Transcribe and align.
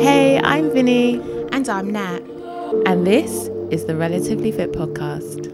Hey, 0.00 0.40
I'm 0.42 0.70
Vinny, 0.72 1.20
And 1.50 1.68
I'm 1.68 1.90
Nat. 1.90 2.20
and 2.86 3.06
this 3.06 3.48
is 3.70 3.86
the 3.86 3.96
Relatively 3.96 4.52
Fit 4.52 4.72
podcast. 4.72 5.48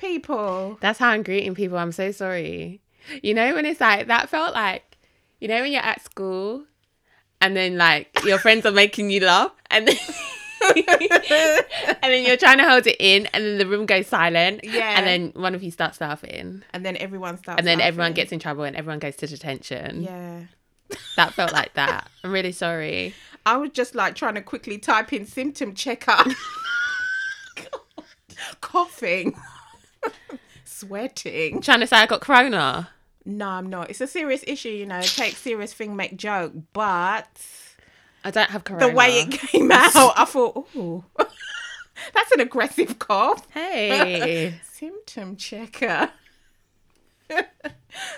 People? 0.00 0.78
That's 0.80 0.98
how 0.98 1.10
I'm 1.10 1.22
greeting 1.22 1.54
people. 1.54 1.78
I'm 1.78 1.92
so 1.92 2.10
sorry. 2.12 2.80
You 3.22 3.34
know, 3.34 3.54
when 3.54 3.64
it's 3.66 3.80
like, 3.80 4.06
that 4.08 4.28
felt 4.28 4.54
like, 4.54 4.96
you 5.40 5.48
know, 5.48 5.60
when 5.62 5.72
you're 5.72 5.82
at 5.82 6.02
school 6.04 6.64
and 7.40 7.56
then 7.56 7.78
like 7.78 8.08
your 8.24 8.38
friends 8.38 8.66
are 8.66 8.72
making 8.72 9.10
you 9.10 9.20
laugh 9.20 9.52
and 9.70 9.88
then. 9.88 9.96
and 10.76 11.96
then 12.02 12.26
you're 12.26 12.36
trying 12.36 12.58
to 12.58 12.68
hold 12.68 12.86
it 12.86 12.96
in, 13.00 13.26
and 13.32 13.42
then 13.42 13.56
the 13.58 13.66
room 13.66 13.86
goes 13.86 14.06
silent. 14.06 14.60
Yeah. 14.62 14.98
And 14.98 15.06
then 15.06 15.32
one 15.42 15.54
of 15.54 15.62
you 15.62 15.70
starts 15.70 16.02
laughing, 16.02 16.62
And 16.74 16.84
then 16.84 16.98
everyone 16.98 17.38
starts. 17.38 17.58
and 17.58 17.66
then 17.66 17.80
everyone 17.80 18.12
gets 18.12 18.30
in 18.30 18.38
trouble, 18.40 18.64
and 18.64 18.76
everyone 18.76 18.98
goes 18.98 19.16
to 19.16 19.26
detention. 19.26 20.02
Yeah. 20.02 20.40
That 21.16 21.32
felt 21.32 21.54
like 21.54 21.72
that. 21.74 22.10
I'm 22.22 22.30
really 22.30 22.52
sorry. 22.52 23.14
I 23.46 23.56
was 23.56 23.70
just 23.70 23.94
like 23.94 24.16
trying 24.16 24.34
to 24.34 24.42
quickly 24.42 24.76
type 24.76 25.14
in 25.14 25.24
symptom 25.24 25.74
checker. 25.74 26.18
Coughing. 28.60 29.34
Sweating. 30.64 31.60
trying 31.60 31.80
to 31.80 31.86
say 31.86 31.96
I 31.98 32.06
got 32.06 32.20
corona. 32.20 32.90
No, 33.24 33.46
I'm 33.48 33.68
not. 33.68 33.90
It's 33.90 34.00
a 34.00 34.06
serious 34.06 34.42
issue, 34.46 34.70
you 34.70 34.86
know. 34.86 35.00
Take 35.02 35.36
serious 35.36 35.74
thing, 35.74 35.94
make 35.94 36.16
joke. 36.16 36.52
But 36.72 37.28
I 38.24 38.30
don't 38.30 38.50
have 38.50 38.64
corona. 38.64 38.88
the 38.88 38.94
way 38.94 39.20
it 39.20 39.30
came 39.30 39.70
out, 39.70 40.14
I 40.16 40.24
thought, 40.24 40.68
ooh, 40.74 41.04
that's 41.18 42.32
an 42.32 42.40
aggressive 42.40 42.98
cough. 42.98 43.46
Hey, 43.52 44.54
Symptom 44.72 45.36
checker. 45.36 46.10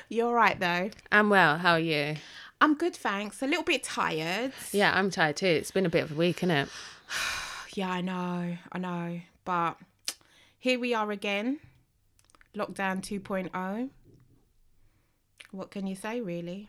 You're 0.09 0.33
right 0.33 0.59
though. 0.59 0.91
I'm 1.11 1.29
well. 1.31 1.59
How 1.59 1.73
are 1.73 1.81
you? 1.81 2.17
I'm 2.61 2.75
good, 2.75 2.95
thanks. 2.95 3.43
A 3.43 3.47
little 3.47 3.65
bit 3.65 3.83
tired. 3.83 4.53
Yeah, 4.71 4.93
I'm 4.95 5.11
tired 5.11 5.37
too. 5.37 5.47
It's 5.47 5.73
been 5.73 5.85
a 5.87 5.91
bit 5.91 6.05
of 6.05 6.13
a 6.13 6.15
week, 6.15 6.39
isn't 6.39 6.51
it? 6.51 6.69
Yeah, 7.75 7.91
I 7.91 8.03
know, 8.03 8.59
I 8.71 8.79
know. 8.79 9.21
But 9.47 9.79
here 10.59 10.79
we 10.79 10.93
are 10.93 11.11
again. 11.11 11.59
Lockdown 12.57 13.01
2.0. 13.01 13.89
What 15.51 15.71
can 15.71 15.87
you 15.87 15.95
say, 15.95 16.21
really? 16.21 16.69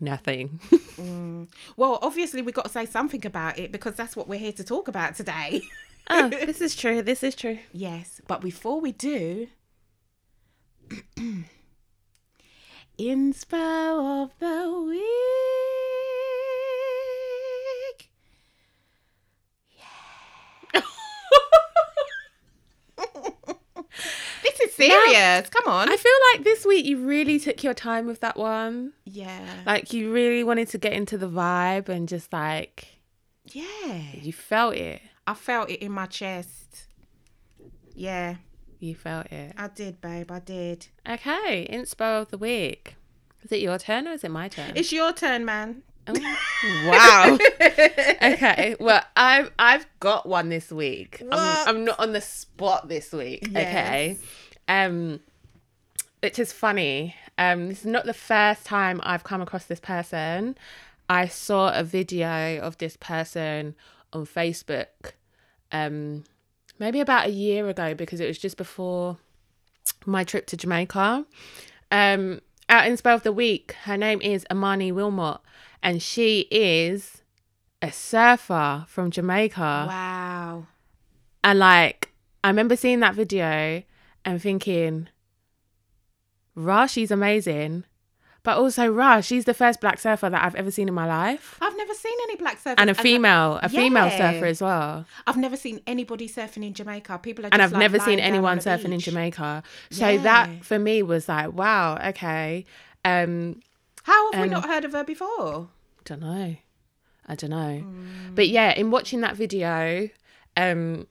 Nothing. 0.00 0.60
Mm. 1.00 1.48
Well, 1.78 1.98
obviously, 2.02 2.42
we've 2.42 2.54
got 2.54 2.66
to 2.66 2.70
say 2.70 2.84
something 2.84 3.24
about 3.24 3.58
it 3.58 3.72
because 3.72 3.94
that's 3.94 4.14
what 4.14 4.28
we're 4.28 4.38
here 4.38 4.52
to 4.52 4.62
talk 4.62 4.86
about 4.86 5.14
today. 5.14 5.62
oh, 6.10 6.28
this 6.44 6.60
is 6.60 6.76
true. 6.76 7.00
This 7.00 7.22
is 7.22 7.34
true. 7.34 7.58
yes, 7.72 8.20
but 8.26 8.42
before 8.42 8.82
we 8.82 8.92
do, 8.92 9.48
inspo 12.98 14.24
of 14.24 14.30
the 14.40 14.84
week. 14.86 15.00
this 20.74 20.84
serious. 24.88 25.48
Come 25.50 25.72
on. 25.72 25.88
I 25.90 25.96
feel 25.96 26.12
like 26.32 26.44
this 26.44 26.64
week 26.64 26.86
you 26.86 26.98
really 27.04 27.38
took 27.38 27.62
your 27.62 27.74
time 27.74 28.06
with 28.06 28.20
that 28.20 28.36
one. 28.36 28.92
yeah. 29.04 29.46
Like 29.66 29.92
you 29.92 30.12
really 30.12 30.44
wanted 30.44 30.68
to 30.70 30.78
get 30.78 30.92
into 30.92 31.18
the 31.18 31.28
vibe 31.28 31.88
and 31.88 32.08
just 32.08 32.32
like 32.32 32.88
yeah. 33.44 34.02
you 34.14 34.32
felt 34.32 34.74
it. 34.74 35.02
I 35.26 35.34
felt 35.34 35.70
it 35.70 35.80
in 35.82 35.92
my 35.92 36.06
chest. 36.06 36.86
Yeah, 37.94 38.36
You 38.78 38.94
felt 38.94 39.26
it. 39.30 39.52
I 39.58 39.68
did, 39.68 40.00
babe. 40.00 40.30
I 40.30 40.38
did. 40.38 40.86
Okay, 41.06 41.68
inspo 41.70 42.22
of 42.22 42.30
the 42.30 42.38
week. 42.38 42.96
Is 43.42 43.52
it 43.52 43.60
your 43.60 43.78
turn 43.78 44.08
or 44.08 44.12
is 44.12 44.24
it 44.24 44.30
my 44.30 44.48
turn? 44.48 44.72
It's 44.74 44.90
your 44.92 45.12
turn, 45.12 45.44
man. 45.44 45.82
Oh, 46.06 46.14
wow. 46.86 47.38
okay. 48.32 48.74
Well, 48.80 49.02
I've 49.16 49.50
I've 49.58 49.86
got 50.00 50.26
one 50.26 50.48
this 50.48 50.70
week. 50.72 51.22
I'm, 51.30 51.68
I'm 51.68 51.84
not 51.84 52.00
on 52.00 52.12
the 52.12 52.20
spot 52.20 52.88
this 52.88 53.12
week. 53.12 53.48
Okay. 53.50 54.16
Um, 54.70 55.20
which 56.20 56.38
is 56.38 56.52
funny. 56.52 57.16
Um, 57.36 57.68
this 57.68 57.80
is 57.80 57.86
not 57.86 58.04
the 58.04 58.14
first 58.14 58.64
time 58.64 59.00
I've 59.02 59.24
come 59.24 59.42
across 59.42 59.64
this 59.64 59.80
person. 59.80 60.56
I 61.08 61.26
saw 61.26 61.72
a 61.74 61.82
video 61.82 62.60
of 62.60 62.78
this 62.78 62.96
person 62.96 63.74
on 64.12 64.26
Facebook. 64.26 65.14
Um, 65.72 66.22
maybe 66.78 67.00
about 67.00 67.26
a 67.26 67.30
year 67.30 67.68
ago 67.68 67.94
because 67.94 68.20
it 68.20 68.28
was 68.28 68.38
just 68.38 68.56
before 68.56 69.18
my 70.06 70.22
trip 70.22 70.46
to 70.46 70.56
Jamaica. 70.56 71.26
Um, 71.90 72.40
out 72.68 72.84
inspo 72.84 73.12
of 73.12 73.24
the 73.24 73.32
Week, 73.32 73.72
her 73.82 73.96
name 73.96 74.22
is 74.22 74.46
Imani 74.52 74.92
Wilmot, 74.92 75.40
and 75.82 76.00
she 76.00 76.46
is 76.52 77.22
a 77.82 77.90
surfer 77.90 78.84
from 78.86 79.10
Jamaica. 79.10 79.86
Wow. 79.88 80.66
And 81.42 81.58
like, 81.58 82.12
I 82.44 82.48
remember 82.48 82.76
seeing 82.76 83.00
that 83.00 83.16
video 83.16 83.82
and 84.24 84.40
thinking, 84.40 85.08
Rah, 86.54 86.86
she's 86.86 87.10
amazing. 87.10 87.84
But 88.42 88.56
also, 88.56 88.88
Rah, 88.88 89.20
she's 89.20 89.44
the 89.44 89.52
first 89.52 89.80
black 89.82 89.98
surfer 89.98 90.30
that 90.30 90.42
I've 90.42 90.54
ever 90.54 90.70
seen 90.70 90.88
in 90.88 90.94
my 90.94 91.06
life. 91.06 91.58
I've 91.60 91.76
never 91.76 91.92
seen 91.92 92.16
any 92.22 92.36
black 92.36 92.58
surfers. 92.58 92.76
And 92.78 92.88
a 92.88 92.94
female, 92.94 93.60
a 93.62 93.68
female 93.68 94.10
surfer 94.10 94.46
as 94.46 94.62
well. 94.62 95.04
I've 95.26 95.36
never 95.36 95.56
seen 95.58 95.82
anybody 95.86 96.26
surfing 96.26 96.64
in 96.64 96.72
Jamaica. 96.72 97.18
People 97.22 97.44
are 97.44 97.50
just 97.50 97.52
and 97.52 97.60
I've 97.62 97.72
like 97.72 97.80
never 97.80 97.98
seen 97.98 98.18
anyone 98.18 98.58
surfing 98.58 98.92
in. 98.92 99.00
Jamaica. 99.00 99.62
So 99.90 100.08
Yeah. 100.08 100.22
that 100.22 100.64
for 100.64 100.78
me 100.78 101.02
was 101.02 101.28
like, 101.28 101.52
wow, 101.52 101.98
okay. 102.08 102.64
Um, 103.04 103.60
How 104.04 104.32
have 104.32 104.40
we 104.40 104.46
Um, 104.46 104.50
not 104.54 104.66
heard 104.66 104.84
of 104.86 104.92
her 104.92 105.04
before? 105.04 105.68
don't 106.06 106.20
know. 106.22 106.56
I 107.26 107.34
don't 107.34 107.50
know. 107.50 107.84
Mm. 107.84 108.34
But 108.34 108.48
yeah, 108.48 108.72
in 108.72 108.90
watching 108.90 109.20
that 109.20 109.36
video, 109.36 110.08
um, 110.56 111.06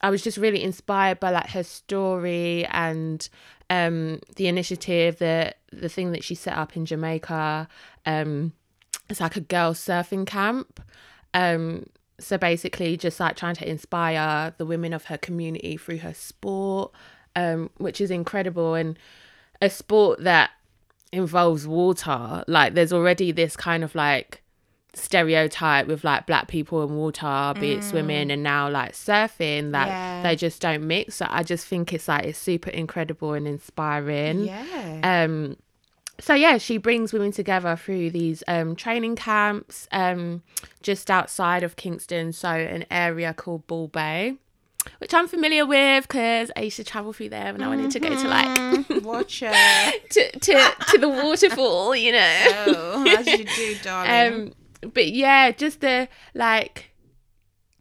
I 0.00 0.10
was 0.10 0.22
just 0.22 0.38
really 0.38 0.62
inspired 0.62 1.20
by 1.20 1.30
like 1.30 1.50
her 1.50 1.62
story 1.62 2.64
and 2.66 3.28
um 3.70 4.20
the 4.36 4.48
initiative, 4.48 5.18
the 5.18 5.54
the 5.72 5.88
thing 5.88 6.12
that 6.12 6.24
she 6.24 6.34
set 6.34 6.56
up 6.56 6.76
in 6.76 6.86
Jamaica. 6.86 7.68
Um 8.06 8.52
it's 9.08 9.20
like 9.20 9.36
a 9.36 9.40
girls 9.40 9.78
surfing 9.78 10.26
camp. 10.26 10.80
Um 11.34 11.86
so 12.18 12.38
basically 12.38 12.96
just 12.96 13.18
like 13.20 13.36
trying 13.36 13.56
to 13.56 13.68
inspire 13.68 14.54
the 14.56 14.66
women 14.66 14.92
of 14.92 15.06
her 15.06 15.18
community 15.18 15.76
through 15.76 15.98
her 15.98 16.14
sport, 16.14 16.92
um, 17.34 17.70
which 17.78 18.00
is 18.00 18.10
incredible 18.10 18.74
and 18.74 18.98
a 19.60 19.68
sport 19.68 20.22
that 20.22 20.50
involves 21.12 21.66
water. 21.66 22.44
Like 22.46 22.74
there's 22.74 22.92
already 22.92 23.32
this 23.32 23.56
kind 23.56 23.82
of 23.84 23.94
like 23.94 24.41
stereotype 24.94 25.86
with 25.86 26.04
like 26.04 26.26
black 26.26 26.48
people 26.48 26.82
and 26.82 26.96
water, 26.96 27.54
be 27.58 27.72
it 27.72 27.84
swimming 27.84 28.30
and 28.30 28.42
now 28.42 28.68
like 28.68 28.92
surfing, 28.92 29.72
that 29.72 29.88
Yeah. 29.88 30.22
they 30.22 30.36
just 30.36 30.60
don't 30.60 30.86
mix. 30.86 31.16
So 31.16 31.26
I 31.28 31.42
just 31.42 31.66
think 31.66 31.92
it's 31.92 32.08
like 32.08 32.24
it's 32.24 32.38
super 32.38 32.70
incredible 32.70 33.32
and 33.34 33.46
inspiring. 33.48 34.44
Yeah. 34.44 35.00
Um 35.24 35.56
so 36.20 36.34
yeah, 36.34 36.58
she 36.58 36.76
brings 36.76 37.12
women 37.12 37.32
together 37.32 37.74
through 37.74 38.10
these 38.10 38.42
um 38.46 38.76
training 38.76 39.16
camps 39.16 39.88
um 39.92 40.42
just 40.82 41.10
outside 41.10 41.62
of 41.62 41.76
Kingston, 41.76 42.32
so 42.32 42.48
an 42.50 42.84
area 42.90 43.32
called 43.34 43.66
Bull 43.66 43.88
Bay. 43.88 44.36
Which 44.98 45.14
I'm 45.14 45.28
familiar 45.28 45.64
with 45.64 46.08
because 46.08 46.50
I 46.56 46.62
used 46.62 46.76
to 46.76 46.82
travel 46.84 47.12
through 47.12 47.28
there 47.28 47.52
when 47.52 47.62
I 47.62 47.68
wanted 47.68 47.92
to 47.92 48.00
go 48.00 48.08
to 48.08 48.28
like 48.28 48.46
Mm, 48.48 49.02
Watch 49.04 49.38
to, 49.40 50.30
to 50.40 50.74
to 50.90 50.98
the 50.98 51.08
waterfall, 51.08 51.94
you 51.94 52.10
know. 52.12 52.44
Oh, 52.66 53.04
as 53.16 53.26
you 53.28 53.44
do, 53.44 53.76
darling. 53.82 54.10
Um, 54.48 54.52
but 54.82 55.08
yeah, 55.08 55.50
just 55.50 55.80
the 55.80 56.08
like, 56.34 56.92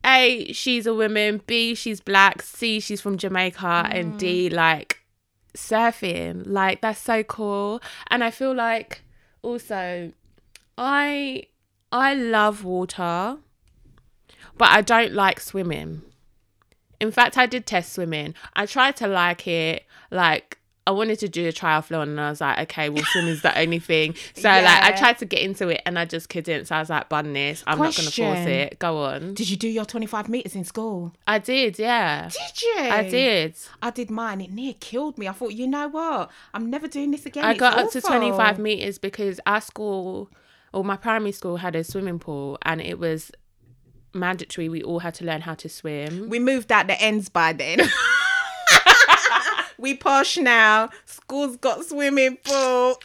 a 0.06 0.52
she's 0.54 0.86
a 0.86 0.94
woman. 0.94 1.42
B 1.46 1.76
she's 1.76 2.00
black. 2.00 2.42
C 2.42 2.80
she's 2.80 3.02
from 3.02 3.18
Jamaica, 3.18 3.90
and 3.92 4.18
D 4.18 4.50
mm. 4.50 4.54
like 4.54 5.00
surfing. 5.56 6.44
Like 6.46 6.82
that's 6.82 7.00
so 7.00 7.24
cool. 7.24 7.82
And 8.10 8.24
I 8.24 8.32
feel 8.32 8.54
like 8.54 9.04
also, 9.42 10.12
I 10.78 11.44
I 11.92 12.14
love 12.14 12.64
water, 12.64 13.38
but 14.58 14.70
I 14.70 14.82
don't 14.82 15.14
like 15.14 15.40
swimming. 15.40 16.04
In 17.00 17.12
fact, 17.12 17.38
I 17.38 17.48
did 17.48 17.66
test 17.66 17.94
swimming. 17.94 18.36
I 18.54 18.66
tried 18.68 18.96
to 18.98 19.08
like 19.08 19.48
it. 19.48 19.86
Like 20.12 20.60
I 20.88 20.92
wanted 20.92 21.20
to 21.20 21.30
do 21.30 21.48
a 21.48 21.52
triathlon 21.52 22.04
and 22.04 22.20
I 22.20 22.32
was 22.32 22.42
like, 22.42 22.58
okay, 22.60 22.90
well, 22.90 23.04
swimming's 23.06 23.44
the 23.44 23.56
only 23.60 23.78
thing. 23.78 24.16
So 24.36 24.50
like 24.50 24.66
I 24.66 24.92
tried 24.94 25.20
to 25.20 25.26
get 25.26 25.42
into 25.42 25.68
it 25.70 25.82
and 25.86 26.00
I 26.00 26.06
just 26.06 26.28
couldn't. 26.30 26.66
So 26.66 26.76
I 26.76 26.80
was 26.80 26.90
like, 26.90 27.08
bun 27.08 27.34
this. 27.34 27.64
I'm 27.68 27.78
not 27.78 27.96
gonna 27.96 28.10
force 28.10 28.48
it. 28.48 28.80
Go 28.80 28.98
on. 29.04 29.36
Did 29.36 29.50
you 29.50 29.58
do 29.58 29.68
your 29.68 29.86
25 29.86 30.28
meters 30.28 30.56
in 30.56 30.64
school? 30.64 31.14
I 31.28 31.38
did, 31.38 31.78
yeah. 31.78 32.30
Did 32.30 32.62
you? 32.64 32.76
I 32.78 33.08
did. 33.08 33.56
I 33.82 33.92
did 33.92 34.10
mine. 34.10 34.42
It 34.42 34.52
near 34.52 34.74
killed 34.80 35.20
me. 35.20 35.28
I 35.28 35.34
thought, 35.34 35.54
you 35.54 35.68
know 35.68 35.88
what? 35.88 36.32
I'm 36.54 36.70
never 36.72 36.88
doing 36.88 37.12
this 37.12 37.28
again. 37.28 37.46
I 37.46 37.52
It's 37.52 37.60
got 37.60 37.78
up 37.78 37.92
to 37.92 38.02
25 38.02 38.58
meters 38.58 38.98
because 38.98 39.40
our 39.46 39.62
school 39.62 40.30
or 40.74 40.84
my 40.84 40.98
primary 40.98 41.32
school 41.32 41.58
had 41.58 41.76
a 41.76 41.84
swimming 41.84 42.18
pool 42.18 42.58
and 42.64 42.82
it 42.82 42.98
was 42.98 43.32
mandatory. 44.14 44.68
We 44.68 44.82
all 44.82 45.00
had 45.00 45.14
to 45.16 45.26
learn 45.26 45.42
how 45.42 45.54
to 45.56 45.70
swim. 45.70 46.28
We 46.28 46.40
moved 46.40 46.72
out 46.72 46.88
the 46.88 47.00
ends 47.00 47.30
by 47.30 47.54
then. 47.54 47.82
we 49.82 49.96
posh 49.96 50.38
now. 50.38 50.90
School's 51.06 51.58
got 51.58 51.84
swimming 51.86 52.38
pool. 52.44 52.98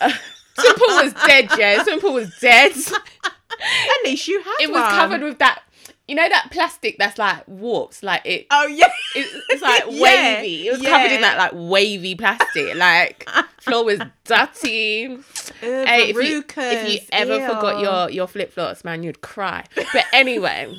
Swimming 0.56 0.78
pool 0.78 1.02
was 1.02 1.12
dead, 1.26 1.48
yeah. 1.58 1.82
Swimming 1.82 2.00
pool 2.00 2.14
was 2.14 2.38
dead. 2.40 2.72
At 3.12 4.04
least 4.04 4.28
you 4.28 4.40
had 4.42 4.54
It 4.60 4.70
was 4.70 4.80
one. 4.80 4.90
covered 4.90 5.22
with 5.22 5.38
that, 5.38 5.62
you 6.06 6.14
know, 6.14 6.28
that 6.28 6.48
plastic 6.50 6.96
that's 6.98 7.18
like 7.18 7.46
warps, 7.48 8.02
like 8.02 8.22
it. 8.24 8.46
Oh 8.50 8.66
yeah. 8.66 8.90
It's, 9.16 9.34
it's 9.48 9.62
like 9.62 9.84
Yeah, 9.90 10.02
wavy. 10.40 10.68
It 10.68 10.72
was 10.72 10.82
covered 10.82 11.12
in 11.12 11.20
that 11.22 11.38
like 11.38 11.52
wavy 11.54 12.14
plastic. 12.14 12.74
Like 12.76 13.28
floor 13.60 13.84
was 13.84 14.00
dirty. 14.24 15.18
Hey, 15.60 16.10
if 16.10 16.16
you, 16.16 16.44
if 16.56 16.88
you 16.92 16.98
ever 17.12 17.38
ew. 17.38 17.46
forgot 17.46 17.80
your 17.80 18.10
your 18.10 18.26
flip 18.28 18.52
flops, 18.52 18.84
man, 18.84 19.02
you'd 19.02 19.22
cry. 19.22 19.64
But 19.74 20.04
anyway, 20.12 20.76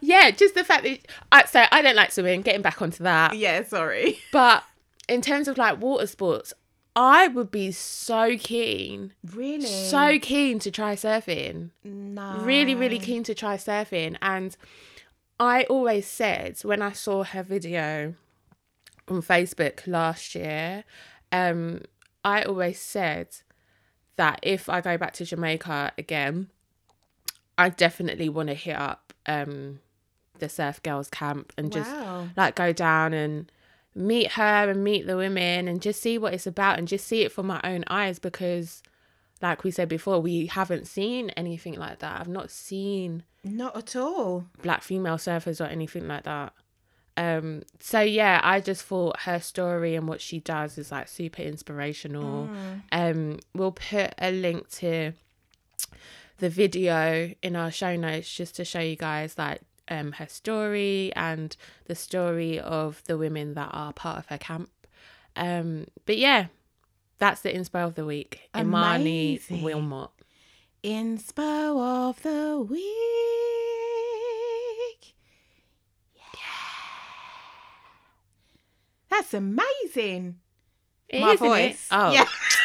yeah, 0.00 0.30
just 0.30 0.54
the 0.54 0.64
fact 0.64 0.84
that 0.84 1.00
I 1.32 1.44
so 1.44 1.64
I 1.70 1.82
don't 1.82 1.96
like 1.96 2.12
swimming. 2.12 2.42
Getting 2.42 2.62
back 2.62 2.80
onto 2.82 3.02
that, 3.04 3.36
Yeah, 3.36 3.62
sorry. 3.64 4.18
but 4.32 4.64
in 5.08 5.20
terms 5.22 5.48
of 5.48 5.56
like 5.58 5.80
water 5.80 6.06
sports, 6.06 6.52
I 6.94 7.28
would 7.28 7.50
be 7.50 7.72
so 7.72 8.36
keen, 8.38 9.12
Really? 9.34 9.60
so 9.66 10.18
keen 10.18 10.58
to 10.60 10.70
try 10.70 10.94
surfing. 10.94 11.70
no. 11.84 12.38
Really, 12.40 12.74
really 12.74 12.98
keen 12.98 13.22
to 13.24 13.34
try 13.34 13.56
surfing, 13.56 14.16
and 14.22 14.56
I 15.38 15.64
always 15.64 16.06
said 16.06 16.58
when 16.62 16.80
I 16.80 16.92
saw 16.92 17.22
her 17.24 17.42
video 17.42 18.14
on 19.08 19.20
Facebook 19.22 19.86
last 19.86 20.34
year, 20.34 20.84
um, 21.30 21.82
I 22.24 22.42
always 22.42 22.80
said 22.80 23.28
that 24.16 24.40
if 24.42 24.68
I 24.70 24.80
go 24.80 24.96
back 24.96 25.12
to 25.14 25.24
Jamaica 25.26 25.92
again, 25.98 26.48
I 27.58 27.68
definitely 27.70 28.28
want 28.28 28.48
to 28.48 28.54
hit 28.54 28.76
up 28.76 29.12
um, 29.26 29.80
the 30.38 30.48
Surf 30.48 30.82
Girls 30.82 31.08
camp 31.08 31.52
and 31.56 31.72
just 31.72 31.90
Wow. 31.90 32.28
like 32.36 32.54
go 32.54 32.72
down 32.72 33.12
and 33.14 33.50
meet 33.94 34.32
her 34.32 34.70
and 34.70 34.84
meet 34.84 35.06
the 35.06 35.16
women 35.16 35.66
and 35.68 35.80
just 35.80 36.02
see 36.02 36.18
what 36.18 36.34
it's 36.34 36.46
about 36.46 36.78
and 36.78 36.86
just 36.86 37.06
see 37.06 37.22
it 37.22 37.32
from 37.32 37.46
my 37.46 37.60
own 37.64 37.82
eyes 37.88 38.18
because 38.18 38.82
like 39.40 39.64
we 39.64 39.70
said 39.70 39.88
before 39.88 40.20
we 40.20 40.44
haven't 40.46 40.86
seen 40.86 41.30
anything 41.30 41.72
like 41.74 42.00
that 42.00 42.20
i've 42.20 42.28
not 42.28 42.50
seen 42.50 43.22
Not 43.42 43.74
at 43.74 43.96
all. 43.96 44.44
black 44.60 44.82
female 44.82 45.16
surfers 45.16 45.62
or 45.62 45.68
anything 45.68 46.06
like 46.06 46.24
that 46.24 46.52
um 47.16 47.62
so 47.80 48.00
yeah 48.02 48.38
i 48.44 48.60
just 48.60 48.82
thought 48.84 49.20
her 49.20 49.40
story 49.40 49.94
and 49.94 50.06
what 50.06 50.20
she 50.20 50.40
does 50.40 50.76
is 50.76 50.92
like 50.92 51.08
super 51.08 51.40
inspirational 51.40 52.50
um 52.92 53.38
we'll 53.54 53.72
put 53.72 54.12
a 54.18 54.30
link 54.30 54.68
to 54.72 55.12
the 56.38 56.48
video 56.50 57.32
in 57.42 57.56
our 57.56 57.70
show 57.70 57.96
notes 57.96 58.32
just 58.32 58.56
to 58.56 58.64
show 58.64 58.80
you 58.80 58.96
guys 58.96 59.36
like 59.38 59.60
um 59.88 60.12
her 60.12 60.26
story 60.26 61.12
and 61.16 61.56
the 61.86 61.94
story 61.94 62.58
of 62.60 63.02
the 63.04 63.16
women 63.16 63.54
that 63.54 63.70
are 63.72 63.92
part 63.92 64.18
of 64.18 64.26
her 64.26 64.38
camp 64.38 64.70
um 65.36 65.86
but 66.06 66.16
yeah 66.18 66.46
that's 67.18 67.40
the 67.42 67.50
inspo 67.52 67.86
of 67.86 67.94
the 67.94 68.04
week 68.04 68.48
imani 68.56 69.36
Amazing. 69.36 69.62
wilmot 69.62 70.10
Inspo 70.84 72.10
of 72.10 72.22
the 72.22 72.60
week. 72.60 72.84
Yeah. 76.14 76.20
That's 79.10 79.34
amazing. 79.34 80.36
It 81.08 81.20
My 81.22 81.32
isn't 81.32 81.44
it? 81.46 81.48
voice. 81.48 81.88
oh 81.90 82.12
Yeah. 82.12 82.26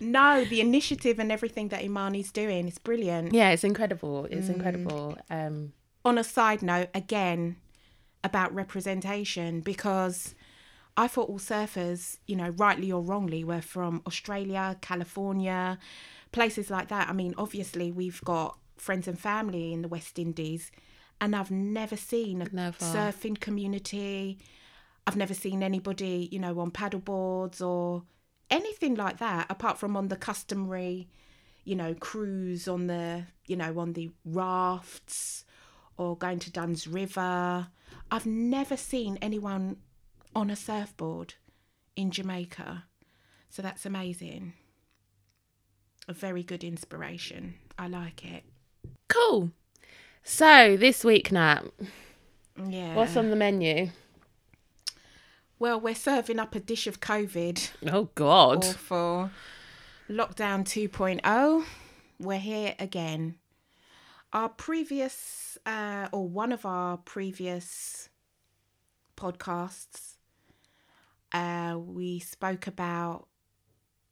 No, 0.00 0.44
the 0.44 0.60
initiative 0.60 1.18
and 1.18 1.30
everything 1.30 1.68
that 1.68 1.82
Imani's 1.82 2.32
doing 2.32 2.68
is 2.68 2.78
brilliant. 2.78 3.32
yeah 3.32 3.50
it's 3.50 3.64
incredible 3.64 4.26
it's 4.30 4.48
Mm. 4.48 4.54
incredible 4.56 5.16
um 5.30 5.72
on 6.04 6.18
a 6.18 6.24
side 6.24 6.60
note, 6.62 6.88
again, 6.94 7.56
about 8.22 8.54
representation, 8.54 9.60
because 9.60 10.34
I 10.98 11.08
thought 11.08 11.30
all 11.30 11.38
surfers, 11.38 12.18
you 12.26 12.36
know, 12.36 12.50
rightly 12.50 12.92
or 12.92 13.00
wrongly, 13.00 13.42
were 13.42 13.62
from 13.62 14.02
Australia, 14.06 14.76
California, 14.82 15.78
places 16.30 16.68
like 16.68 16.88
that. 16.88 17.08
I 17.08 17.14
mean, 17.14 17.34
obviously, 17.38 17.90
we've 17.90 18.20
got 18.22 18.58
friends 18.76 19.08
and 19.08 19.18
family 19.18 19.72
in 19.72 19.80
the 19.80 19.88
West 19.88 20.18
Indies, 20.18 20.70
and 21.22 21.34
I've 21.34 21.50
never 21.50 21.96
seen 21.96 22.42
a 22.42 22.48
Never. 22.52 22.76
surfing 22.76 23.40
community. 23.40 24.36
I've 25.06 25.16
never 25.16 25.34
seen 25.34 25.62
anybody, 25.62 26.28
you 26.32 26.38
know, 26.38 26.58
on 26.60 26.70
paddle 26.70 27.00
boards 27.00 27.60
or 27.60 28.04
anything 28.50 28.94
like 28.94 29.18
that, 29.18 29.46
apart 29.50 29.78
from 29.78 29.96
on 29.96 30.08
the 30.08 30.16
customary, 30.16 31.08
you 31.64 31.74
know, 31.76 31.94
cruise 31.94 32.66
on 32.68 32.86
the, 32.86 33.24
you 33.46 33.56
know, 33.56 33.78
on 33.78 33.92
the 33.92 34.10
rafts 34.24 35.44
or 35.96 36.16
going 36.16 36.38
to 36.40 36.50
Dunn's 36.50 36.86
River. 36.86 37.68
I've 38.10 38.26
never 38.26 38.76
seen 38.76 39.18
anyone 39.20 39.76
on 40.34 40.50
a 40.50 40.56
surfboard 40.56 41.34
in 41.96 42.10
Jamaica. 42.10 42.84
So 43.50 43.62
that's 43.62 43.86
amazing. 43.86 44.54
A 46.08 46.12
very 46.12 46.42
good 46.42 46.64
inspiration. 46.64 47.54
I 47.78 47.88
like 47.88 48.24
it. 48.24 48.44
cool 49.08 49.50
so 50.22 50.76
this 50.76 51.04
week 51.04 51.30
nat 51.32 51.62
Yeah. 52.68 52.94
what's 52.94 53.16
on 53.16 53.30
the 53.30 53.36
menu 53.36 53.90
Well, 55.64 55.80
we're 55.80 55.94
serving 55.94 56.38
up 56.38 56.54
a 56.54 56.60
dish 56.60 56.86
of 56.86 57.00
COVID. 57.00 57.70
oh 57.90 58.10
god 58.14 58.66
Awful. 58.66 59.30
Lockdown 60.10 60.62
2.0. 60.62 61.64
We're 62.18 62.38
here 62.38 62.74
again. 62.78 63.36
Our 64.34 64.50
previous, 64.50 65.56
uh, 65.64 66.08
or 66.12 66.28
one 66.28 66.52
of 66.52 66.66
our 66.66 66.98
previous 66.98 68.10
podcasts, 69.16 70.16
uh, 71.32 71.78
we 71.78 72.18
spoke 72.18 72.66
about, 72.66 73.26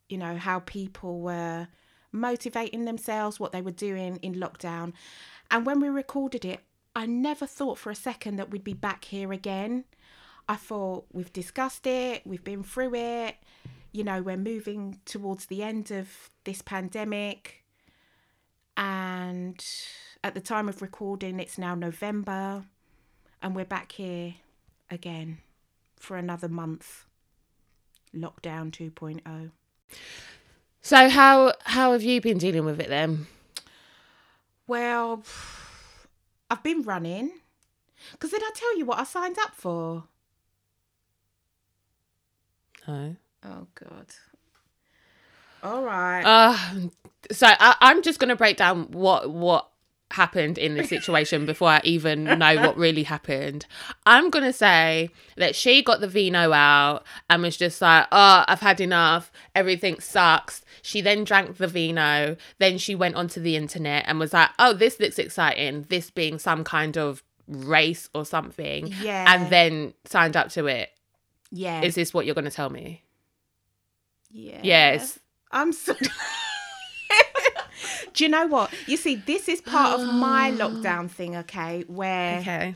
you 0.09 0.17
know, 0.17 0.39
how 0.39 0.61
people 0.61 1.21
were 1.21 1.69
motivating 2.13 2.87
themselves, 2.87 3.39
what 3.39 3.53
they 3.53 3.61
were 3.61 3.71
doing 3.71 4.17
in 4.23 4.37
lockdown. 4.37 4.95
And 5.51 5.67
when 5.67 5.81
we 5.81 5.91
recorded 5.91 6.47
it, 6.47 6.61
I 6.97 7.05
never 7.05 7.47
thought 7.47 7.77
for 7.77 7.91
a 7.91 7.95
second 7.95 8.37
that 8.37 8.51
we'd 8.51 8.65
be 8.65 8.73
back 8.73 9.05
here 9.05 9.33
again. 9.35 9.85
I 10.53 10.57
thought 10.57 11.07
we've 11.15 11.33
discussed 11.33 11.87
it, 11.87 12.27
we've 12.27 12.45
been 12.45 12.63
through 12.63 12.95
it, 12.95 13.37
you 13.91 14.05
know, 14.05 14.21
we're 14.21 14.37
moving 14.37 15.01
towards 15.07 15.47
the 15.47 15.63
end 15.63 15.91
of 15.91 16.29
this 16.45 16.61
pandemic. 16.61 17.65
And 18.77 19.65
at 20.23 20.35
the 20.35 20.43
time 20.43 20.69
of 20.69 20.83
recording, 20.83 21.41
it's 21.41 21.57
now 21.57 21.75
November, 21.75 22.65
and 23.41 23.57
we're 23.57 23.65
back 23.65 23.93
here 23.93 24.35
again 24.91 25.39
for 25.97 26.19
another 26.19 26.49
month. 26.49 27.07
Lockdown 28.15 28.75
oh. 28.79 28.91
2.0. 28.91 29.51
so 30.83 31.09
how 31.09 31.55
how 31.65 31.93
have 31.93 32.03
you 32.03 32.21
been 32.21 32.37
dealing 32.37 32.67
with 32.67 32.79
it 32.79 32.91
then 32.91 33.27
Well, 34.67 35.23
I've 36.51 36.63
been 36.63 36.83
running. 36.83 37.31
Because 38.11 38.33
did 38.33 38.43
I 38.43 38.51
tell 38.55 38.77
you 38.77 38.85
what 38.85 38.99
I 38.99 39.05
signed 39.05 39.39
up 39.39 39.55
for? 39.55 40.05
No 42.87 43.17
Oh, 43.45 43.67
God. 43.75 44.07
All 45.63 45.83
right. 45.83 46.23
Uh, 46.23 46.57
so 47.31 47.47
I, 47.49 47.77
I'm 47.81 48.03
just 48.03 48.19
gonna 48.19 48.37
break 48.37 48.57
down 48.57 48.91
what 48.91 49.31
what 49.31 49.69
happened 50.11 50.59
in 50.59 50.75
this 50.75 50.91
situation 50.91 51.47
before 51.47 51.69
I 51.69 51.81
even 51.85 52.25
know 52.25 52.57
what 52.57 52.77
really 52.77 53.05
happened. 53.05 53.67
I'm 54.05 54.29
gonna 54.29 54.53
say 54.53 55.11
that 55.37 55.55
she 55.55 55.83
got 55.83 56.01
the 56.01 56.09
vino 56.09 56.53
out 56.53 57.05
and 57.31 57.43
was 57.43 57.57
just 57.57 57.81
like, 57.81 58.07
"Oh, 58.11 58.45
I've 58.49 58.61
had 58.61 58.81
enough. 58.81 59.31
Everything 59.55 60.01
sucks." 60.01 60.65
She 60.83 61.01
then 61.01 61.23
drank 61.25 61.59
the 61.59 61.69
vino. 61.69 62.37
Then 62.59 62.79
she 62.79 62.95
went 62.97 63.15
onto 63.15 63.41
the 63.41 63.57
internet 63.57 64.05
and 64.09 64.19
was 64.19 64.33
like, 64.33 64.51
"Oh, 64.59 64.73
this 64.73 64.99
looks 64.99 65.19
exciting. 65.19 65.87
This 65.89 66.11
being 66.11 66.39
some 66.41 66.65
kind 66.65 66.99
of 66.99 67.23
race 67.47 68.09
or 68.15 68.25
something." 68.25 68.89
Yeah. 69.01 69.33
And 69.33 69.51
then 69.51 69.95
signed 70.07 70.37
up 70.37 70.51
to 70.51 70.67
it. 70.67 70.91
Yeah. 71.53 71.83
Is 71.83 71.95
this 71.95 72.13
what 72.13 72.27
you're 72.27 72.35
gonna 72.35 72.51
tell 72.51 72.71
me? 72.71 73.03
yeah. 74.31 74.61
Yes. 74.63 75.19
I'm 75.51 75.73
so. 75.73 75.95
Do 78.15 78.25
you 78.25 78.31
know 78.31 78.47
what? 78.47 78.73
You 78.87 78.97
see, 78.97 79.17
this 79.17 79.49
is 79.49 79.61
part 79.61 80.01
of 80.01 80.07
my 80.15 80.51
lockdown 80.57 81.11
thing, 81.11 81.37
okay? 81.37 81.85
Where 81.87 82.41
Okay. 82.41 82.75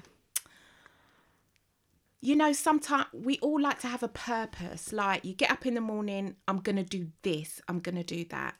you 2.20 2.36
know, 2.36 2.52
sometimes 2.52 3.06
we 3.12 3.38
all 3.40 3.60
like 3.60 3.80
to 3.80 3.86
have 3.88 4.02
a 4.02 4.08
purpose. 4.08 4.92
Like 4.92 5.24
you 5.24 5.34
get 5.34 5.50
up 5.50 5.66
in 5.66 5.74
the 5.74 5.80
morning, 5.80 6.36
I'm 6.48 6.58
gonna 6.58 6.84
do 6.84 7.08
this, 7.22 7.60
I'm 7.68 7.80
gonna 7.80 8.04
do 8.04 8.24
that. 8.26 8.54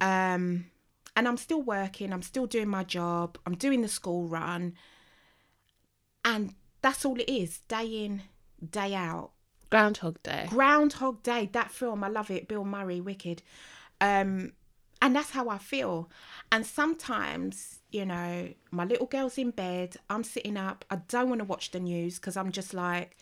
Um, 0.00 0.66
and 1.16 1.28
I'm 1.28 1.36
still 1.36 1.62
working, 1.62 2.12
I'm 2.12 2.22
still 2.22 2.46
doing 2.46 2.68
my 2.68 2.84
job, 2.84 3.38
I'm 3.46 3.54
doing 3.56 3.82
the 3.82 3.88
school 3.88 4.26
run, 4.26 4.74
and 6.24 6.54
that's 6.82 7.04
all 7.04 7.18
it 7.20 7.28
is, 7.28 7.58
day 7.68 7.86
in, 8.04 8.22
day 8.68 8.94
out. 8.94 9.30
Groundhog 9.70 10.22
Day. 10.22 10.46
Groundhog 10.48 11.22
Day, 11.22 11.48
that 11.52 11.70
film, 11.70 12.02
I 12.02 12.08
love 12.08 12.30
it. 12.30 12.48
Bill 12.48 12.64
Murray, 12.64 13.00
wicked. 13.00 13.42
Um, 14.00 14.52
and 15.02 15.14
that's 15.14 15.30
how 15.30 15.48
I 15.48 15.58
feel. 15.58 16.10
And 16.52 16.66
sometimes, 16.66 17.78
you 17.90 18.04
know, 18.04 18.48
my 18.70 18.84
little 18.84 19.06
girl's 19.06 19.38
in 19.38 19.50
bed, 19.50 19.96
I'm 20.10 20.24
sitting 20.24 20.56
up, 20.56 20.84
I 20.90 20.96
don't 21.08 21.28
want 21.28 21.38
to 21.40 21.44
watch 21.44 21.70
the 21.70 21.80
news 21.80 22.18
because 22.18 22.36
I'm 22.36 22.52
just 22.52 22.74
like, 22.74 23.16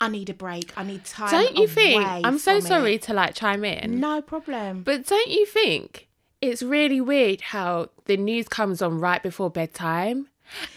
I 0.00 0.08
need 0.08 0.30
a 0.30 0.34
break. 0.34 0.72
I 0.76 0.82
need 0.82 1.04
time. 1.04 1.30
Don't 1.30 1.56
you 1.56 1.68
think? 1.68 2.02
I'm 2.02 2.38
so 2.38 2.52
from 2.52 2.64
it. 2.64 2.68
sorry 2.68 2.98
to 2.98 3.12
like 3.12 3.34
chime 3.34 3.64
in. 3.64 4.00
No 4.00 4.22
problem. 4.22 4.82
But 4.82 5.06
don't 5.06 5.30
you 5.30 5.44
think 5.44 6.08
it's 6.40 6.62
really 6.62 7.02
weird 7.02 7.42
how 7.42 7.90
the 8.06 8.16
news 8.16 8.48
comes 8.48 8.80
on 8.80 8.98
right 8.98 9.22
before 9.22 9.50
bedtime? 9.50 10.28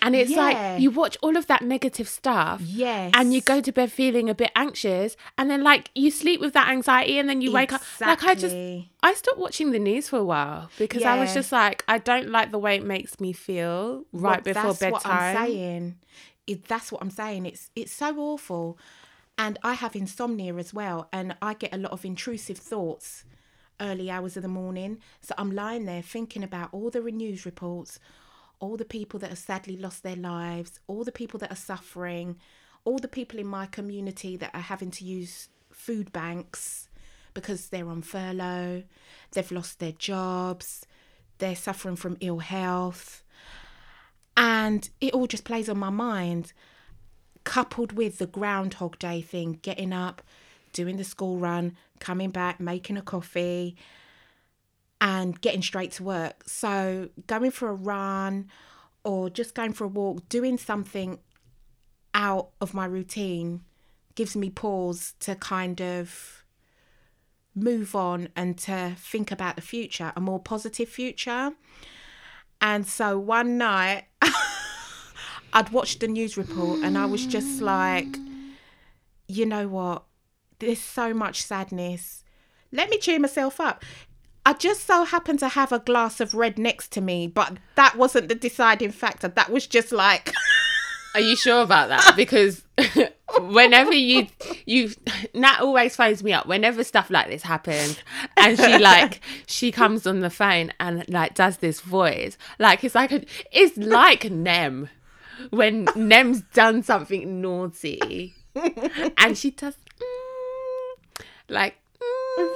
And 0.01 0.15
it's 0.15 0.31
Yeah. 0.31 0.37
like 0.37 0.81
you 0.81 0.91
watch 0.91 1.17
all 1.21 1.35
of 1.37 1.47
that 1.47 1.61
negative 1.61 2.07
stuff. 2.07 2.61
Yes. 2.63 3.11
And 3.15 3.33
you 3.33 3.41
go 3.41 3.61
to 3.61 3.71
bed 3.71 3.91
feeling 3.91 4.29
a 4.29 4.35
bit 4.35 4.51
anxious 4.55 5.15
and 5.37 5.49
then 5.49 5.63
like 5.63 5.89
you 5.95 6.11
sleep 6.11 6.39
with 6.41 6.53
that 6.53 6.69
anxiety 6.69 7.17
and 7.19 7.27
then 7.29 7.41
you 7.41 7.51
wake 7.51 7.73
up 7.73 7.81
like 7.99 8.23
I 8.23 8.35
just 8.35 8.55
I 9.01 9.13
stopped 9.13 9.37
watching 9.39 9.71
the 9.71 9.79
news 9.79 10.09
for 10.09 10.17
a 10.17 10.23
while 10.23 10.69
because 10.77 11.03
I 11.03 11.19
was 11.19 11.33
just 11.33 11.51
like 11.51 11.83
I 11.87 11.97
don't 11.97 12.29
like 12.29 12.51
the 12.51 12.59
way 12.59 12.75
it 12.75 12.83
makes 12.85 13.19
me 13.19 13.33
feel 13.33 14.05
right 14.11 14.43
Well, 14.45 14.53
before 14.53 14.63
that's 14.73 14.79
bedtime. 14.79 14.91
what 14.91 15.05
I'm 15.07 15.35
saying. 15.47 15.95
It, 16.45 16.65
that's 16.67 16.91
what 16.91 17.01
I'm 17.01 17.09
saying. 17.11 17.45
It's 17.45 17.69
it's 17.75 17.93
so 17.93 18.17
awful, 18.19 18.77
and 19.37 19.57
I 19.63 19.73
have 19.73 19.95
insomnia 19.95 20.55
as 20.55 20.73
well, 20.73 21.07
and 21.13 21.35
I 21.41 21.53
get 21.53 21.73
a 21.73 21.77
lot 21.77 21.93
of 21.93 22.03
intrusive 22.03 22.57
thoughts 22.57 23.23
early 23.79 24.11
hours 24.11 24.35
of 24.35 24.43
the 24.43 24.49
morning. 24.49 24.99
So 25.21 25.33
I'm 25.37 25.51
lying 25.51 25.85
there 25.85 26.01
thinking 26.01 26.43
about 26.43 26.69
all 26.73 26.89
the 26.89 26.99
news 27.01 27.45
reports, 27.45 27.97
all 28.63 28.77
the 28.77 28.85
people 28.85 29.19
that 29.19 29.29
have 29.29 29.37
sadly 29.37 29.75
lost 29.75 30.03
their 30.03 30.15
lives, 30.15 30.79
all 30.87 31.03
the 31.03 31.11
people 31.11 31.37
that 31.37 31.51
are 31.51 31.55
suffering, 31.55 32.37
all 32.85 32.97
the 32.97 33.09
people 33.09 33.37
in 33.37 33.45
my 33.45 33.65
community 33.65 34.37
that 34.37 34.51
are 34.53 34.61
having 34.61 34.89
to 34.89 35.03
use 35.03 35.49
food 35.69 36.13
banks 36.13 36.87
because 37.33 37.67
they're 37.67 37.89
on 37.89 38.01
furlough, 38.01 38.83
they've 39.33 39.51
lost 39.51 39.79
their 39.79 39.91
jobs, 39.91 40.85
they're 41.39 41.57
suffering 41.57 41.97
from 41.97 42.15
ill 42.21 42.39
health. 42.39 43.21
And 44.37 44.89
it 45.01 45.13
all 45.13 45.27
just 45.27 45.43
plays 45.43 45.67
on 45.67 45.77
my 45.77 45.89
mind 45.89 46.53
coupled 47.43 47.91
with 47.91 48.17
the 48.17 48.27
groundhog 48.27 48.97
day 48.97 49.19
thing 49.19 49.59
getting 49.61 49.91
up 49.91 50.21
doing 50.71 50.95
the 50.95 51.03
school 51.03 51.37
run 51.37 51.75
coming 51.99 52.29
back 52.29 52.61
making 52.61 52.95
a 52.95 53.01
coffee 53.01 53.75
and 55.03 55.39
getting 55.41 55.61
straight 55.61 55.91
to 55.91 56.01
work 56.03 56.43
so 56.47 57.09
going 57.27 57.51
for 57.51 57.69
a 57.69 57.73
run 57.73 58.49
or 59.03 59.29
just 59.29 59.53
going 59.53 59.73
for 59.73 59.83
a 59.83 59.87
walk 59.87 60.27
doing 60.29 60.57
something 60.57 61.19
out 62.15 62.49
of 62.59 62.73
my 62.73 62.85
routine 62.85 63.61
gives 64.15 64.35
me 64.35 64.49
pause 64.49 65.13
to 65.19 65.35
kind 65.35 65.81
of 65.81 66.43
move 67.53 67.95
on 67.95 68.29
and 68.35 68.57
to 68.57 68.95
think 68.97 69.31
about 69.31 69.55
the 69.55 69.61
future 69.61 70.11
a 70.15 70.21
more 70.21 70.39
positive 70.39 70.89
future 70.89 71.51
and 72.63 72.87
so 72.87 73.19
one 73.19 73.57
night, 73.57 74.05
I'd 75.53 75.69
watched 75.73 75.99
the 75.99 76.07
news 76.07 76.37
report 76.37 76.79
and 76.79 76.97
I 76.97 77.05
was 77.05 77.25
just 77.25 77.61
like, 77.61 78.07
you 79.27 79.45
know 79.45 79.67
what? 79.67 80.05
There's 80.59 80.79
so 80.79 81.13
much 81.13 81.43
sadness. 81.43 82.23
Let 82.71 82.89
me 82.89 82.99
cheer 82.99 83.19
myself 83.19 83.59
up. 83.59 83.83
I 84.45 84.53
just 84.53 84.85
so 84.85 85.05
happened 85.05 85.39
to 85.39 85.47
have 85.47 85.71
a 85.71 85.79
glass 85.79 86.19
of 86.19 86.33
red 86.33 86.59
next 86.59 86.91
to 86.93 87.01
me, 87.01 87.27
but 87.27 87.57
that 87.75 87.95
wasn't 87.95 88.27
the 88.27 88.35
deciding 88.35 88.91
factor. 88.91 89.29
That 89.29 89.49
was 89.49 89.67
just 89.67 89.91
like, 89.91 90.33
Are 91.15 91.21
you 91.21 91.35
sure 91.35 91.61
about 91.61 91.89
that? 91.89 92.15
Because 92.15 92.63
whenever 93.39 93.93
you 93.93 94.27
you 94.65 94.91
Nat 95.33 95.59
always 95.61 95.95
phones 95.95 96.23
me 96.23 96.33
up 96.33 96.47
whenever 96.47 96.83
stuff 96.83 97.09
like 97.09 97.29
this 97.29 97.43
happens, 97.43 97.97
and 98.35 98.57
she 98.57 98.77
like 98.79 99.21
she 99.45 99.71
comes 99.71 100.07
on 100.07 100.21
the 100.21 100.29
phone 100.29 100.73
and 100.79 101.07
like 101.09 101.35
does 101.35 101.57
this 101.57 101.81
voice, 101.81 102.37
like 102.59 102.83
it's 102.83 102.95
like 102.95 103.11
a, 103.11 103.23
it's 103.51 103.77
like 103.77 104.29
Nem 104.31 104.89
when 105.51 105.87
Nem's 105.95 106.41
done 106.53 106.83
something 106.83 107.41
naughty, 107.41 108.33
and 109.17 109.37
she 109.37 109.51
does 109.51 109.75
mm, 109.99 111.25
like. 111.47 111.75
mm, 112.01 112.53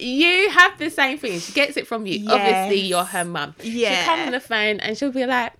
you 0.00 0.50
have 0.50 0.78
the 0.78 0.90
same 0.90 1.18
thing. 1.18 1.38
She 1.40 1.52
gets 1.52 1.76
it 1.76 1.86
from 1.86 2.06
you. 2.06 2.28
Obviously, 2.30 2.80
you're 2.80 3.04
her 3.04 3.24
mum. 3.24 3.54
Yeah. 3.62 3.94
She'll 3.94 4.04
come 4.04 4.20
on 4.26 4.32
the 4.32 4.40
phone 4.40 4.80
and 4.80 4.96
she'll 4.96 5.12
be 5.12 5.26
like, 5.26 5.52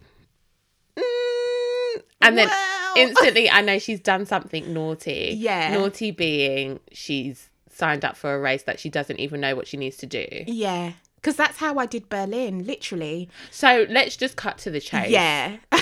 "Mm," 0.97 2.03
and 2.23 2.39
then 2.39 2.49
Well. 2.49 2.95
instantly 2.97 3.51
I 3.51 3.61
know 3.61 3.79
she's 3.79 4.01
done 4.01 4.27
something 4.27 4.73
naughty. 4.73 5.35
Yeah. 5.39 5.73
Naughty 5.75 6.11
being 6.11 6.81
she's 6.93 7.49
signed 7.71 8.05
up 8.05 8.17
for 8.17 8.35
a 8.35 8.39
race 8.41 8.65
that 8.65 8.79
she 8.81 8.89
doesn't 8.91 9.19
even 9.21 9.41
know 9.41 9.55
what 9.57 9.67
she 9.67 9.77
needs 9.77 9.97
to 9.99 10.07
do. 10.07 10.27
yeah. 10.47 10.93
Because 11.17 11.37
that's 11.37 11.59
how 11.59 11.77
I 11.77 11.85
did 11.85 12.09
Berlin, 12.09 12.65
literally. 12.65 13.29
So 13.51 13.85
let's 13.91 14.17
just 14.17 14.37
cut 14.37 14.57
to 14.59 14.71
the 14.71 14.81
chase. 14.81 15.11
Yeah. 15.11 15.59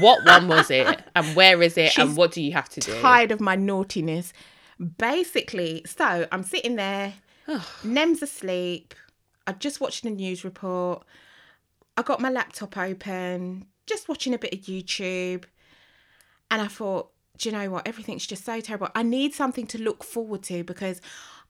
What 0.00 0.22
one 0.26 0.48
was 0.48 0.70
it? 0.70 1.00
And 1.16 1.34
where 1.34 1.62
is 1.62 1.78
it? 1.78 1.92
She's 1.92 2.04
and 2.04 2.14
what 2.16 2.32
do 2.32 2.42
you 2.42 2.52
have 2.52 2.68
to 2.70 2.80
do? 2.80 3.00
tired 3.00 3.30
of 3.32 3.40
my 3.40 3.54
naughtiness. 3.56 4.34
Basically, 4.98 5.82
so 5.86 6.26
I'm 6.30 6.42
sitting 6.42 6.76
there, 6.76 7.14
Nem's 7.84 8.22
asleep. 8.22 8.94
I 9.46 9.52
just 9.52 9.80
watched 9.80 10.02
the 10.02 10.10
news 10.10 10.44
report. 10.44 11.04
I 11.96 12.02
got 12.02 12.20
my 12.20 12.30
laptop 12.30 12.76
open, 12.76 13.66
just 13.86 14.08
watching 14.08 14.34
a 14.34 14.38
bit 14.38 14.52
of 14.52 14.60
YouTube. 14.60 15.44
And 16.50 16.62
I 16.62 16.68
thought, 16.68 17.10
do 17.38 17.48
you 17.48 17.56
know 17.56 17.70
what? 17.70 17.88
Everything's 17.88 18.26
just 18.26 18.44
so 18.44 18.60
terrible. 18.60 18.88
I 18.94 19.02
need 19.02 19.34
something 19.34 19.66
to 19.68 19.78
look 19.78 20.04
forward 20.04 20.42
to 20.44 20.64
because 20.64 21.00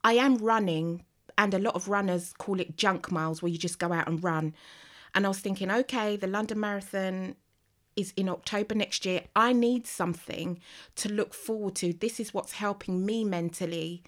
I 0.05 0.15
am 0.15 0.37
running, 0.37 1.05
and 1.37 1.55
a 1.55 1.59
lot 1.59 1.75
of 1.75 1.89
runners 1.89 2.33
call 2.37 2.61
it 2.61 2.77
junk 2.77 3.11
miles 3.11 3.43
where 3.43 3.51
you 3.51 3.59
just 3.59 3.79
go 3.79 3.93
out 3.93 4.09
and 4.09 4.23
run. 4.23 4.55
And 5.15 5.25
I 5.25 5.29
was 5.29 5.41
thinking, 5.41 5.71
okay, 5.71 6.17
the 6.17 6.27
London 6.27 6.61
Marathon 6.61 7.37
is 7.97 8.13
in 8.17 8.29
October 8.29 8.75
next 8.75 9.05
year. 9.05 9.23
I 9.35 9.53
need 9.53 9.87
something 9.87 10.61
to 10.97 11.09
look 11.09 11.35
forward 11.35 11.75
to. 11.77 11.93
This 11.93 12.21
is 12.21 12.33
what's 12.33 12.53
helping 12.53 13.05
me 13.05 13.25
mentally 13.25 14.03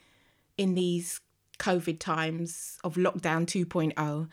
in 0.57 0.75
these 0.75 1.21
COVID 1.61 2.01
times 2.01 2.79
of 2.83 2.95
lockdown 2.97 3.47
2.0. 3.47 4.29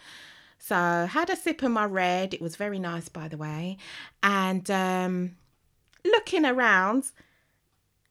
So 0.58 0.76
had 0.76 1.30
a 1.30 1.36
sip 1.36 1.62
of 1.62 1.72
my 1.72 1.86
red. 1.86 2.34
It 2.34 2.42
was 2.42 2.56
very 2.56 2.80
nice, 2.80 3.10
by 3.10 3.28
the 3.28 3.38
way. 3.38 3.78
And 4.24 4.70
um, 4.72 5.36
looking 6.04 6.46
around, 6.46 7.12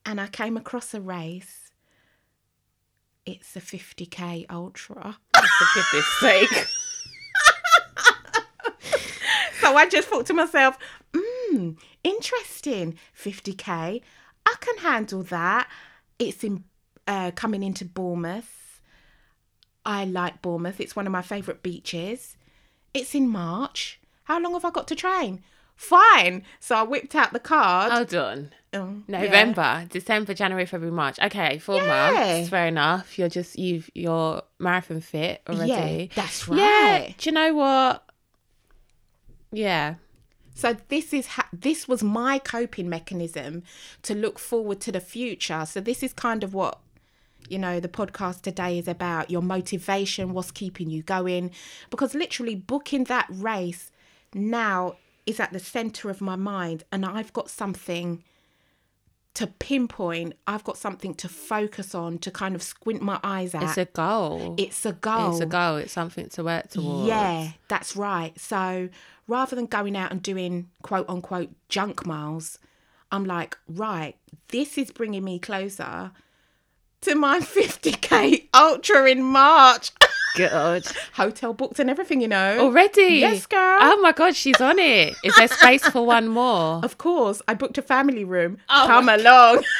and 0.04 0.20
I 0.20 0.28
came 0.28 0.56
across 0.56 0.94
a 0.94 1.00
race. 1.00 1.72
It's 3.24 3.56
a 3.56 3.60
50k 3.60 4.46
ultra. 4.48 5.18
For 5.34 5.66
goodness 5.74 6.06
sake. 6.20 6.66
So 9.66 9.74
I 9.74 9.88
just 9.88 10.06
thought 10.06 10.26
to 10.26 10.32
myself, 10.32 10.78
hmm, 11.12 11.72
interesting. 12.04 12.96
50k. 13.20 14.00
I 14.46 14.54
can 14.60 14.78
handle 14.78 15.24
that. 15.24 15.68
It's 16.20 16.44
in 16.44 16.62
uh, 17.08 17.32
coming 17.32 17.64
into 17.64 17.84
Bournemouth. 17.84 18.65
I 19.86 20.04
like 20.04 20.42
Bournemouth. 20.42 20.80
It's 20.80 20.94
one 20.96 21.06
of 21.06 21.12
my 21.12 21.22
favourite 21.22 21.62
beaches. 21.62 22.36
It's 22.92 23.14
in 23.14 23.28
March. 23.28 24.00
How 24.24 24.40
long 24.40 24.52
have 24.54 24.64
I 24.64 24.70
got 24.70 24.88
to 24.88 24.94
train? 24.94 25.42
Fine. 25.76 26.42
So 26.58 26.74
I 26.74 26.82
whipped 26.82 27.14
out 27.14 27.32
the 27.32 27.38
card. 27.38 27.92
Hold 27.92 28.14
on. 28.14 28.50
Oh, 28.72 28.96
yeah. 29.06 29.20
November, 29.22 29.86
December, 29.88 30.34
January, 30.34 30.66
February, 30.66 30.94
March. 30.94 31.18
Okay, 31.22 31.58
four 31.58 31.76
Yeah. 31.82 32.10
months. 32.12 32.48
Fair 32.48 32.66
enough. 32.66 33.18
You're 33.18 33.28
just 33.28 33.58
you've 33.58 33.88
you're 33.94 34.42
marathon 34.58 35.00
fit 35.00 35.42
already. 35.48 35.70
Yeah, 36.10 36.14
that's 36.14 36.48
right. 36.48 36.58
Yeah. 36.58 37.06
Do 37.16 37.28
you 37.30 37.32
know 37.32 37.54
what? 37.54 38.02
Yeah. 39.52 39.94
So 40.54 40.74
this 40.88 41.12
is 41.12 41.26
ha- 41.26 41.48
this 41.52 41.86
was 41.86 42.02
my 42.02 42.38
coping 42.38 42.88
mechanism 42.88 43.62
to 44.02 44.14
look 44.14 44.38
forward 44.38 44.80
to 44.80 44.92
the 44.92 45.00
future. 45.00 45.64
So 45.66 45.80
this 45.80 46.02
is 46.02 46.12
kind 46.12 46.42
of 46.42 46.54
what 46.54 46.80
you 47.48 47.58
know 47.58 47.80
the 47.80 47.88
podcast 47.88 48.42
today 48.42 48.78
is 48.78 48.88
about 48.88 49.30
your 49.30 49.42
motivation 49.42 50.32
what's 50.32 50.50
keeping 50.50 50.90
you 50.90 51.02
going 51.02 51.50
because 51.90 52.14
literally 52.14 52.54
booking 52.54 53.04
that 53.04 53.26
race 53.30 53.90
now 54.34 54.96
is 55.26 55.40
at 55.40 55.52
the 55.52 55.58
center 55.58 56.08
of 56.08 56.20
my 56.20 56.36
mind 56.36 56.84
and 56.92 57.04
I've 57.04 57.32
got 57.32 57.50
something 57.50 58.22
to 59.36 59.46
pinpoint. 59.46 60.32
I've 60.46 60.64
got 60.64 60.78
something 60.78 61.14
to 61.16 61.28
focus 61.28 61.94
on 61.94 62.18
to 62.20 62.30
kind 62.30 62.54
of 62.54 62.62
squint 62.62 63.02
my 63.02 63.20
eyes 63.22 63.54
at. 63.54 63.64
It's 63.64 63.76
a 63.76 63.84
goal. 63.84 64.54
It's 64.56 64.86
a 64.86 64.92
goal. 64.92 65.32
It's 65.32 65.40
a 65.40 65.46
goal. 65.46 65.76
It's 65.76 65.92
something 65.92 66.30
to 66.30 66.44
work 66.44 66.70
towards. 66.70 67.08
Yeah, 67.08 67.50
that's 67.68 67.94
right. 67.96 68.38
So 68.40 68.88
rather 69.28 69.54
than 69.54 69.66
going 69.66 69.94
out 69.94 70.10
and 70.10 70.22
doing 70.22 70.70
quote 70.82 71.06
unquote 71.08 71.50
junk 71.68 72.06
miles, 72.06 72.58
I'm 73.12 73.26
like, 73.26 73.58
right, 73.68 74.16
this 74.48 74.78
is 74.78 74.90
bringing 74.90 75.24
me 75.24 75.38
closer 75.38 76.12
to 77.06 77.14
my 77.14 77.40
50k 77.40 78.48
ultra 78.54 79.08
in 79.10 79.22
March. 79.22 79.90
Good. 80.36 80.84
Hotel 81.14 81.54
booked 81.54 81.78
and 81.78 81.88
everything, 81.88 82.20
you 82.20 82.28
know. 82.28 82.58
Already? 82.60 83.14
Yes, 83.20 83.46
girl. 83.46 83.78
Oh 83.80 84.00
my 84.02 84.12
god, 84.12 84.36
she's 84.36 84.60
on 84.60 84.78
it. 84.78 85.14
Is 85.24 85.34
there 85.36 85.48
space 85.48 85.86
for 85.88 86.04
one 86.04 86.28
more? 86.28 86.80
Of 86.84 86.98
course, 86.98 87.40
I 87.48 87.54
booked 87.54 87.78
a 87.78 87.82
family 87.82 88.24
room. 88.24 88.58
Oh 88.68 88.84
Come 88.86 89.08
along. 89.08 89.64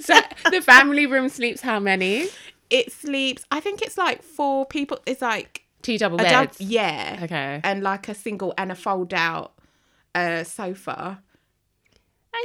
So 0.00 0.18
the 0.50 0.60
family 0.62 1.06
room 1.06 1.28
sleeps 1.28 1.60
how 1.60 1.78
many? 1.78 2.28
it 2.70 2.90
sleeps. 2.90 3.44
I 3.50 3.60
think 3.60 3.82
it's 3.82 3.96
like 3.98 4.22
four 4.22 4.64
people. 4.66 4.98
It's 5.06 5.20
like 5.22 5.62
Two 5.82 5.98
double 5.98 6.18
a 6.20 6.24
dub- 6.24 6.48
beds. 6.48 6.60
yeah, 6.60 7.20
Okay. 7.22 7.60
and 7.62 7.82
like 7.82 8.08
a 8.08 8.14
single 8.14 8.54
and 8.58 8.72
a 8.72 8.74
fold 8.74 9.12
out 9.14 9.52
uh, 10.14 10.42
sofa. 10.44 11.22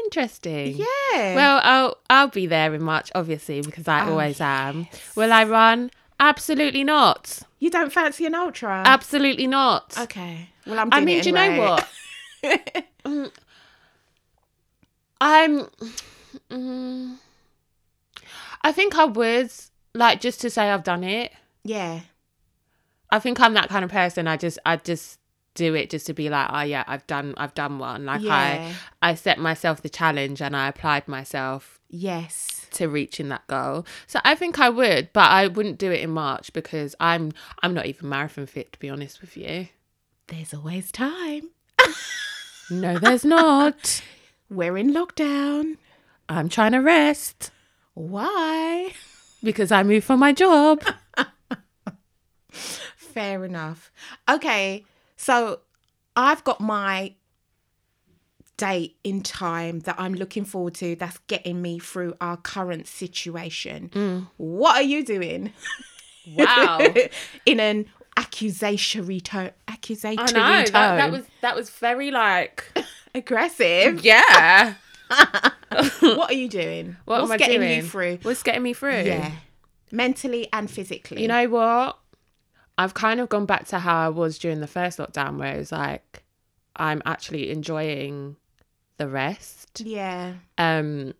Interesting. 0.06 0.78
Yeah. 0.78 1.36
Well, 1.36 1.62
I'll 1.64 1.98
I'll 2.10 2.28
be 2.30 2.46
there 2.48 2.74
in 2.74 2.84
March, 2.84 3.12
obviously, 3.16 3.62
because 3.62 3.88
I 3.88 4.06
Oh, 4.08 4.12
always 4.12 4.40
am. 4.42 4.88
Will 5.16 5.32
I 5.34 5.44
run? 5.44 5.92
Absolutely 6.20 6.84
not. 6.84 7.40
you 7.60 7.70
don't 7.70 7.92
fancy 7.94 8.26
an 8.26 8.36
ultra? 8.36 8.84
Absolutely 8.86 9.48
not. 9.48 9.98
okay. 9.98 10.50
Well, 10.66 10.80
I'm. 10.80 10.90
Doing 10.90 11.02
I 11.04 11.06
mean, 11.06 11.22
do 11.22 11.30
you 11.30 11.36
know 11.36 11.58
what? 11.60 11.88
Mm. 13.06 13.32
I'm. 15.22 15.68
mm, 16.50 17.16
I 18.62 18.72
think 18.72 18.98
I 18.98 19.06
would 19.06 19.52
like 19.94 20.22
just 20.22 20.42
to 20.42 20.50
say 20.50 20.70
I've 20.70 20.84
done 20.84 21.04
it. 21.04 21.32
yeah. 21.64 22.02
I 23.12 23.18
think 23.18 23.40
I'm 23.40 23.56
that 23.56 23.70
kind 23.70 23.84
of 23.84 23.90
person. 23.90 24.28
I 24.28 24.38
just 24.38 24.60
I 24.66 24.76
just 24.76 25.19
do 25.56 25.74
it 25.76 25.90
just 25.90 26.06
to 26.08 26.14
be 26.14 26.30
like, 26.30 26.48
oh 26.52 26.62
yeah, 26.62 26.84
I've 26.88 27.06
done 27.08 27.34
I've 27.38 27.54
done 27.54 27.80
one. 27.80 28.06
Like 28.06 28.22
Yeah. 28.22 28.74
I 29.02 29.10
I 29.12 29.16
set 29.16 29.38
myself 29.40 29.82
the 29.82 29.90
challenge 29.90 30.42
and 30.42 30.56
I 30.56 30.68
applied 30.68 31.08
myself 31.08 31.80
Yes. 31.90 32.68
to 32.72 32.88
reaching 32.88 33.30
that 33.30 33.46
goal. 33.48 33.86
So 34.08 34.20
I 34.24 34.36
think 34.36 34.60
I 34.60 34.70
would, 34.70 35.12
but 35.14 35.30
I 35.32 35.48
wouldn't 35.48 35.80
do 35.80 35.92
it 35.92 36.02
in 36.02 36.12
March 36.12 36.54
because 36.54 36.96
I'm 37.00 37.32
I'm 37.64 37.74
not 37.74 37.86
even 37.88 38.10
marathon 38.10 38.46
fit 38.46 38.72
to 38.74 38.80
be 38.80 38.90
honest 38.90 39.22
with 39.22 39.36
you. 39.36 39.68
There's 40.28 40.54
always 40.54 40.92
time. 40.92 41.50
No, 42.72 43.00
there's 43.00 43.26
not. 43.26 44.04
We're 44.48 44.78
in 44.78 44.94
lockdown. 44.94 45.78
I'm 46.30 46.50
trying 46.50 46.74
to 46.74 46.78
rest 46.78 47.50
Why? 47.96 48.92
because 49.44 49.72
I 49.72 49.82
moved 49.82 50.06
for 50.06 50.16
my 50.18 50.34
job. 50.34 50.84
Fair 52.52 53.44
enough. 53.46 53.92
Okay, 54.30 54.86
so 55.20 55.60
I've 56.16 56.46
got 56.46 56.62
my 56.62 57.14
date 58.56 58.96
in 59.04 59.22
time 59.22 59.82
that 59.82 59.96
I'm 59.98 60.14
looking 60.14 60.46
forward 60.46 60.76
to 60.76 60.96
that's 60.96 61.18
getting 61.28 61.62
me 61.62 61.78
through 61.78 62.16
our 62.22 62.38
current 62.38 62.88
situation. 62.88 63.90
Mm. 63.90 64.28
What 64.38 64.78
are 64.78 64.82
you 64.82 65.04
doing? 65.04 65.52
Wow. 66.36 66.80
in 67.46 67.60
an 67.60 67.88
accusatory 68.16 69.20
tone. 69.20 69.52
Accusatory 69.68 70.18
I 70.18 70.32
know 70.32 70.64
tone. 70.64 70.72
that, 70.72 70.96
that 70.96 71.12
was 71.12 71.26
that 71.42 71.54
was 71.54 71.70
very 71.70 72.12
like 72.12 72.72
aggressive. 73.14 74.06
yeah. 74.06 74.76
what 76.00 76.32
are 76.32 76.34
you 76.34 76.48
doing? 76.48 76.96
What 77.04 77.20
What's 77.20 77.30
am 77.30 77.32
I 77.34 77.38
getting 77.38 77.60
doing? 77.60 77.78
you 77.78 77.84
through? 77.84 78.20
What's 78.22 78.44
getting 78.44 78.64
me 78.64 78.72
through? 78.72 79.02
Yeah. 79.02 79.32
Mentally 79.92 80.48
and 80.54 80.72
physically. 80.72 81.22
You 81.22 81.28
know 81.28 81.50
what? 81.50 81.98
I've 82.80 82.94
kind 82.94 83.20
of 83.20 83.28
gone 83.28 83.46
back 83.46 83.68
to 83.68 83.80
how 83.80 84.06
I 84.06 84.08
was 84.08 84.40
during 84.40 84.62
the 84.62 84.68
first 84.68 85.00
lockdown, 85.00 85.38
where 85.38 85.54
it 85.54 85.58
was 85.58 85.74
like 85.74 86.24
I'm 86.78 87.02
actually 87.06 87.52
enjoying 87.52 88.38
the 88.96 89.10
rest. 89.10 89.82
Yeah. 89.82 90.36
Um, 90.58 91.14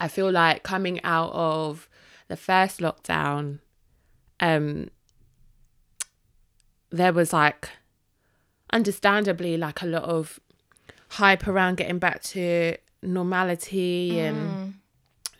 I 0.00 0.08
feel 0.08 0.30
like 0.30 0.62
coming 0.62 0.98
out 1.04 1.30
of 1.34 1.90
the 2.28 2.36
first 2.36 2.80
lockdown, 2.80 3.58
um, 4.40 4.88
there 6.88 7.12
was 7.12 7.34
like, 7.34 7.68
understandably, 8.72 9.58
like 9.58 9.82
a 9.82 9.86
lot 9.86 10.04
of 10.04 10.40
hype 11.10 11.46
around 11.46 11.76
getting 11.76 11.98
back 11.98 12.22
to 12.22 12.76
normality 13.02 14.18
and 14.18 14.74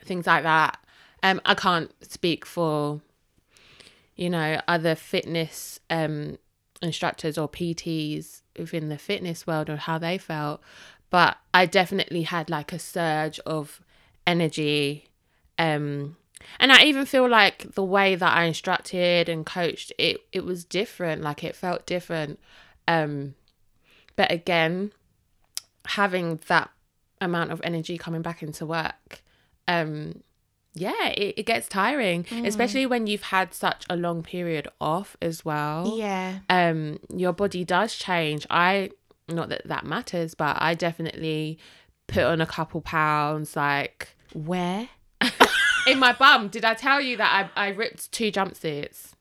things 0.04 0.26
like 0.26 0.42
that. 0.42 0.78
Um, 1.22 1.40
I 1.46 1.54
can't 1.54 1.90
speak 2.04 2.44
for, 2.44 3.00
you 4.22 4.30
know, 4.30 4.60
other 4.68 4.94
fitness 4.94 5.80
um 5.90 6.38
instructors 6.80 7.36
or 7.36 7.48
PTs 7.48 8.42
within 8.56 8.88
the 8.88 8.98
fitness 8.98 9.46
world 9.46 9.68
or 9.68 9.76
how 9.76 9.98
they 9.98 10.16
felt, 10.16 10.60
but 11.10 11.38
I 11.52 11.66
definitely 11.66 12.22
had 12.22 12.48
like 12.48 12.72
a 12.72 12.78
surge 12.78 13.40
of 13.40 13.80
energy. 14.26 15.08
Um, 15.58 16.16
and 16.60 16.72
I 16.72 16.84
even 16.84 17.04
feel 17.06 17.28
like 17.28 17.74
the 17.74 17.84
way 17.84 18.14
that 18.14 18.36
I 18.36 18.44
instructed 18.44 19.28
and 19.28 19.44
coached 19.44 19.92
it, 19.98 20.18
it 20.32 20.44
was 20.44 20.64
different. 20.64 21.22
Like 21.22 21.42
it 21.42 21.56
felt 21.56 21.86
different. 21.86 22.38
Um, 22.86 23.34
but 24.16 24.30
again, 24.30 24.92
having 25.84 26.40
that 26.48 26.70
amount 27.20 27.50
of 27.50 27.60
energy 27.64 27.98
coming 27.98 28.22
back 28.22 28.42
into 28.42 28.66
work, 28.66 29.22
um, 29.66 30.22
yeah, 30.74 31.08
it, 31.08 31.34
it 31.38 31.46
gets 31.46 31.68
tiring, 31.68 32.26
especially 32.44 32.86
when 32.86 33.06
you've 33.06 33.24
had 33.24 33.52
such 33.52 33.84
a 33.90 33.96
long 33.96 34.22
period 34.22 34.68
off 34.80 35.16
as 35.20 35.44
well. 35.44 35.94
Yeah. 35.96 36.38
Um, 36.48 36.98
your 37.14 37.32
body 37.32 37.64
does 37.64 37.94
change. 37.94 38.46
I 38.48 38.90
not 39.28 39.50
that 39.50 39.62
that 39.66 39.84
matters, 39.84 40.34
but 40.34 40.56
I 40.60 40.74
definitely 40.74 41.58
put 42.06 42.24
on 42.24 42.40
a 42.40 42.46
couple 42.46 42.80
pounds. 42.80 43.54
Like 43.54 44.16
Where? 44.32 44.88
in 45.86 45.98
my 45.98 46.14
bum, 46.14 46.48
did 46.48 46.64
I 46.64 46.74
tell 46.74 47.00
you 47.00 47.18
that 47.18 47.50
I 47.56 47.66
I 47.66 47.68
ripped 47.68 48.10
two 48.10 48.32
jumpsuits? 48.32 49.12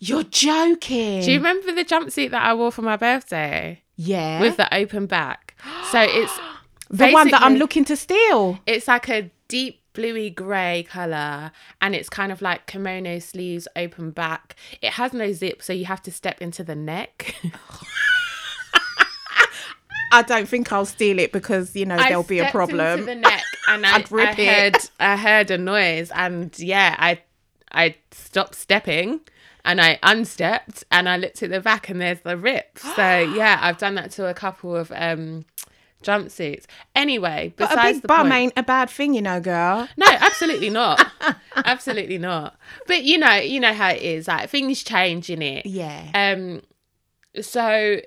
You're 0.00 0.24
joking. 0.24 1.22
Do 1.22 1.32
you 1.32 1.38
remember 1.38 1.72
the 1.72 1.84
jumpsuit 1.84 2.30
that 2.30 2.42
I 2.42 2.52
wore 2.54 2.72
for 2.72 2.82
my 2.82 2.96
birthday 2.96 3.82
yeah. 3.94 4.40
with 4.40 4.56
the 4.56 4.72
open 4.74 5.06
back? 5.06 5.54
So 5.90 6.00
it's 6.00 6.32
the 6.90 7.12
one 7.12 7.30
that 7.30 7.42
I'm 7.42 7.56
looking 7.56 7.84
to 7.86 7.96
steal. 7.96 8.58
It's 8.66 8.88
like 8.88 9.08
a 9.08 9.30
deep 9.48 9.80
bluey 9.96 10.28
grey 10.28 10.86
colour 10.88 11.50
and 11.80 11.94
it's 11.94 12.10
kind 12.10 12.30
of 12.30 12.42
like 12.42 12.66
kimono 12.66 13.18
sleeves 13.18 13.66
open 13.74 14.10
back. 14.10 14.54
It 14.82 14.92
has 14.92 15.12
no 15.14 15.32
zip, 15.32 15.62
so 15.62 15.72
you 15.72 15.86
have 15.86 16.02
to 16.02 16.12
step 16.12 16.40
into 16.42 16.62
the 16.62 16.76
neck. 16.76 17.34
I 20.12 20.22
don't 20.22 20.48
think 20.48 20.72
I'll 20.72 20.86
steal 20.86 21.18
it 21.18 21.32
because 21.32 21.74
you 21.74 21.84
know 21.84 21.96
there'll 21.96 22.22
be 22.22 22.38
a 22.38 22.50
problem. 22.50 23.00
Into 23.00 23.06
the 23.06 23.14
neck 23.16 23.42
and 23.68 23.84
I, 23.86 23.96
I'd 23.96 24.12
rip 24.12 24.38
I 24.38 24.42
it. 24.42 24.48
heard 24.48 24.76
I 25.00 25.16
heard 25.16 25.50
a 25.50 25.58
noise 25.58 26.10
and 26.14 26.56
yeah, 26.58 26.94
I 26.98 27.20
I 27.72 27.96
stopped 28.12 28.54
stepping 28.54 29.20
and 29.64 29.80
I 29.80 29.98
unstepped 30.02 30.84
and 30.92 31.08
I 31.08 31.16
looked 31.16 31.42
at 31.42 31.50
the 31.50 31.60
back 31.60 31.88
and 31.88 32.00
there's 32.00 32.20
the 32.20 32.36
rip. 32.36 32.78
So 32.78 33.18
yeah, 33.36 33.58
I've 33.60 33.78
done 33.78 33.96
that 33.96 34.10
to 34.12 34.26
a 34.26 34.34
couple 34.34 34.76
of 34.76 34.92
um 34.94 35.44
jumpsuits. 36.06 36.64
Anyway, 36.94 37.52
But 37.56 37.70
besides 37.70 37.90
a 37.90 37.92
big 37.94 38.02
the 38.02 38.08
bum 38.08 38.28
point, 38.28 38.34
ain't 38.34 38.52
a 38.56 38.62
bad 38.62 38.88
thing, 38.88 39.14
you 39.14 39.22
know, 39.22 39.40
girl. 39.40 39.88
No, 39.96 40.06
absolutely 40.06 40.70
not. 40.70 41.06
absolutely 41.56 42.18
not. 42.18 42.56
But 42.86 43.02
you 43.04 43.18
know, 43.18 43.34
you 43.34 43.60
know 43.60 43.72
how 43.72 43.90
it 43.90 44.02
is. 44.02 44.28
Like 44.28 44.48
things 44.48 44.82
change 44.82 45.28
in 45.30 45.42
it. 45.42 45.66
Yeah. 45.66 46.10
Um 46.14 46.62
so 47.42 48.00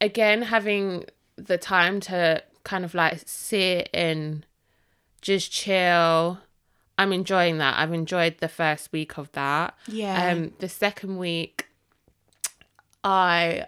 again 0.00 0.42
having 0.42 1.06
the 1.36 1.58
time 1.58 2.00
to 2.00 2.42
kind 2.64 2.84
of 2.84 2.94
like 2.94 3.22
sit 3.26 3.88
and 3.94 4.44
just 5.22 5.50
chill. 5.50 6.38
I'm 6.98 7.12
enjoying 7.12 7.58
that. 7.58 7.78
I've 7.78 7.92
enjoyed 7.92 8.38
the 8.38 8.48
first 8.48 8.92
week 8.92 9.18
of 9.18 9.32
that. 9.32 9.74
Yeah. 9.86 10.30
Um 10.32 10.52
the 10.58 10.68
second 10.68 11.16
week 11.16 11.66
I 13.02 13.66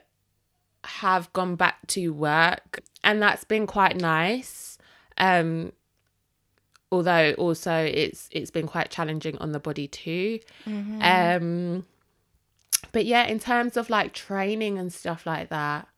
have 0.85 1.33
gone 1.33 1.57
back 1.57 1.87
to 1.89 2.09
work 2.13 2.81
and 3.09 3.21
that's 3.23 3.45
been 3.45 3.67
quite 3.67 3.97
nice. 3.97 4.79
Um 5.17 5.73
although 6.91 7.33
also 7.45 7.75
it's 8.03 8.29
it's 8.39 8.51
been 8.51 8.67
quite 8.75 8.91
challenging 8.91 9.37
on 9.39 9.53
the 9.53 9.61
body 9.69 9.89
too. 9.89 10.41
Um 11.03 11.85
but 12.93 13.05
yeah, 13.05 13.25
in 13.27 13.39
terms 13.41 13.77
of 13.77 13.91
like 13.91 14.13
training 14.13 14.79
and 14.79 14.93
stuff 14.93 15.27
like 15.27 15.49
that, 15.51 15.89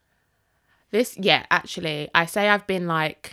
this 0.91 1.17
yeah, 1.19 1.43
actually, 1.51 2.09
I 2.15 2.27
say 2.27 2.49
I've 2.49 2.67
been 2.67 2.87
like 2.87 3.25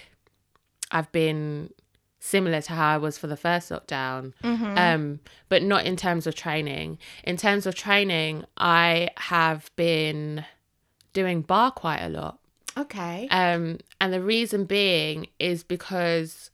I've 0.91 1.11
been 1.11 1.73
similar 2.19 2.61
to 2.61 2.73
how 2.73 2.87
I 2.95 2.97
was 2.97 3.17
for 3.17 3.27
the 3.27 3.37
first 3.37 3.69
lockdown. 3.71 4.33
Um, 4.77 5.19
but 5.49 5.63
not 5.63 5.85
in 5.85 5.95
terms 5.95 6.27
of 6.27 6.35
training. 6.35 6.97
In 7.23 7.37
terms 7.37 7.65
of 7.65 7.73
training, 7.75 8.43
I 8.57 9.09
have 9.17 9.71
been 9.75 10.43
doing 11.13 11.41
barre 11.41 11.71
quite 11.71 12.01
a 12.01 12.09
lot. 12.09 12.39
Okay. 12.77 13.27
Um, 13.29 13.79
and 13.99 14.13
the 14.13 14.21
reason 14.21 14.65
being 14.65 15.27
is 15.39 15.63
because 15.63 16.51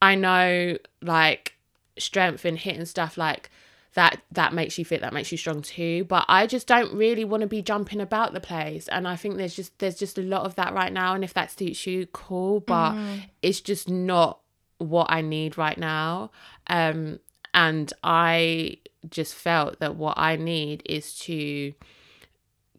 I 0.00 0.14
know 0.14 0.78
like 1.00 1.54
strength 1.98 2.44
and 2.44 2.58
hitting 2.58 2.84
stuff 2.86 3.16
like 3.18 3.50
that 3.94 4.22
that 4.30 4.54
makes 4.54 4.78
you 4.78 4.84
fit 4.84 5.02
that 5.02 5.12
makes 5.12 5.30
you 5.30 5.38
strong 5.38 5.60
too. 5.60 6.04
But 6.04 6.24
i 6.28 6.46
just 6.46 6.66
don't 6.66 6.94
really 6.94 7.24
want 7.24 7.42
to 7.42 7.46
be 7.46 7.60
jumping 7.62 8.00
about 8.00 8.32
the 8.32 8.40
place. 8.40 8.88
And 8.88 9.06
i 9.06 9.16
think 9.16 9.36
there's 9.36 9.54
just 9.54 9.78
there's 9.78 9.98
just 9.98 10.18
a 10.18 10.22
lot 10.22 10.42
of 10.42 10.54
that 10.54 10.72
right 10.72 10.92
now. 10.92 11.14
And 11.14 11.22
if 11.22 11.34
that 11.34 11.50
suits 11.50 11.86
you 11.86 12.06
cool. 12.06 12.60
But 12.60 12.94
it's 13.42 13.60
just 13.60 13.88
not 13.88 14.40
what 14.78 15.06
i 15.10 15.20
need 15.20 15.58
right 15.58 15.78
now. 15.78 16.30
Um 16.68 17.20
and 17.54 17.92
i 18.02 18.78
just 19.10 19.34
felt 19.34 19.78
that 19.80 19.96
what 19.96 20.16
i 20.16 20.36
need 20.36 20.82
is 20.86 21.18
to 21.18 21.74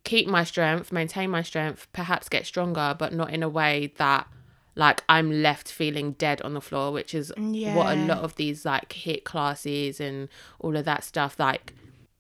keep 0.04 0.28
my 0.28 0.44
strength 0.44 0.92
maintain 0.92 1.30
my 1.30 1.42
strength 1.42 1.88
perhaps 1.94 2.28
get 2.30 2.46
stronger 2.46 2.96
but 2.98 3.14
not 3.14 3.30
in 3.32 3.42
a 3.44 3.50
way 3.50 3.94
that 3.98 4.28
like 4.76 5.04
I'm 5.08 5.44
left 5.44 5.72
feeling 5.72 6.14
dead 6.14 6.42
on 6.42 6.56
the 6.56 6.60
floor, 6.62 6.92
which 6.92 7.14
is 7.14 7.32
what 7.38 7.96
a 7.96 8.06
lot 8.08 8.18
of 8.20 8.36
these 8.38 8.66
like 8.66 8.90
HIIT 8.90 9.24
classes 9.24 10.00
and 10.02 10.30
all 10.60 10.76
of 10.76 10.86
that 10.86 11.04
stuff 11.04 11.40
like 11.40 11.74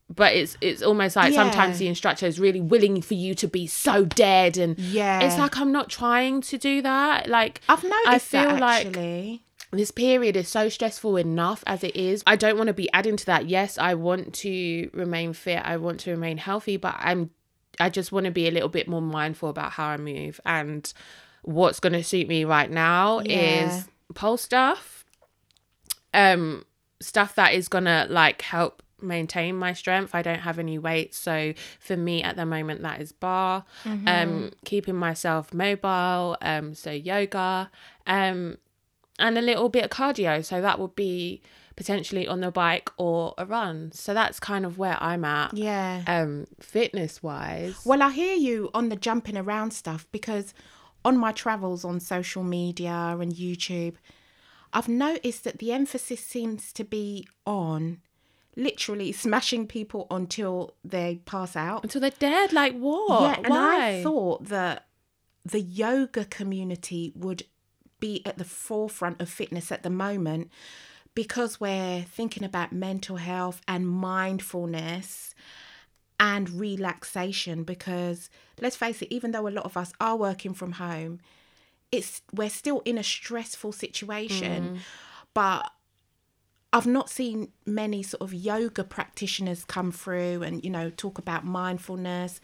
but 0.07 0.33
it's 0.35 0.55
it's 0.61 0.83
almost 0.83 1.15
like 1.15 1.33
sometimes 1.33 1.79
the 1.79 1.87
instructor 1.87 2.27
is 2.27 2.39
really 2.39 2.61
willing 2.61 3.01
for 3.01 3.15
you 3.15 3.33
to 3.35 3.47
be 3.47 3.65
so 3.65 4.05
dead 4.05 4.57
and 4.57 4.77
Yeah. 4.77 5.21
it's 5.21 5.37
like 5.39 5.57
I'm 5.57 5.71
not 5.71 5.89
trying 5.89 6.41
to 6.41 6.57
do 6.59 6.83
that 6.83 7.27
like 7.27 7.61
I've 7.67 7.83
noticed 7.83 8.07
I 8.07 8.19
feel 8.19 8.41
that 8.43 8.59
like 8.59 8.85
actually. 8.87 9.41
this 9.71 9.89
period 9.89 10.35
is 10.35 10.47
so 10.47 10.69
stressful 10.69 11.17
enough 11.17 11.63
as 11.65 11.83
it 11.83 11.95
is. 11.95 12.21
I 12.27 12.35
don't 12.35 12.57
want 12.57 12.67
to 12.67 12.73
be 12.73 12.91
adding 12.93 13.17
to 13.17 13.25
that. 13.25 13.47
Yes, 13.49 13.79
I 13.79 13.95
want 13.95 14.35
to 14.35 14.91
remain 14.93 15.33
fit. 15.33 15.61
I 15.65 15.77
want 15.77 16.01
to 16.01 16.11
remain 16.11 16.37
healthy, 16.37 16.77
but 16.77 16.95
I'm 16.99 17.31
I 17.79 17.89
just 17.89 18.11
want 18.11 18.25
to 18.25 18.31
be 18.31 18.47
a 18.47 18.51
little 18.51 18.69
bit 18.69 18.87
more 18.87 19.01
mindful 19.01 19.49
about 19.49 19.71
how 19.73 19.87
I 19.87 19.97
move 19.97 20.39
and 20.45 20.91
what's 21.41 21.79
going 21.79 21.93
to 21.93 22.03
suit 22.03 22.27
me 22.27 22.45
right 22.45 22.69
now 22.69 23.21
Yeah. 23.25 23.65
is 23.65 23.89
pole 24.15 24.37
stuff. 24.37 25.05
Um 26.13 26.65
stuff 27.01 27.35
that 27.35 27.53
is 27.53 27.67
going 27.67 27.83
to 27.85 28.07
like 28.09 28.41
help 28.43 28.81
maintain 29.01 29.55
my 29.57 29.73
strength. 29.73 30.15
I 30.15 30.21
don't 30.21 30.39
have 30.39 30.57
any 30.59 30.77
weight, 30.77 31.13
so 31.13 31.53
for 31.79 31.97
me 31.97 32.23
at 32.23 32.35
the 32.37 32.45
moment 32.45 32.81
that 32.83 33.01
is 33.01 33.11
barre. 33.11 33.65
Um 34.07 34.51
keeping 34.63 34.95
myself 34.95 35.53
mobile, 35.53 36.37
um 36.41 36.73
so 36.75 36.91
yoga, 36.91 37.69
um 38.07 38.57
and 39.19 39.37
a 39.37 39.41
little 39.41 39.69
bit 39.69 39.83
of 39.85 39.89
cardio. 39.89 40.43
So 40.45 40.61
that 40.61 40.79
would 40.79 40.95
be 40.95 41.41
potentially 41.75 42.27
on 42.27 42.41
the 42.41 42.51
bike 42.51 42.89
or 42.97 43.33
a 43.37 43.45
run. 43.45 43.91
So 43.91 44.13
that's 44.13 44.39
kind 44.39 44.65
of 44.65 44.77
where 44.77 44.97
I'm 45.01 45.25
at. 45.25 45.53
Yeah. 45.53 46.03
Um, 46.07 46.45
fitness 46.59 47.23
wise. 47.23 47.79
Well, 47.85 48.01
I 48.01 48.11
hear 48.11 48.35
you 48.35 48.69
on 48.73 48.89
the 48.89 48.95
jumping 48.95 49.37
around 49.37 49.71
stuff 49.71 50.07
because 50.11 50.53
on 51.03 51.17
my 51.17 51.31
travels 51.31 51.83
on 51.83 51.99
social 51.99 52.43
media 52.43 53.17
and 53.19 53.33
YouTube, 53.33 53.95
I've 54.71 54.87
noticed 54.87 55.43
that 55.43 55.59
the 55.59 55.71
emphasis 55.71 56.19
seems 56.19 56.71
to 56.73 56.83
be 56.83 57.27
on 57.45 57.99
literally 58.55 59.11
smashing 59.11 59.67
people 59.67 60.07
until 60.11 60.75
they 60.83 61.21
pass 61.25 61.55
out. 61.55 61.83
Until 61.83 62.01
they're 62.01 62.11
dead. 62.11 62.53
Like 62.53 62.77
what? 62.77 63.21
Yeah, 63.21 63.35
and 63.37 63.49
Why? 63.49 63.87
I 63.87 64.03
thought 64.03 64.45
that 64.45 64.87
the 65.45 65.61
yoga 65.61 66.25
community 66.25 67.11
would 67.15 67.43
be 67.99 68.21
at 68.25 68.37
the 68.37 68.45
forefront 68.45 69.21
of 69.21 69.29
fitness 69.29 69.71
at 69.71 69.83
the 69.83 69.89
moment 69.89 70.51
because 71.15 71.59
we're 71.59 72.01
thinking 72.01 72.43
about 72.43 72.71
mental 72.71 73.17
health 73.17 73.61
and 73.67 73.87
mindfulness 73.87 75.35
and 76.19 76.49
relaxation 76.49 77.63
because 77.63 78.29
let's 78.61 78.75
face 78.75 79.01
it 79.01 79.11
even 79.11 79.31
though 79.31 79.47
a 79.47 79.49
lot 79.49 79.65
of 79.65 79.75
us 79.75 79.93
are 79.99 80.15
working 80.15 80.53
from 80.53 80.73
home 80.73 81.19
it's 81.93 82.23
we're 82.33 82.49
still 82.49 82.81
in 82.85 82.97
a 82.97 83.03
stressful 83.03 83.71
situation. 83.71 84.63
Mm. 84.63 84.77
But 85.35 85.71
I've 86.73 86.87
not 86.87 87.07
seen 87.07 87.49
many 87.67 88.01
sort 88.01 88.21
of 88.21 88.33
yoga 88.33 88.83
practitioners 88.83 89.63
come 89.63 89.91
through 89.91 90.41
and, 90.41 90.63
you 90.63 90.71
know, 90.71 90.89
talk 90.89 91.19
about 91.19 91.45
mindfulness 91.45 92.41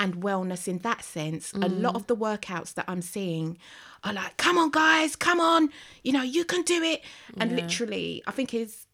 and 0.00 0.22
wellness 0.22 0.68
in 0.68 0.78
that 0.78 1.04
sense. 1.04 1.52
A 1.52 1.68
lot 1.68 1.94
mm. 1.94 1.96
of 1.96 2.06
the 2.06 2.16
workouts 2.16 2.74
that 2.74 2.84
I'm 2.88 3.02
seeing 3.02 3.58
are 4.04 4.12
like, 4.12 4.36
come 4.36 4.58
on, 4.58 4.70
guys, 4.70 5.16
come 5.16 5.40
on, 5.40 5.70
you 6.04 6.12
know, 6.12 6.22
you 6.22 6.44
can 6.44 6.62
do 6.62 6.82
it. 6.82 7.02
And 7.38 7.56
literally, 7.56 8.22
I 8.26 8.30
think 8.30 8.54
is 8.54 8.86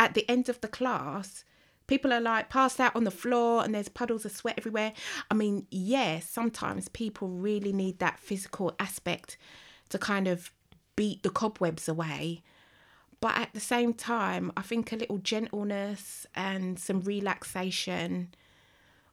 at 0.00 0.14
the 0.14 0.28
end 0.28 0.48
of 0.48 0.60
the 0.60 0.68
class, 0.68 1.44
people 1.86 2.12
are 2.12 2.20
like 2.20 2.48
passed 2.48 2.80
out 2.80 2.96
on 2.96 3.04
the 3.04 3.10
floor 3.10 3.62
and 3.62 3.74
there's 3.74 3.88
puddles 3.88 4.24
of 4.24 4.32
sweat 4.32 4.54
everywhere. 4.56 4.92
I 5.30 5.34
mean, 5.34 5.66
yes, 5.70 6.28
sometimes 6.28 6.88
people 6.88 7.28
really 7.28 7.72
need 7.72 7.98
that 7.98 8.18
physical 8.18 8.74
aspect 8.78 9.36
to 9.90 9.98
kind 9.98 10.26
of 10.26 10.52
beat 10.96 11.22
the 11.22 11.30
cobwebs 11.30 11.88
away. 11.88 12.42
But 13.20 13.36
at 13.36 13.52
the 13.52 13.60
same 13.60 13.92
time, 13.92 14.50
I 14.56 14.62
think 14.62 14.92
a 14.92 14.96
little 14.96 15.18
gentleness 15.18 16.26
and 16.34 16.78
some 16.78 17.00
relaxation, 17.00 18.34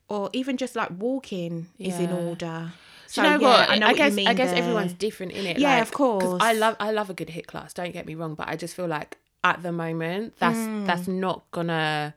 or 0.10 0.30
even 0.34 0.58
just 0.58 0.76
like 0.76 0.90
walking, 0.98 1.68
is 1.80 2.00
in 2.00 2.10
Yeah. 2.10 2.16
order. 2.16 2.72
Do 3.14 3.22
you 3.22 3.28
know 3.28 3.40
yeah, 3.40 3.48
what? 3.48 3.70
I 3.70 3.78
know 3.78 3.88
what 3.88 3.96
guess. 3.96 4.18
I 4.18 4.34
guess 4.34 4.50
there. 4.52 4.60
everyone's 4.60 4.94
different 4.94 5.32
in 5.32 5.46
it. 5.46 5.60
Yeah, 5.60 5.76
like, 5.76 5.82
of 5.84 5.92
course. 5.94 6.42
I 6.42 6.54
love 6.54 6.76
I 6.80 6.92
love 6.92 7.10
a 7.10 7.14
good 7.14 7.30
HIIT 7.30 7.48
class. 7.48 7.74
Don't 7.74 7.94
get 7.94 8.06
me 8.06 8.16
wrong, 8.16 8.36
but 8.36 8.48
I 8.50 8.56
just 8.58 8.76
feel 8.76 8.88
like 8.88 9.18
at 9.44 9.64
the 9.64 9.72
moment 9.72 10.34
that's 10.40 10.58
Hmm. 10.58 10.86
that's 10.86 11.08
not 11.08 11.50
gonna 11.52 12.14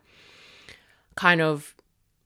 kind 1.14 1.40
of 1.40 1.74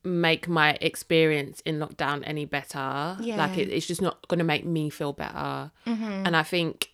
make 0.03 0.47
my 0.47 0.77
experience 0.81 1.61
in 1.65 1.79
lockdown 1.79 2.21
any 2.25 2.45
better. 2.45 3.17
Like 3.19 3.25
Yeah. 3.27 3.51
it, 3.55 3.69
it's 3.69 3.85
just 3.87 4.01
not 4.01 4.27
gonna 4.27 4.43
make 4.43 4.65
me 4.65 4.89
feel 4.89 5.13
better. 5.13 5.71
Mm-hmm. 5.85 6.25
And 6.25 6.35
I 6.35 6.43
think 6.43 6.91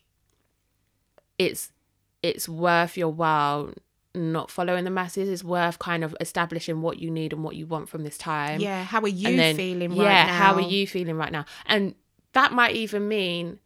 it's 1.38 1.70
it's 2.22 2.48
worth 2.48 2.96
your 2.96 3.08
while 3.12 3.72
not 4.14 4.50
following 4.50 4.84
the 4.84 4.90
masses. 4.90 5.28
is 5.28 5.42
worth 5.42 5.78
kind 5.78 6.04
of 6.04 6.14
establishing 6.20 6.82
what 6.82 6.98
you 6.98 7.10
need 7.10 7.32
and 7.32 7.42
what 7.42 7.56
you 7.56 7.66
want 7.66 7.88
from 7.88 8.02
this 8.04 8.18
time 8.18 8.60
Yeah, 8.60 8.84
how 8.84 9.00
are 9.00 9.08
you 9.08 9.36
then 9.36 9.56
feeling 9.56 9.90
right 9.90 9.96
now? 9.98 10.04
yeah 10.04 10.26
now? 10.26 10.32
how 10.38 10.54
are 10.54 10.60
you 10.60 10.86
feeling 10.86 11.16
right 11.16 11.32
now 11.32 11.44
and 11.66 11.94
that 12.34 12.52
might 12.52 12.74
even 12.76 13.08
mean 13.08 13.58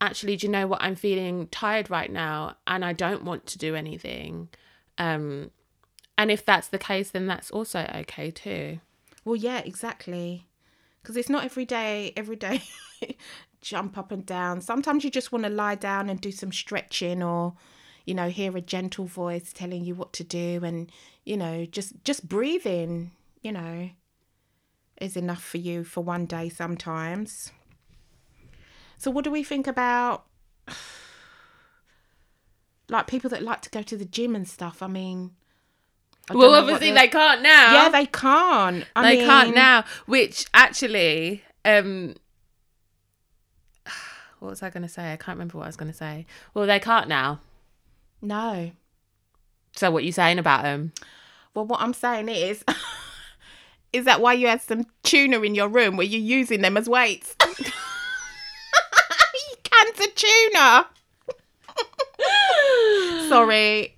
actually 0.00 0.36
do 0.36 0.46
you 0.46 0.50
know 0.52 0.66
what 0.66 0.82
i'm 0.82 0.96
feeling 0.96 1.46
tired 1.48 1.88
right 1.90 2.10
now 2.12 2.56
and 2.66 2.84
i 2.84 2.92
don't 2.92 3.24
want 3.24 3.46
to 3.46 3.58
do 3.58 3.74
anything 3.74 4.48
um 4.98 5.50
and 6.18 6.30
if 6.30 6.44
that's 6.44 6.68
the 6.68 6.78
case 6.78 7.10
then 7.10 7.26
that's 7.26 7.50
also 7.50 7.88
okay 7.94 8.30
too 8.30 8.80
Well, 9.24 9.36
yeah, 9.36 9.58
exactly. 9.64 10.46
Because 11.02 11.16
it's 11.16 11.28
not 11.30 11.44
every 11.44 11.64
day, 11.64 12.12
every 12.16 12.36
day 12.36 12.62
jump 13.60 13.96
up 13.96 14.12
and 14.12 14.24
down. 14.26 14.60
Sometimes 14.60 15.02
you 15.04 15.10
just 15.10 15.32
want 15.32 15.44
to 15.44 15.50
lie 15.50 15.74
down 15.76 16.08
and 16.10 16.20
do 16.20 16.30
some 16.30 16.52
stretching 16.52 17.22
or, 17.22 17.54
you 18.04 18.14
know, 18.14 18.28
hear 18.28 18.56
a 18.56 18.60
gentle 18.60 19.06
voice 19.06 19.52
telling 19.52 19.84
you 19.84 19.94
what 19.94 20.12
to 20.14 20.24
do 20.24 20.62
and, 20.62 20.90
you 21.24 21.36
know, 21.36 21.64
just 21.64 22.04
just 22.04 22.28
breathing, 22.28 23.12
you 23.42 23.52
know, 23.52 23.90
is 25.00 25.16
enough 25.16 25.42
for 25.42 25.58
you 25.58 25.84
for 25.84 26.02
one 26.02 26.26
day 26.26 26.48
sometimes. 26.48 27.50
So 28.98 29.10
what 29.10 29.24
do 29.24 29.30
we 29.30 29.42
think 29.42 29.66
about 29.66 30.24
like 32.88 33.06
people 33.06 33.30
that 33.30 33.42
like 33.42 33.62
to 33.62 33.70
go 33.70 33.82
to 33.82 33.96
the 33.96 34.04
gym 34.04 34.36
and 34.36 34.48
stuff? 34.48 34.82
I 34.82 34.86
mean, 34.86 35.32
I 36.30 36.34
well 36.34 36.54
obviously 36.54 36.90
they 36.92 37.08
can't 37.08 37.42
now 37.42 37.84
yeah, 37.84 37.88
they 37.90 38.06
can't. 38.06 38.86
I 38.96 39.02
they 39.02 39.16
mean, 39.18 39.26
can't 39.26 39.54
now 39.54 39.84
which 40.06 40.46
actually 40.54 41.42
um 41.64 42.14
what 44.38 44.50
was 44.50 44.62
i 44.62 44.70
going 44.70 44.82
to 44.82 44.88
say 44.88 45.12
i 45.12 45.16
can't 45.16 45.36
remember 45.36 45.58
what 45.58 45.64
i 45.64 45.66
was 45.66 45.76
going 45.76 45.90
to 45.90 45.96
say 45.96 46.26
well 46.54 46.66
they 46.66 46.80
can't 46.80 47.08
now 47.08 47.40
No. 48.24 48.72
so 49.76 49.90
what 49.90 50.02
you 50.04 50.12
saying 50.12 50.38
about 50.38 50.62
them 50.62 50.92
Well, 51.54 51.66
what 51.66 51.80
I'm 51.80 51.92
saying 51.94 52.28
is, 52.28 52.64
is 53.92 54.04
that 54.06 54.20
why 54.20 54.32
you 54.32 54.48
had 54.48 54.62
some 54.62 54.86
tuna 55.02 55.40
in 55.42 55.54
your 55.54 55.68
room? 55.68 55.96
Were 55.96 56.02
you 56.02 56.18
using 56.18 56.62
them 56.62 56.76
as 56.76 56.88
weights? 56.88 57.36
Cans 59.64 60.00
of 60.00 60.14
tuna. 60.14 60.86
Sorry, 63.28 63.96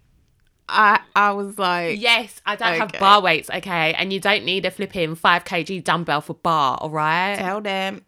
I 0.69 1.01
I 1.15 1.33
was 1.33 1.59
like, 1.59 2.01
Yes, 2.01 2.41
I 2.47 2.57
don't 2.57 2.79
have 2.79 2.93
barre 2.93 3.21
weights, 3.21 3.51
okay? 3.51 3.95
And 3.95 4.13
you 4.13 4.21
don't 4.21 4.45
need 4.45 4.65
a 4.67 4.71
flipping 4.71 5.15
5 5.15 5.45
kg 5.45 5.85
dumbbell 5.85 6.21
for 6.21 6.35
barre, 6.35 6.77
all 6.81 6.91
right? 6.91 7.37
tell 7.39 7.61
them. 7.61 8.03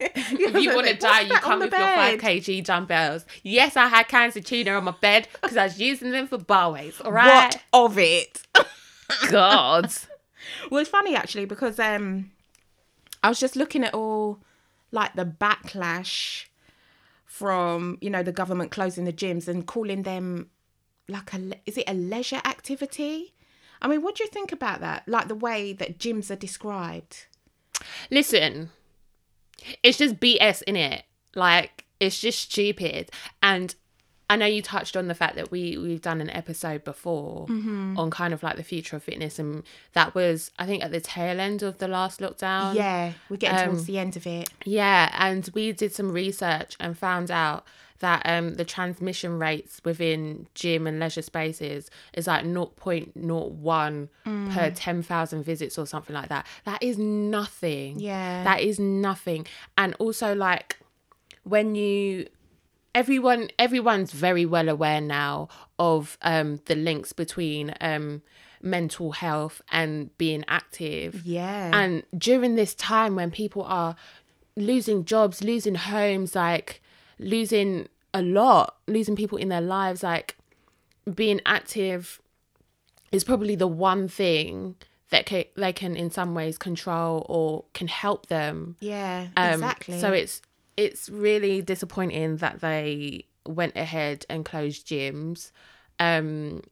If 0.28 0.62
you 0.62 0.74
want 0.74 0.86
to 0.88 0.94
die, 0.94 1.22
you 1.22 1.34
come 1.34 1.60
with 1.60 1.72
your 1.72 1.80
5 1.80 2.20
kg 2.20 2.64
dumbbells. 2.64 3.24
Yes, 3.42 3.76
I 3.76 3.86
had 3.86 4.08
cans 4.08 4.36
of 4.36 4.44
tuna 4.44 4.72
on 4.72 4.84
my 4.84 4.94
bed 5.00 5.28
because 5.40 5.56
I 5.56 5.64
was 5.64 5.80
using 5.80 6.10
them 6.10 6.26
for 6.26 6.38
barre 6.38 6.72
weights, 6.72 7.00
all 7.00 7.12
right? 7.12 7.54
What 7.70 7.90
of 7.90 7.98
it? 7.98 8.42
God. 9.30 9.92
Well, 10.70 10.80
it's 10.80 10.90
funny 10.90 11.16
actually 11.16 11.46
because 11.46 11.78
um, 11.78 12.30
I 13.22 13.28
was 13.28 13.40
just 13.40 13.56
looking 13.56 13.84
at 13.84 13.94
all 13.94 14.40
like 14.92 15.14
the 15.14 15.24
backlash 15.24 16.46
from 17.24 17.98
you 18.00 18.08
know 18.08 18.22
the 18.22 18.32
government 18.32 18.70
closing 18.70 19.04
the 19.04 19.12
gyms 19.12 19.46
and 19.46 19.66
calling 19.66 20.02
them 20.04 20.48
like 21.08 21.34
a 21.34 21.52
is 21.66 21.76
it 21.76 21.84
a 21.86 21.94
leisure 21.94 22.40
activity? 22.44 23.34
I 23.82 23.88
mean, 23.88 24.02
what 24.02 24.16
do 24.16 24.24
you 24.24 24.30
think 24.30 24.52
about 24.52 24.80
that? 24.80 25.06
Like 25.06 25.28
the 25.28 25.34
way 25.34 25.72
that 25.74 25.98
gyms 25.98 26.30
are 26.30 26.36
described. 26.36 27.26
Listen, 28.10 28.70
it's 29.82 29.98
just 29.98 30.20
BS 30.20 30.62
in 30.62 30.76
it. 30.76 31.04
Like 31.34 31.84
it's 32.00 32.20
just 32.20 32.40
stupid. 32.40 33.10
And 33.42 33.74
I 34.28 34.34
know 34.36 34.46
you 34.46 34.60
touched 34.60 34.96
on 34.96 35.06
the 35.06 35.14
fact 35.14 35.36
that 35.36 35.50
we 35.52 35.76
we've 35.78 36.02
done 36.02 36.20
an 36.20 36.30
episode 36.30 36.82
before 36.84 37.46
Mm-hmm. 37.46 37.96
on 37.98 38.10
kind 38.10 38.34
of 38.34 38.42
like 38.42 38.56
the 38.56 38.64
future 38.64 38.96
of 38.96 39.02
fitness, 39.04 39.38
and 39.38 39.62
that 39.92 40.14
was 40.14 40.50
I 40.58 40.66
think 40.66 40.82
at 40.82 40.90
the 40.92 41.00
tail 41.00 41.38
end 41.40 41.62
of 41.62 41.78
the 41.78 41.86
last 41.88 42.20
lockdown. 42.20 42.74
yeah, 42.74 43.12
we're 43.28 43.36
getting 43.36 43.58
um, 43.58 43.64
towards 43.66 43.84
the 43.86 43.98
end 43.98 44.16
of 44.16 44.26
it. 44.26 44.48
Yeah, 44.64 45.10
and 45.18 45.48
we 45.54 45.72
did 45.72 45.92
some 45.94 46.10
research 46.12 46.76
and 46.80 46.98
found 46.98 47.30
out 47.30 47.64
that 48.00 48.20
um 48.26 48.54
the 48.56 48.64
transmission 48.64 49.38
rates 49.38 49.80
within 49.84 50.46
gym 50.54 50.86
and 50.86 50.98
leisure 51.00 51.22
spaces 51.22 51.90
is 52.12 52.26
like 52.26 52.44
0.01 52.44 54.08
Mm. 54.26 54.52
per 54.52 54.70
10,000 54.70 55.42
visits 55.44 55.78
or 55.78 55.86
something 55.86 56.14
like 56.14 56.28
that. 56.28 56.46
That 56.64 56.82
is 56.82 56.98
nothing. 56.98 58.00
Yeah. 58.00 58.42
That 58.44 58.60
is 58.60 58.78
nothing. 58.78 59.46
And 59.78 59.94
also 59.98 60.34
like 60.34 60.78
when 61.44 61.74
you 61.74 62.26
everyone 62.96 63.48
everyone's 63.58 64.10
very 64.12 64.46
well 64.46 64.68
aware 64.68 65.00
now 65.00 65.48
of 65.78 66.16
um 66.22 66.48
the 66.64 66.74
links 66.74 67.12
between 67.12 67.74
um 67.80 68.22
mental 68.62 69.12
health 69.12 69.60
and 69.70 70.16
being 70.18 70.42
active. 70.48 71.22
Yeah. 71.24 71.70
And 71.72 72.02
during 72.16 72.56
this 72.56 72.74
time 72.74 73.14
when 73.14 73.30
people 73.30 73.62
are 73.62 73.94
losing 74.56 75.04
jobs, 75.04 75.44
losing 75.44 75.74
homes, 75.76 76.34
like 76.34 76.82
losing 77.18 77.88
a 78.14 78.22
lot, 78.22 78.76
losing 78.86 79.14
people 79.14 79.38
in 79.38 79.50
their 79.50 79.60
lives, 79.60 80.02
like 80.02 80.36
being 81.14 81.40
active 81.44 82.20
is 83.12 83.22
probably 83.24 83.54
the 83.54 83.68
one 83.68 84.08
thing 84.08 84.74
that 85.10 85.30
they 85.54 85.72
can 85.72 85.94
in 85.94 86.10
some 86.10 86.34
ways 86.34 86.58
control 86.58 87.24
or 87.28 87.64
can 87.74 87.86
help 87.88 88.26
them. 88.26 88.76
yeah, 88.80 89.28
Um, 89.36 89.52
exactly. 89.52 90.00
So 90.00 90.12
it's 90.12 90.42
it's 90.76 91.08
really 91.08 91.62
disappointing 91.62 92.36
that 92.38 92.60
they 92.60 93.24
went 93.46 93.76
ahead 93.76 94.26
and 94.28 94.44
closed 94.44 94.86
gyms. 94.86 95.50
Um, 95.98 96.62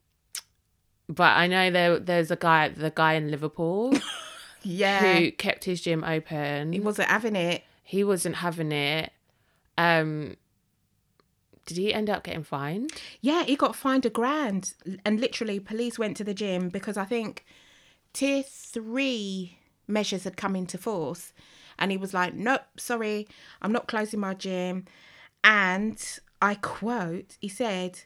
but 1.09 1.37
I 1.37 1.47
know 1.47 1.71
there 1.71 1.99
there's 1.99 2.31
a 2.31 2.37
guy, 2.37 2.69
the 2.69 2.91
guy 2.91 3.15
in 3.15 3.31
Liverpool, 3.31 3.95
yeah. 4.63 5.15
who 5.15 5.31
kept 5.31 5.65
his 5.65 5.81
gym 5.81 6.05
open. 6.05 6.73
he 6.73 6.81
wasn't 6.81 7.09
having 7.09 7.37
it. 7.37 7.63
He 7.83 8.05
wasn't 8.05 8.37
having 8.37 8.73
it. 8.73 9.13
Um, 9.77 10.37
did 11.67 11.77
he 11.77 11.95
end 11.95 12.11
up 12.11 12.25
getting 12.25 12.45
fined? 12.45 12.91
Yeah, 13.21 13.45
he 13.45 13.57
got 13.57 13.77
fined 13.77 14.07
a 14.07 14.11
grand. 14.11 14.75
And 15.05 15.21
literally, 15.21 15.61
police 15.61 15.99
went 15.99 16.17
to 16.19 16.25
the 16.25 16.35
gym 16.35 16.69
because 16.69 16.97
I 16.97 17.05
think 17.05 17.45
tier 18.13 18.43
three 18.43 19.59
measures 19.87 20.25
had 20.25 20.37
come 20.37 20.57
into 20.57 20.79
force. 20.79 21.33
And 21.79 21.91
he 21.91 21.97
was 21.97 22.15
like, 22.15 22.35
nope, 22.35 22.63
sorry, 22.77 23.29
I'm 23.63 23.73
not 23.73 23.89
closing 23.89 24.21
my 24.21 24.35
gym. 24.35 24.85
And 25.43 26.03
I 26.41 26.55
quote, 26.55 27.37
he 27.41 27.49
said, 27.49 28.01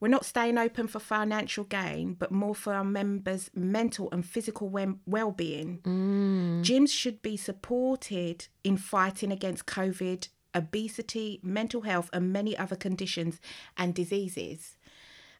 we're 0.00 0.08
not 0.08 0.24
staying 0.24 0.56
open 0.56 0.88
for 0.88 0.98
financial 0.98 1.64
gain, 1.64 2.14
but 2.14 2.32
more 2.32 2.54
for 2.54 2.72
our 2.72 2.84
members' 2.84 3.50
mental 3.54 4.08
and 4.10 4.24
physical 4.24 4.68
well 5.06 5.30
being. 5.30 5.80
Mm. 5.82 6.62
Gyms 6.62 6.90
should 6.90 7.20
be 7.20 7.36
supported 7.36 8.48
in 8.64 8.78
fighting 8.78 9.30
against 9.30 9.66
COVID, 9.66 10.28
obesity, 10.54 11.38
mental 11.42 11.82
health, 11.82 12.08
and 12.14 12.32
many 12.32 12.56
other 12.56 12.76
conditions 12.76 13.40
and 13.76 13.94
diseases. 13.94 14.78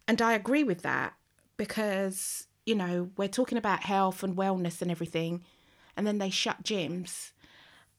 And 0.06 0.20
I 0.20 0.34
agree 0.34 0.64
with 0.64 0.82
that 0.82 1.14
because, 1.56 2.46
you 2.66 2.74
know, 2.74 3.10
we're 3.16 3.28
talking 3.28 3.56
about 3.58 3.84
health 3.84 4.22
and 4.22 4.36
wellness 4.36 4.82
and 4.82 4.90
everything, 4.90 5.42
and 5.96 6.06
then 6.06 6.18
they 6.18 6.30
shut 6.30 6.62
gyms. 6.62 7.32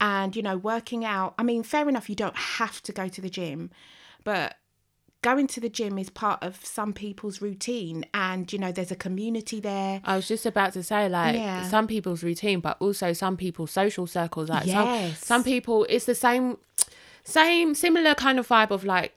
And, 0.02 0.36
you 0.36 0.42
know, 0.42 0.58
working 0.58 1.06
out, 1.06 1.36
I 1.38 1.44
mean, 1.44 1.64
fair 1.64 1.88
enough, 1.88 2.10
you 2.10 2.16
don't 2.16 2.36
have 2.36 2.82
to 2.84 2.92
go 2.92 3.08
to 3.08 3.22
the 3.22 3.30
gym, 3.30 3.70
but 4.24 4.56
going 5.22 5.46
to 5.46 5.60
the 5.60 5.70
gym 5.70 6.00
is 6.00 6.10
part 6.10 6.42
of 6.42 6.66
some 6.66 6.92
people's 6.92 7.40
routine. 7.42 8.04
And, 8.12 8.52
you 8.52 8.58
know, 8.58 8.72
there's 8.72 8.90
a 8.92 8.96
community 8.96 9.60
there. 9.60 10.02
I 10.04 10.16
was 10.16 10.28
just 10.28 10.48
about 10.48 10.74
to 10.74 10.82
say, 10.82 11.08
like, 11.08 11.36
Yeah. 11.36 11.70
some 11.70 11.86
people's 11.86 12.24
routine, 12.24 12.60
but 12.60 12.78
also 12.80 13.14
some 13.14 13.38
people's 13.38 13.70
social 13.70 14.08
circles. 14.08 14.50
Like, 14.50 14.66
Yes. 14.66 15.20
some, 15.20 15.26
some 15.42 15.44
people, 15.44 15.86
it's 15.88 16.06
the 16.06 16.16
same, 16.16 16.58
same, 17.24 17.76
similar 17.76 18.16
kind 18.16 18.40
of 18.40 18.48
vibe 18.48 18.72
of 18.72 18.84
like 18.84 19.14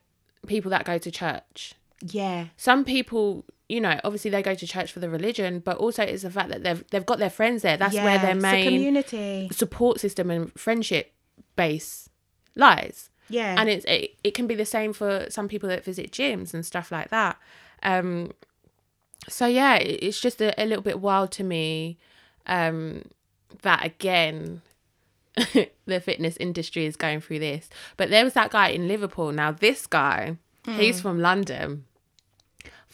people 0.46 0.70
that 0.70 0.84
go 0.84 0.98
to 0.98 1.10
church. 1.10 1.74
Yeah. 2.02 2.48
Some 2.58 2.84
people, 2.84 3.46
you 3.68 3.80
know, 3.80 3.98
obviously 4.04 4.30
they 4.30 4.42
go 4.42 4.54
to 4.54 4.66
church 4.66 4.92
for 4.92 5.00
the 5.00 5.08
religion, 5.08 5.60
but 5.60 5.78
also 5.78 6.02
it's 6.02 6.22
the 6.22 6.30
fact 6.30 6.48
that 6.50 6.62
they've 6.62 6.84
they've 6.90 7.06
got 7.06 7.18
their 7.18 7.30
friends 7.30 7.62
there. 7.62 7.76
That's 7.76 7.94
where 7.94 8.04
Yeah, 8.16 8.22
their 8.22 8.36
it's 8.36 8.44
a 8.44 8.46
main 8.52 8.64
community. 8.64 9.48
support 9.52 10.00
system 10.00 10.30
and 10.30 10.52
friendship 10.58 11.12
base 11.56 12.08
lies. 12.56 13.10
Yeah. 13.30 13.56
and 13.58 13.70
it's 13.70 13.84
it, 13.86 14.16
it 14.22 14.34
can 14.34 14.46
be 14.46 14.54
the 14.54 14.66
same 14.66 14.92
for 14.92 15.26
some 15.30 15.48
people 15.48 15.68
that 15.70 15.82
visit 15.82 16.10
gyms 16.12 16.52
and 16.52 16.64
stuff 16.64 16.92
like 16.92 17.08
that 17.08 17.38
um 17.82 18.32
so 19.30 19.46
yeah 19.46 19.76
it, 19.76 20.00
it's 20.02 20.20
just 20.20 20.42
a, 20.42 20.52
a 20.62 20.66
little 20.66 20.82
bit 20.82 21.00
wild 21.00 21.30
to 21.32 21.42
me 21.42 21.96
um 22.46 23.02
that 23.62 23.82
again 23.82 24.60
the 25.86 26.00
fitness 26.00 26.36
industry 26.36 26.84
is 26.84 26.96
going 26.96 27.22
through 27.22 27.38
this 27.38 27.70
but 27.96 28.10
there 28.10 28.24
was 28.24 28.34
that 28.34 28.50
guy 28.50 28.68
in 28.68 28.88
liverpool 28.88 29.32
now 29.32 29.50
this 29.50 29.86
guy 29.86 30.36
he's 30.66 31.00
from 31.00 31.18
london 31.18 31.86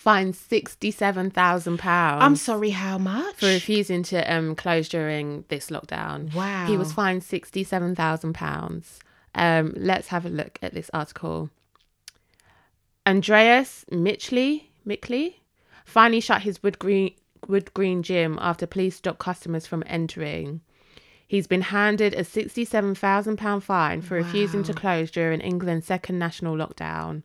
fined 0.00 0.34
67000 0.34 1.78
pounds 1.78 2.22
I'm 2.24 2.34
sorry, 2.36 2.70
how 2.70 2.96
much? 2.96 3.34
for 3.36 3.46
refusing 3.46 4.02
to 4.04 4.34
um 4.34 4.54
close 4.56 4.88
during 4.88 5.44
this 5.48 5.68
lockdown. 5.68 6.32
Wow. 6.34 6.66
He 6.66 6.78
was 6.78 6.90
fined 6.94 7.22
sixty 7.22 7.62
seven 7.64 7.94
thousand 7.94 8.32
pounds. 8.32 9.00
Um, 9.34 9.74
let's 9.76 10.08
have 10.08 10.24
a 10.24 10.30
look 10.30 10.58
at 10.62 10.72
this 10.72 10.90
article. 10.94 11.50
Andreas 13.06 13.84
Michli 13.92 14.64
Mickley 14.86 15.42
finally 15.84 16.20
shut 16.20 16.42
his 16.42 16.62
Wood 16.62 16.78
Green 16.78 17.12
Wood 17.46 17.74
Green 17.74 18.02
gym 18.02 18.38
after 18.40 18.66
police 18.66 18.96
stopped 18.96 19.18
customers 19.18 19.66
from 19.66 19.84
entering. 19.86 20.62
He's 21.28 21.46
been 21.46 21.60
handed 21.62 22.14
a 22.14 22.24
sixty-seven 22.24 22.94
thousand 22.94 23.36
pound 23.36 23.64
fine 23.64 24.00
for 24.00 24.14
refusing 24.14 24.62
to 24.64 24.72
close 24.72 25.10
during 25.10 25.40
England's 25.40 25.86
second 25.86 26.18
national 26.18 26.56
lockdown. 26.56 27.22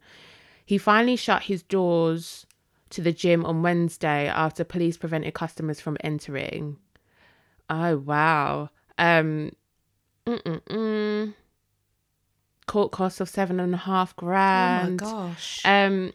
He 0.66 0.78
finally 0.78 1.16
shut 1.16 1.44
his 1.44 1.64
doors 1.64 2.46
to 2.92 3.02
the 3.02 3.12
gym 3.12 3.46
on 3.46 3.62
Wednesday 3.62 4.28
after 4.28 4.64
police 4.64 4.98
prevented 4.98 5.34
customers 5.34 5.80
from 5.80 5.98
entering. 6.04 6.78
Oh 7.70 7.98
wow. 7.98 8.70
Um 8.98 9.52
mm-mm-mm. 10.26 11.34
court 12.68 12.92
costs 12.92 13.20
of 13.20 13.30
seven 13.30 13.60
and 13.60 13.74
a 13.74 13.78
half 13.78 14.16
grand. 14.16 15.02
oh 15.04 15.06
my 15.06 15.28
gosh. 15.28 15.62
Um, 15.66 16.14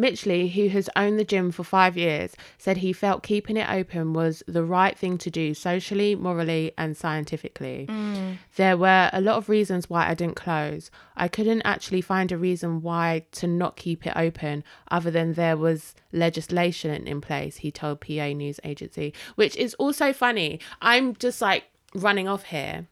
Michli, 0.00 0.50
who 0.52 0.68
has 0.68 0.88
owned 0.96 1.18
the 1.18 1.24
gym 1.24 1.50
for 1.50 1.62
five 1.62 1.96
years, 1.96 2.34
said 2.56 2.78
he 2.78 2.92
felt 2.92 3.22
keeping 3.22 3.56
it 3.56 3.68
open 3.70 4.12
was 4.12 4.42
the 4.46 4.64
right 4.64 4.96
thing 4.96 5.18
to 5.18 5.30
do 5.30 5.52
socially, 5.52 6.14
morally, 6.14 6.72
and 6.78 6.96
scientifically. 6.96 7.86
Mm. 7.88 8.38
There 8.56 8.76
were 8.76 9.10
a 9.12 9.20
lot 9.20 9.36
of 9.36 9.48
reasons 9.48 9.90
why 9.90 10.08
I 10.08 10.14
didn't 10.14 10.36
close. 10.36 10.90
I 11.16 11.28
couldn't 11.28 11.62
actually 11.62 12.00
find 12.00 12.32
a 12.32 12.38
reason 12.38 12.80
why 12.80 13.24
to 13.32 13.46
not 13.46 13.76
keep 13.76 14.06
it 14.06 14.14
open 14.16 14.64
other 14.90 15.10
than 15.10 15.34
there 15.34 15.56
was 15.56 15.94
legislation 16.12 17.06
in 17.06 17.20
place, 17.20 17.58
he 17.58 17.70
told 17.70 18.00
PA 18.00 18.28
News 18.28 18.58
Agency, 18.64 19.12
which 19.34 19.54
is 19.56 19.74
also 19.74 20.12
funny. 20.12 20.60
I'm 20.80 21.14
just 21.16 21.42
like 21.42 21.64
running 21.94 22.26
off 22.26 22.44
here. 22.44 22.86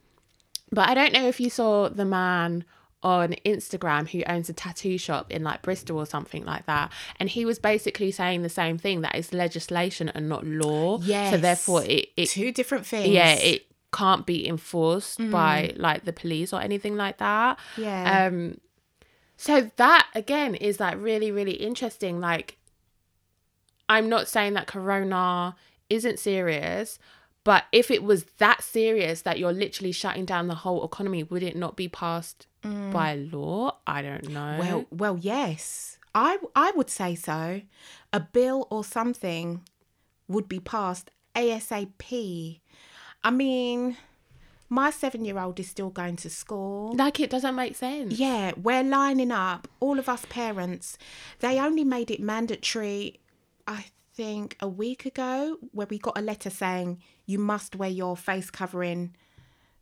But 0.71 0.89
I 0.89 0.93
don't 0.93 1.13
know 1.13 1.27
if 1.27 1.39
you 1.39 1.49
saw 1.49 1.89
the 1.89 2.05
man 2.05 2.63
on 3.01 3.33
Instagram 3.45 4.09
who 4.09 4.23
owns 4.25 4.49
a 4.49 4.53
tattoo 4.53 4.97
shop 4.97 5.31
in 5.31 5.43
like 5.43 5.61
Bristol 5.61 5.97
or 5.97 6.05
something 6.05 6.43
like 6.45 6.65
that. 6.65 6.91
And 7.17 7.29
he 7.29 7.45
was 7.45 7.57
basically 7.57 8.11
saying 8.11 8.41
the 8.41 8.49
same 8.49 8.77
thing 8.77 9.01
that 9.01 9.15
it's 9.15 9.31
legislation 9.31 10.09
and 10.09 10.27
not 10.27 10.45
law. 10.45 10.99
Yeah. 11.01 11.31
So 11.31 11.37
therefore 11.37 11.83
it, 11.85 12.09
it 12.17 12.29
Two 12.29 12.51
different 12.51 12.85
things. 12.85 13.07
yeah, 13.09 13.33
it 13.33 13.67
can't 13.93 14.25
be 14.25 14.47
enforced 14.47 15.17
by 15.31 15.73
like 15.77 16.03
the 16.05 16.13
police 16.13 16.51
or 16.53 16.61
anything 16.61 16.95
like 16.97 17.17
that. 17.17 17.57
Yeah. 17.77 18.25
Um 18.27 18.59
so 19.37 19.71
that 19.77 20.07
again 20.13 20.55
is 20.55 20.79
like 20.81 20.97
really, 20.99 21.31
really 21.31 21.53
interesting. 21.53 22.19
Like 22.19 22.57
I'm 23.87 24.09
not 24.09 24.27
saying 24.27 24.53
that 24.53 24.67
corona 24.67 25.55
isn't 25.89 26.19
serious, 26.19 26.99
but 27.43 27.65
if 27.71 27.89
it 27.89 28.03
was 28.03 28.25
that 28.37 28.63
serious 28.63 29.21
that 29.21 29.39
you're 29.39 29.53
literally 29.53 29.91
shutting 29.91 30.25
down 30.25 30.47
the 30.47 30.55
whole 30.55 30.83
economy, 30.83 31.23
would 31.23 31.43
it 31.43 31.55
not 31.55 31.75
be 31.75 31.87
passed 31.87 32.47
mm. 32.63 32.91
by 32.91 33.15
law? 33.15 33.77
I 33.87 34.01
don't 34.01 34.29
know. 34.29 34.57
Well, 34.59 34.85
well, 34.91 35.17
yes. 35.19 35.97
I 36.13 36.37
I 36.55 36.71
would 36.71 36.89
say 36.89 37.15
so. 37.15 37.61
A 38.11 38.19
bill 38.19 38.67
or 38.69 38.83
something 38.83 39.61
would 40.27 40.47
be 40.47 40.59
passed 40.59 41.11
ASAP. 41.35 42.59
I 43.23 43.31
mean, 43.31 43.97
my 44.69 44.91
seven-year-old 44.91 45.59
is 45.59 45.69
still 45.69 45.89
going 45.89 46.15
to 46.17 46.29
school. 46.29 46.95
like 46.95 47.19
it 47.19 47.29
doesn't 47.29 47.55
make 47.55 47.75
sense. 47.75 48.19
Yeah, 48.19 48.51
we're 48.61 48.83
lining 48.83 49.31
up. 49.31 49.67
All 49.79 49.97
of 49.99 50.07
us 50.09 50.25
parents. 50.29 50.97
They 51.39 51.59
only 51.59 51.83
made 51.83 52.11
it 52.11 52.21
mandatory, 52.21 53.19
I 53.67 53.85
think, 54.19 54.57
a 54.59 54.67
week 54.67 55.05
ago, 55.05 55.55
where 55.71 55.87
we 55.89 55.97
got 55.97 56.17
a 56.17 56.21
letter 56.21 56.49
saying 56.49 57.01
you 57.25 57.39
must 57.39 57.77
wear 57.77 57.89
your 57.89 58.17
face 58.17 58.51
covering 58.51 59.15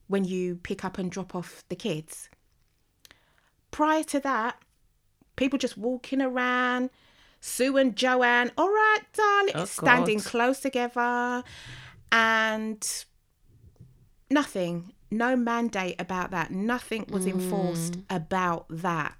when 0.06 0.26
you 0.26 0.58
pick 0.58 0.86
up 0.86 1.00
and 1.00 1.12
drop 1.12 1.34
off 1.34 1.64
the 1.70 1.76
kids. 1.76 2.30
Prior 3.72 4.04
to 4.04 4.20
that, 4.20 4.62
people 5.38 5.58
just 5.58 5.76
walking 5.76 6.22
around, 6.22 6.92
Sue 7.42 7.78
and 7.78 7.96
Joanne, 7.96 8.52
all 8.60 8.70
right, 8.70 9.00
darling, 9.12 9.54
Oh, 9.56 9.66
standing 9.66 10.20
God. 10.20 10.28
close 10.28 10.60
together, 10.60 11.44
and 12.12 13.06
nothing, 14.30 14.94
no 15.10 15.36
mandate 15.36 15.96
about 15.98 16.30
that. 16.30 16.52
Nothing 16.52 17.08
was 17.10 17.26
enforced 17.26 17.94
mm. 17.94 18.16
about 18.16 18.68
that. 18.70 19.18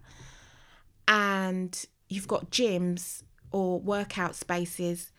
And 1.08 1.88
you've 2.08 2.28
got 2.28 2.52
gyms 2.52 3.24
or 3.52 3.80
workout 3.80 4.36
spaces 4.36 5.12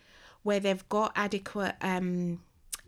where 0.42 0.60
they've 0.60 0.88
got 0.88 1.12
adequate 1.16 1.74
um, 1.80 2.40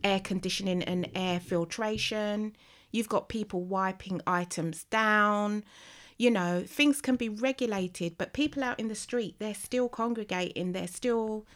air 0.02 0.20
conditioning 0.20 0.82
and 0.82 1.08
air 1.14 1.40
filtration. 1.40 2.56
You've 2.92 3.08
got 3.08 3.28
people 3.28 3.62
wiping 3.64 4.20
items 4.26 4.84
down. 4.84 5.64
You 6.16 6.30
know, 6.30 6.64
things 6.66 7.00
can 7.00 7.16
be 7.16 7.28
regulated, 7.28 8.18
but 8.18 8.32
people 8.32 8.62
out 8.62 8.78
in 8.78 8.88
the 8.88 8.94
street, 8.94 9.36
they're 9.38 9.54
still 9.54 9.88
congregating, 9.88 10.72
they're 10.72 10.86
still 10.86 11.46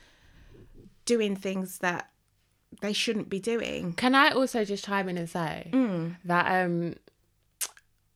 doing 1.05 1.37
things 1.37 1.79
that 1.79 2.11
they 2.81 2.92
shouldn't 2.92 3.29
be 3.29 3.38
doing. 3.38 3.92
Can 3.92 4.14
I 4.14 4.31
also 4.31 4.64
just 4.64 4.85
chime 4.85 5.09
in 5.09 5.18
and 5.18 5.29
say 5.29 5.68
that 6.25 6.64
um, 6.64 6.94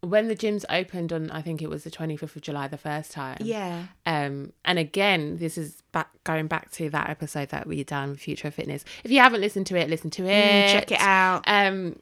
when 0.01 0.29
the 0.29 0.37
gyms 0.37 0.65
opened 0.71 1.13
on, 1.13 1.31
I 1.31 1.43
think 1.43 1.61
it 1.61 1.69
was 1.69 1.83
the 1.85 1.91
25th 1.91 2.37
of 2.37 2.43
July 2.43 2.69
the 2.69 2.79
first 2.79 3.11
time. 3.11 3.39
Yeah. 3.41 3.87
Um, 4.07 4.53
and 4.65 4.79
again, 4.79 5.39
this 5.39 5.59
is 5.59 5.83
back 5.93 6.09
going 6.25 6.47
back 6.47 6.71
to 6.73 6.89
that 6.91 7.11
episode 7.11 7.49
that 7.49 7.67
we 7.67 7.83
done 7.85 8.15
Future 8.17 8.51
Fitness. 8.51 8.85
If 9.03 9.11
you 9.11 9.19
haven't 9.21 9.41
listened 9.41 9.67
to 9.69 9.77
it, 9.77 9.91
listen 9.91 10.11
to 10.11 10.25
it. 10.25 10.69
Mm, 10.69 10.73
check 10.73 10.93
it 10.93 11.01
out. 11.01 11.43
Um, 11.47 11.99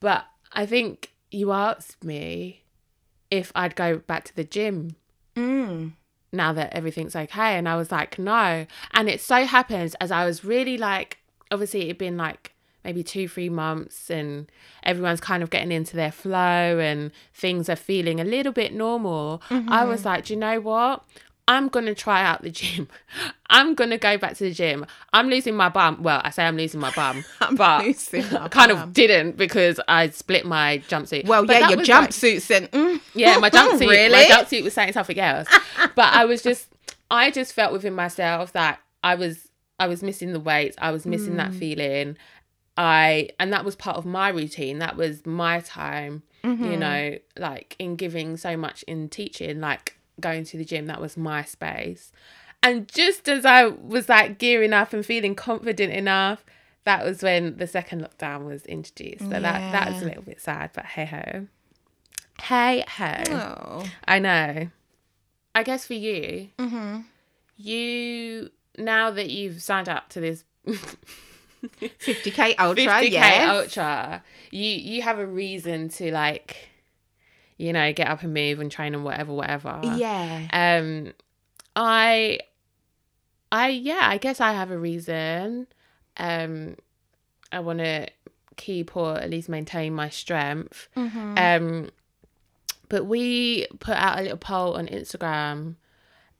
but 0.00 0.24
I 0.52 0.66
think 0.66 1.12
you 1.30 1.52
asked 1.52 2.02
me 2.04 2.62
if 3.30 3.52
I'd 3.54 3.76
go 3.76 3.98
back 3.98 4.24
to 4.24 4.34
the 4.36 4.44
gym 4.44 4.96
Mm. 5.36 5.92
now 6.32 6.52
that 6.52 6.72
everything's 6.72 7.14
okay, 7.14 7.56
and 7.56 7.68
I 7.68 7.76
was 7.76 7.92
like, 7.92 8.18
no. 8.18 8.66
And 8.92 9.08
it 9.08 9.20
so 9.20 9.44
happens 9.44 9.94
as 10.00 10.10
I 10.10 10.24
was 10.24 10.44
really 10.44 10.76
like, 10.76 11.18
obviously 11.52 11.82
it'd 11.82 11.98
been 11.98 12.16
like 12.16 12.54
maybe 12.84 13.02
two, 13.02 13.28
three 13.28 13.48
months, 13.48 14.10
and 14.10 14.50
everyone's 14.82 15.20
kind 15.20 15.42
of 15.42 15.50
getting 15.50 15.72
into 15.72 15.96
their 15.96 16.12
flow, 16.12 16.78
and 16.78 17.10
things 17.34 17.68
are 17.68 17.76
feeling 17.76 18.20
a 18.20 18.24
little 18.24 18.52
bit 18.52 18.72
normal. 18.72 19.42
I 19.50 19.84
was 19.84 20.04
like, 20.04 20.26
do 20.26 20.34
you 20.34 20.38
know 20.40 20.60
what? 20.60 21.04
I'm 21.50 21.68
gonna 21.68 21.94
try 21.94 22.22
out 22.22 22.42
the 22.42 22.50
gym. 22.50 22.88
I'm 23.50 23.74
gonna 23.74 23.96
go 23.96 24.18
back 24.18 24.36
to 24.36 24.44
the 24.44 24.52
gym. 24.52 24.84
I'm 25.14 25.28
losing 25.30 25.56
my 25.56 25.70
bum. 25.70 26.02
Well, 26.02 26.20
I 26.22 26.28
say 26.28 26.44
I'm 26.44 26.58
losing 26.58 26.78
my 26.78 26.90
bum, 26.90 27.24
I'm 27.40 27.56
but 27.56 27.86
losing 27.86 28.22
I 28.36 28.48
kind 28.50 28.70
bum. 28.70 28.82
of 28.82 28.92
didn't 28.92 29.38
because 29.38 29.80
I 29.88 30.10
split 30.10 30.44
my 30.44 30.82
jumpsuit. 30.90 31.26
Well, 31.26 31.46
But 31.46 31.60
yeah, 31.60 31.68
your 31.70 31.78
like- 31.78 31.86
jumpsuit 31.86 32.42
sent. 32.42 32.70
Mm. 32.72 33.00
yeah, 33.14 33.38
my 33.38 33.48
jumpsuit. 33.48 33.80
really? 33.88 34.12
My 34.12 34.24
jumpsuit 34.24 34.62
was 34.62 34.74
saying 34.74 34.92
something 34.92 35.18
else. 35.18 35.48
but 35.94 36.12
I 36.12 36.26
was 36.26 36.42
just, 36.42 36.68
I 37.10 37.30
just 37.30 37.54
felt 37.54 37.72
within 37.72 37.94
myself 37.94 38.52
that 38.52 38.80
I 39.02 39.14
was, 39.14 39.48
I 39.80 39.86
was 39.86 40.02
missing 40.02 40.34
the 40.34 40.40
weights. 40.40 40.76
I 40.78 40.90
was 40.90 41.06
missing 41.06 41.36
that 41.36 41.52
Mm. 41.52 41.58
feeling. 41.58 42.16
I, 42.78 43.30
and 43.38 43.52
that 43.52 43.64
was 43.64 43.76
part 43.76 43.96
of 43.98 44.06
my 44.06 44.28
routine. 44.30 44.78
That 44.78 44.96
was 44.96 45.26
my 45.26 45.60
time. 45.60 46.22
You 46.44 46.50
Mm-hmm. 46.50 46.78
know, 46.78 47.18
like 47.36 47.74
in 47.80 47.96
giving 47.96 48.36
so 48.38 48.56
much 48.56 48.82
in 48.84 49.08
teaching, 49.10 49.60
like 49.60 49.98
going 50.20 50.44
to 50.44 50.56
the 50.56 50.64
gym. 50.64 50.86
That 50.86 51.00
was 51.00 51.16
my 51.16 51.42
space. 51.44 52.12
And 52.62 52.88
just 52.88 53.28
as 53.28 53.44
I 53.44 53.66
was 53.66 54.08
like 54.08 54.38
gearing 54.38 54.72
up 54.72 54.92
and 54.92 55.04
feeling 55.04 55.34
confident 55.34 55.92
enough, 55.92 56.44
that 56.84 57.04
was 57.04 57.22
when 57.22 57.56
the 57.56 57.66
second 57.66 58.02
lockdown 58.02 58.44
was 58.46 58.64
introduced. 58.66 59.24
So 59.24 59.28
that 59.30 59.42
that 59.72 59.92
was 59.92 60.02
a 60.02 60.06
little 60.06 60.22
bit 60.22 60.40
sad, 60.40 60.70
but 60.72 60.86
hey 60.86 61.04
ho. 61.06 61.46
Hey 62.40 62.84
ho. 62.88 63.14
Oh. 63.30 63.84
I 64.06 64.18
know. 64.20 64.68
I 65.54 65.62
guess 65.64 65.86
for 65.86 65.94
you, 65.94 66.48
Mm-hmm. 66.58 67.00
you 67.56 68.50
now 68.78 69.10
that 69.10 69.28
you've 69.30 69.60
signed 69.60 69.88
up 69.88 70.08
to 70.10 70.20
this 70.20 70.44
50k 71.62 72.54
ultra. 72.58 72.84
50k 72.84 73.10
yes. 73.10 73.48
ultra, 73.48 74.22
you 74.50 74.70
you 74.70 75.02
have 75.02 75.18
a 75.18 75.26
reason 75.26 75.88
to 75.90 76.10
like, 76.12 76.68
you 77.56 77.72
know, 77.72 77.92
get 77.92 78.08
up 78.08 78.22
and 78.22 78.34
move 78.34 78.60
and 78.60 78.70
train 78.70 78.94
and 78.94 79.04
whatever, 79.04 79.32
whatever. 79.32 79.80
Yeah. 79.82 80.46
Um, 80.52 81.12
I, 81.74 82.40
I 83.50 83.68
yeah, 83.68 84.00
I 84.02 84.18
guess 84.18 84.40
I 84.40 84.52
have 84.52 84.70
a 84.70 84.78
reason. 84.78 85.66
Um, 86.16 86.76
I 87.52 87.60
want 87.60 87.78
to 87.78 88.08
keep 88.56 88.96
or 88.96 89.16
at 89.16 89.30
least 89.30 89.48
maintain 89.48 89.94
my 89.94 90.08
strength. 90.08 90.88
Mm-hmm. 90.96 91.38
Um, 91.38 91.90
but 92.88 93.06
we 93.06 93.66
put 93.80 93.96
out 93.96 94.18
a 94.18 94.22
little 94.22 94.38
poll 94.38 94.74
on 94.74 94.86
Instagram 94.88 95.76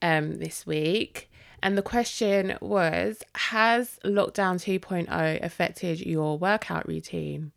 um 0.01 0.39
this 0.39 0.67
week, 0.67 1.28
and 1.63 1.77
the 1.77 1.83
question 1.83 2.57
was: 2.61 3.23
Has 3.35 3.99
lockdown 4.05 4.57
2.0 4.59 5.43
affected 5.45 6.01
your 6.01 6.39
workout 6.39 6.87
routine? 6.89 7.53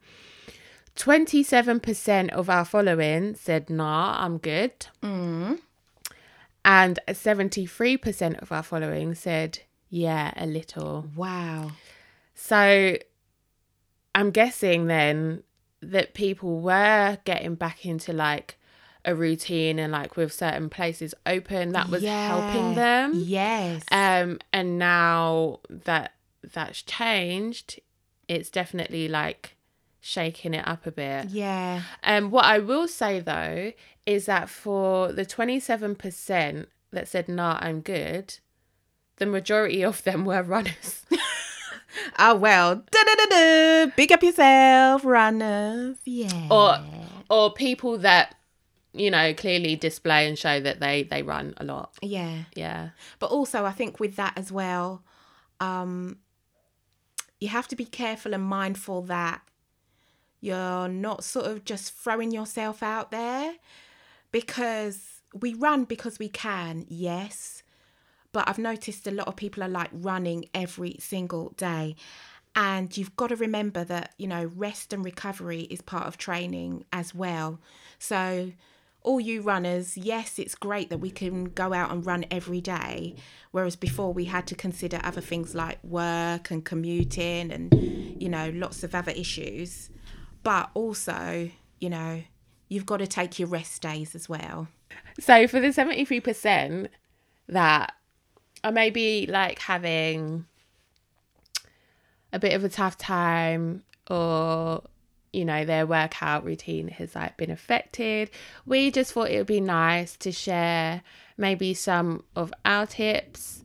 Twenty-seven 0.95 1.79
percent 1.79 2.31
of 2.31 2.49
our 2.49 2.65
following 2.65 3.35
said, 3.35 3.69
"Nah, 3.69 4.17
I'm 4.23 4.37
good," 4.37 4.73
Mm. 5.01 5.59
and 6.65 6.99
seventy-three 7.13 7.95
percent 7.97 8.37
of 8.39 8.51
our 8.51 8.61
following 8.61 9.15
said, 9.15 9.59
"Yeah, 9.89 10.33
a 10.35 10.45
little." 10.45 11.07
Wow. 11.15 11.71
So 12.35 12.97
I'm 14.13 14.31
guessing 14.31 14.87
then 14.87 15.43
that 15.81 16.13
people 16.13 16.59
were 16.59 17.17
getting 17.23 17.55
back 17.55 17.85
into 17.85 18.11
like 18.11 18.57
a 19.05 19.15
routine 19.15 19.79
and 19.79 19.91
like 19.91 20.15
with 20.15 20.31
certain 20.33 20.69
places 20.69 21.13
open 21.25 21.71
that 21.73 21.89
was 21.89 22.03
helping 22.03 22.75
them. 22.75 23.13
Yes. 23.15 23.83
Um 23.91 24.39
and 24.53 24.77
now 24.77 25.59
that 25.69 26.13
that's 26.53 26.81
changed, 26.81 27.79
it's 28.27 28.49
definitely 28.49 29.07
like 29.07 29.55
shaking 29.99 30.53
it 30.53 30.67
up 30.67 30.85
a 30.87 30.91
bit. 30.91 31.25
yeah. 31.29 31.81
Um 32.03 32.31
what 32.31 32.45
I 32.45 32.59
will 32.59 32.87
say 32.87 33.19
though 33.19 33.73
is 34.05 34.25
that 34.25 34.49
for 34.49 35.11
the 35.11 35.25
27% 35.25 36.65
that 36.91 37.07
said 37.07 37.27
nah 37.29 37.57
I'm 37.61 37.81
good, 37.81 38.37
the 39.17 39.25
majority 39.25 39.83
of 39.83 40.03
them 40.03 40.25
were 40.25 40.43
runners. 40.43 41.05
Oh 42.17 42.35
well. 42.35 42.75
Da-da-da-da. 42.89 43.91
Big 43.97 44.11
up 44.13 44.23
yourself, 44.23 45.03
runners. 45.03 45.97
Yeah. 46.05 46.47
or 46.49 46.77
or 47.29 47.53
people 47.53 47.97
that 47.99 48.35
you 48.93 49.09
know 49.09 49.33
clearly 49.33 49.75
display 49.75 50.27
and 50.27 50.37
show 50.37 50.59
that 50.59 50.79
they 50.79 51.03
they 51.03 51.23
run 51.23 51.53
a 51.57 51.63
lot 51.63 51.97
yeah. 52.01 52.43
yeah 52.55 52.89
But 53.19 53.31
also, 53.31 53.65
I 53.65 53.71
think 53.71 53.99
with 53.99 54.15
that 54.15 54.33
as 54.37 54.51
well, 54.51 55.03
um, 55.59 56.17
you 57.39 57.47
have 57.49 57.67
to 57.69 57.75
be 57.75 57.85
careful 57.85 58.33
and 58.33 58.43
mindful 58.43 59.03
that 59.03 59.41
you're 60.39 60.87
not 60.87 61.23
sort 61.23 61.45
of 61.45 61.63
just 61.63 61.93
throwing 61.93 62.31
yourself 62.31 62.81
out 62.81 63.11
there 63.11 63.53
because 64.31 65.21
we 65.33 65.53
run 65.53 65.83
because 65.83 66.19
we 66.19 66.29
can, 66.29 66.85
yes. 66.87 67.63
But 68.31 68.47
I've 68.47 68.57
noticed 68.57 69.07
a 69.07 69.11
lot 69.11 69.27
of 69.27 69.35
people 69.35 69.63
are 69.63 69.69
like 69.69 69.89
running 69.93 70.45
every 70.53 70.95
single 70.99 71.49
day. 71.57 71.95
And 72.55 72.95
you've 72.97 73.15
got 73.15 73.27
to 73.27 73.35
remember 73.35 73.83
that, 73.85 74.13
you 74.17 74.27
know, 74.27 74.51
rest 74.55 74.91
and 74.91 75.05
recovery 75.05 75.61
is 75.61 75.81
part 75.81 76.07
of 76.07 76.17
training 76.17 76.85
as 76.91 77.15
well. 77.15 77.59
So, 77.97 78.51
all 79.03 79.19
you 79.19 79.41
runners, 79.41 79.97
yes, 79.97 80.37
it's 80.37 80.55
great 80.55 80.89
that 80.89 80.99
we 80.99 81.09
can 81.09 81.45
go 81.45 81.73
out 81.73 81.91
and 81.91 82.05
run 82.05 82.25
every 82.29 82.61
day. 82.61 83.15
Whereas 83.51 83.75
before 83.75 84.13
we 84.13 84.25
had 84.25 84.47
to 84.47 84.55
consider 84.55 84.99
other 85.03 85.21
things 85.21 85.55
like 85.55 85.83
work 85.83 86.51
and 86.51 86.63
commuting 86.63 87.51
and, 87.51 87.73
you 88.21 88.29
know, 88.29 88.51
lots 88.53 88.83
of 88.83 88.93
other 88.93 89.11
issues. 89.11 89.89
But 90.43 90.69
also, 90.73 91.49
you 91.79 91.89
know, 91.89 92.23
you've 92.69 92.85
got 92.85 92.97
to 92.97 93.07
take 93.07 93.39
your 93.39 93.47
rest 93.47 93.81
days 93.81 94.15
as 94.15 94.29
well. 94.29 94.67
so 95.19 95.47
for 95.47 95.59
the 95.59 95.67
73% 95.67 96.87
that 97.49 97.93
are 98.63 98.71
maybe 98.71 99.25
like 99.27 99.59
having 99.59 100.45
a 102.31 102.39
bit 102.39 102.53
of 102.53 102.63
a 102.63 102.69
tough 102.69 102.97
time 102.97 103.83
or 104.09 104.83
you 105.33 105.45
know 105.45 105.63
their 105.65 105.85
workout 105.85 106.43
routine 106.43 106.87
has 106.87 107.15
like 107.15 107.37
been 107.37 107.51
affected 107.51 108.29
we 108.65 108.91
just 108.91 109.13
thought 109.13 109.29
it 109.29 109.37
would 109.37 109.47
be 109.47 109.61
nice 109.61 110.15
to 110.17 110.31
share 110.31 111.01
maybe 111.37 111.73
some 111.73 112.23
of 112.35 112.53
our 112.65 112.85
tips 112.85 113.61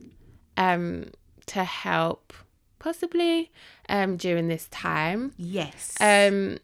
um 0.55 1.05
to 1.45 1.63
help 1.63 2.33
possibly 2.79 3.51
um 3.89 4.15
during 4.17 4.47
this 4.47 4.67
time 4.69 5.33
Yes. 5.37 5.95
um, 5.99 6.57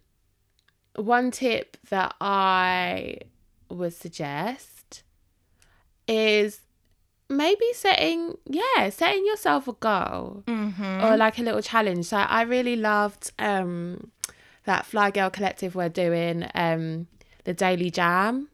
one 0.96 1.32
tip 1.32 1.78
that 1.90 2.16
I 2.22 3.18
would 3.70 3.94
suggest 3.94 5.04
is 6.08 6.62
maybe 7.30 7.66
setting, 7.74 8.38
yeah, 8.46 8.90
setting 8.90 9.26
yourself 9.26 9.68
a 9.68 9.74
goal 9.74 10.44
mm-hmm. 10.46 11.04
or 11.04 11.18
like 11.18 11.40
a 11.40 11.42
little 11.42 11.62
challenge. 11.62 12.06
So 12.06 12.18
I 12.18 12.44
really 12.44 12.76
loved 12.76 13.32
um, 13.40 14.12
that 14.66 14.86
Fly 14.86 15.12
Girl 15.12 15.30
Collective 15.30 15.76
were 15.76 15.90
doing 15.90 16.50
um, 16.56 17.08
the 17.44 17.54
Daily 17.54 17.92
Jam. 17.92 18.50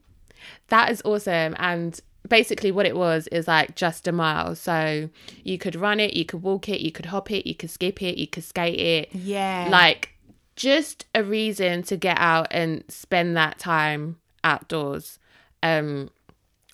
That 0.69 0.91
is 0.91 1.01
awesome. 1.05 1.55
And 1.59 1.99
basically, 2.27 2.71
what 2.71 2.85
it 2.85 2.95
was 2.95 3.27
is 3.27 3.47
like 3.47 3.75
just 3.75 4.07
a 4.07 4.11
mile. 4.11 4.55
So 4.55 5.09
you 5.43 5.57
could 5.57 5.75
run 5.75 5.99
it, 5.99 6.13
you 6.13 6.25
could 6.25 6.41
walk 6.41 6.69
it, 6.69 6.81
you 6.81 6.91
could 6.91 7.07
hop 7.07 7.31
it, 7.31 7.47
you 7.47 7.55
could 7.55 7.69
skip 7.69 8.01
it, 8.01 8.17
you 8.17 8.27
could 8.27 8.43
skate 8.43 8.79
it. 8.79 9.09
Yeah. 9.13 9.67
Like 9.69 10.13
just 10.55 11.05
a 11.15 11.23
reason 11.23 11.83
to 11.83 11.95
get 11.95 12.17
out 12.19 12.47
and 12.51 12.83
spend 12.89 13.37
that 13.37 13.59
time 13.59 14.17
outdoors. 14.43 15.19
Um, 15.63 16.09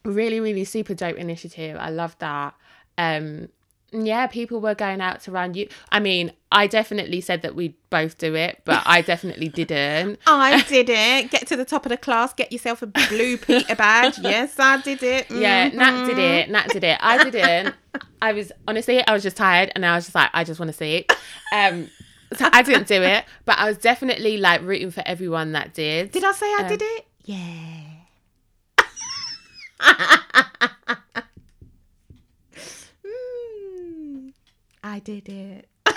really, 0.03 0.39
really 0.39 0.63
super 0.63 0.93
dope 0.93 1.17
initiative. 1.17 1.77
I 1.79 1.89
love 1.89 2.15
that. 2.19 2.53
Um, 2.97 3.49
yeah, 3.91 4.27
people 4.27 4.59
were 4.59 4.75
going 4.75 4.99
out 5.01 5.21
to 5.21 5.31
run. 5.31 5.53
You, 5.53 5.67
I 5.91 5.99
mean, 5.99 6.31
I 6.51 6.67
definitely 6.67 7.21
said 7.21 7.41
that 7.43 7.55
we'd 7.55 7.75
both 7.89 8.17
do 8.17 8.35
it, 8.35 8.61
but 8.65 8.83
I 8.85 9.01
definitely 9.01 9.47
didn't. 9.49 10.19
I 10.27 10.61
did 10.63 10.89
it. 10.89 11.31
Get 11.31 11.47
to 11.47 11.55
the 11.55 11.65
top 11.65 11.85
of 11.85 11.89
the 11.89 11.97
class, 11.97 12.33
get 12.33 12.51
yourself 12.51 12.81
a 12.81 12.87
blue 12.87 13.37
Peter 13.45 13.75
badge. 13.75 14.19
Yes, 14.19 14.59
I 14.59 14.81
did 14.81 15.01
it. 15.03 15.29
Yeah, 15.31 15.69
Nat 15.69 16.05
did 16.07 16.17
it. 16.17 16.49
Nat 16.49 16.67
did 16.69 16.83
it. 16.83 16.97
I 17.01 17.23
didn't. 17.29 17.75
I 18.21 18.33
was 18.33 18.51
honestly, 18.67 19.05
I 19.07 19.13
was 19.13 19.23
just 19.23 19.37
tired, 19.37 19.71
and 19.75 19.85
I 19.85 19.95
was 19.95 20.05
just 20.05 20.15
like, 20.15 20.29
I 20.33 20.43
just 20.43 20.59
want 20.59 20.69
to 20.71 20.77
see 20.77 20.95
it. 20.95 21.11
Um, 21.53 21.89
so 22.35 22.49
I 22.51 22.63
didn't 22.63 22.87
do 22.87 23.01
it, 23.01 23.23
but 23.45 23.57
I 23.59 23.65
was 23.65 23.77
definitely 23.77 24.37
like 24.37 24.61
rooting 24.61 24.91
for 24.91 25.03
everyone 25.05 25.51
that 25.53 25.73
did. 25.73 26.11
Did 26.11 26.23
I 26.23 26.31
say 26.33 26.47
I 26.47 26.61
Um, 26.63 26.67
did 26.67 26.81
it? 26.81 27.05
Yeah. 27.23 27.81
I 34.85 34.99
did 34.99 35.27
it. 35.27 35.67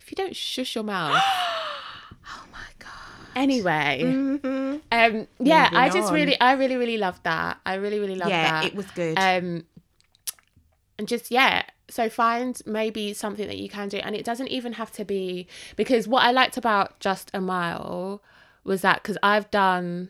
If 0.00 0.10
you 0.12 0.16
don't 0.16 0.36
shush 0.36 0.74
your 0.74 0.84
mouth. 0.84 1.22
Oh 2.28 2.44
my 2.52 2.58
god. 2.80 2.90
Anyway, 3.36 4.00
Mhm. 4.04 4.80
um, 4.90 5.28
yeah, 5.38 5.64
Moving 5.64 5.78
I 5.78 5.88
just 5.90 6.08
on. 6.08 6.14
really, 6.14 6.40
I 6.40 6.52
really, 6.54 6.74
really 6.76 6.96
loved 6.98 7.22
that. 7.22 7.58
I 7.64 7.74
really, 7.74 8.00
really 8.00 8.16
loved 8.16 8.30
Yeah, 8.30 8.60
that. 8.62 8.64
it 8.64 8.74
was 8.74 8.86
good. 8.90 9.16
um 9.18 9.64
and 10.98 11.06
just 11.06 11.30
yeah 11.30 11.62
so 11.88 12.08
find 12.08 12.60
maybe 12.66 13.12
something 13.14 13.46
that 13.46 13.58
you 13.58 13.68
can 13.68 13.88
do 13.88 13.98
and 13.98 14.16
it 14.16 14.24
doesn't 14.24 14.48
even 14.48 14.72
have 14.74 14.90
to 14.92 15.04
be 15.04 15.46
because 15.76 16.08
what 16.08 16.22
i 16.24 16.30
liked 16.30 16.56
about 16.56 16.98
just 17.00 17.30
a 17.34 17.40
mile 17.40 18.22
was 18.64 18.80
that 18.80 19.02
because 19.02 19.18
i've 19.22 19.50
done 19.50 20.08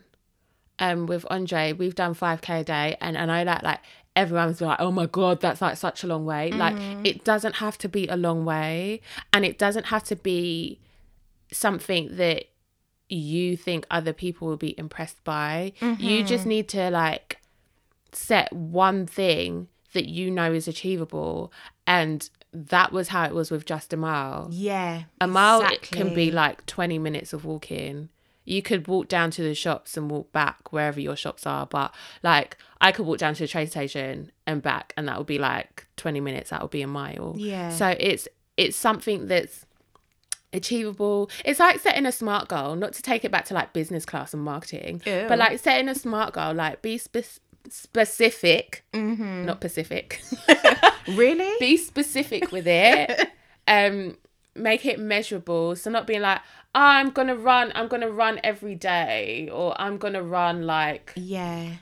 um 0.79 1.07
with 1.07 1.27
andre 1.29 1.73
we've 1.73 1.97
done 1.97 2.15
5k 2.15 2.61
a 2.61 2.65
day 2.65 2.97
and 3.01 3.17
and 3.17 3.33
i 3.33 3.43
like 3.43 3.63
like 3.65 3.81
everyone's 4.17 4.61
like 4.61 4.81
oh 4.81 4.91
my 4.91 5.07
god 5.07 5.41
that's 5.41 5.61
like 5.61 5.77
such 5.77 6.03
a 6.03 6.07
long 6.07 6.25
way. 6.25 6.51
Like 6.51 6.75
mm-hmm. 6.75 7.05
it 7.05 7.23
doesn't 7.23 7.57
have 7.57 7.79
to 7.79 7.89
be 7.89 8.09
a 8.09 8.17
long 8.17 8.45
way 8.45 9.03
and 9.33 9.45
it 9.45 9.59
doesn't 9.59 9.87
have 9.87 10.03
to 10.05 10.17
be 10.17 10.81
something 11.53 12.17
that 12.17 12.47
you 13.09 13.57
think 13.57 13.87
other 13.91 14.13
people 14.13 14.49
will 14.49 14.57
be 14.57 14.77
impressed 14.79 15.23
by. 15.23 15.73
You 15.81 15.89
mm-hmm. 15.89 16.27
just 16.27 16.47
need 16.47 16.69
to 16.71 16.91
like 16.91 17.39
set 18.13 18.53
one 18.53 19.07
thing 19.07 19.69
that 19.93 20.09
you 20.09 20.31
know 20.31 20.53
is 20.53 20.67
achievable 20.67 21.53
and 21.87 22.29
that 22.53 22.91
was 22.91 23.09
how 23.09 23.25
it 23.25 23.35
was 23.35 23.51
with 23.51 23.67
just 23.67 23.93
a 23.93 23.97
mile. 23.97 24.49
Yeah. 24.51 25.05
a 25.21 25.27
mile 25.27 25.63
it 25.63 25.83
can 25.83 26.15
be 26.15 26.31
like 26.31 26.65
20 26.67 26.99
minutes 26.99 27.33
of 27.33 27.45
walking 27.45 28.09
you 28.47 28.63
could 28.63 28.89
walk 28.89 29.09
down 29.09 29.31
to 29.31 29.43
the 29.43 29.55
shops 29.55 29.97
and 29.97 30.11
walk 30.11 30.33
back 30.33 30.73
wherever 30.73 30.99
your 31.01 31.17
shops 31.17 31.45
are 31.47 31.67
but 31.67 31.93
like 32.23 32.57
i 32.81 32.91
could 32.93 33.05
walk 33.05 33.19
down 33.19 33.35
to 33.35 33.43
the 33.43 33.49
train 33.49 33.67
station 33.67 34.31
and 34.47 34.63
back 34.63 34.93
and 34.97 35.07
that 35.09 35.19
would 35.19 35.27
be 35.27 35.39
like 35.39 35.87
20 35.97 36.21
minutes 36.21 36.49
that 36.51 36.63
would 36.63 36.71
be 36.71 36.81
a 36.83 36.87
mile 36.87 37.35
Yeah. 37.37 37.71
so 37.71 37.95
it's 37.99 38.27
it's 38.57 38.77
something 38.77 39.27
that's 39.27 39.67
achievable 40.53 41.29
it's 41.45 41.59
like 41.61 41.81
setting 41.81 42.07
a 42.07 42.13
smart 42.13 42.49
goal 42.49 42.77
not 42.77 42.93
to 42.95 43.03
take 43.03 43.25
it 43.25 43.31
back 43.31 43.45
to 43.47 43.55
like 43.55 43.73
business 43.73 44.07
class 44.07 44.33
and 44.33 44.43
marketing 44.43 45.03
Ew. 45.05 45.27
but 45.29 45.39
like 45.39 45.59
setting 45.59 45.89
a 45.89 45.95
smart 45.95 46.33
goal 46.33 46.55
like 46.55 46.81
be 46.83 46.97
spe- 46.99 47.41
specific 47.69 48.85
Mhm. 48.95 49.45
not 49.45 49.61
pacific 49.61 50.23
Really? 51.09 51.53
be 51.61 51.77
specific 51.77 52.53
with 52.53 52.67
it 52.67 53.29
um 53.69 54.17
make 54.59 54.85
it 54.87 54.99
measurable 54.99 55.77
so 55.77 55.91
not 55.91 56.07
being 56.07 56.21
like 56.23 56.41
"Oh, 56.75 56.81
i'm 56.81 57.11
gonna 57.11 57.37
run 57.37 57.73
i'm 57.75 57.89
gonna 57.89 58.11
run 58.11 58.41
every 58.45 58.75
day 58.75 59.49
or 59.53 59.79
i'm 59.81 59.99
gonna 59.99 60.23
run 60.23 60.67
like 60.67 61.13
yeah. 61.17 61.77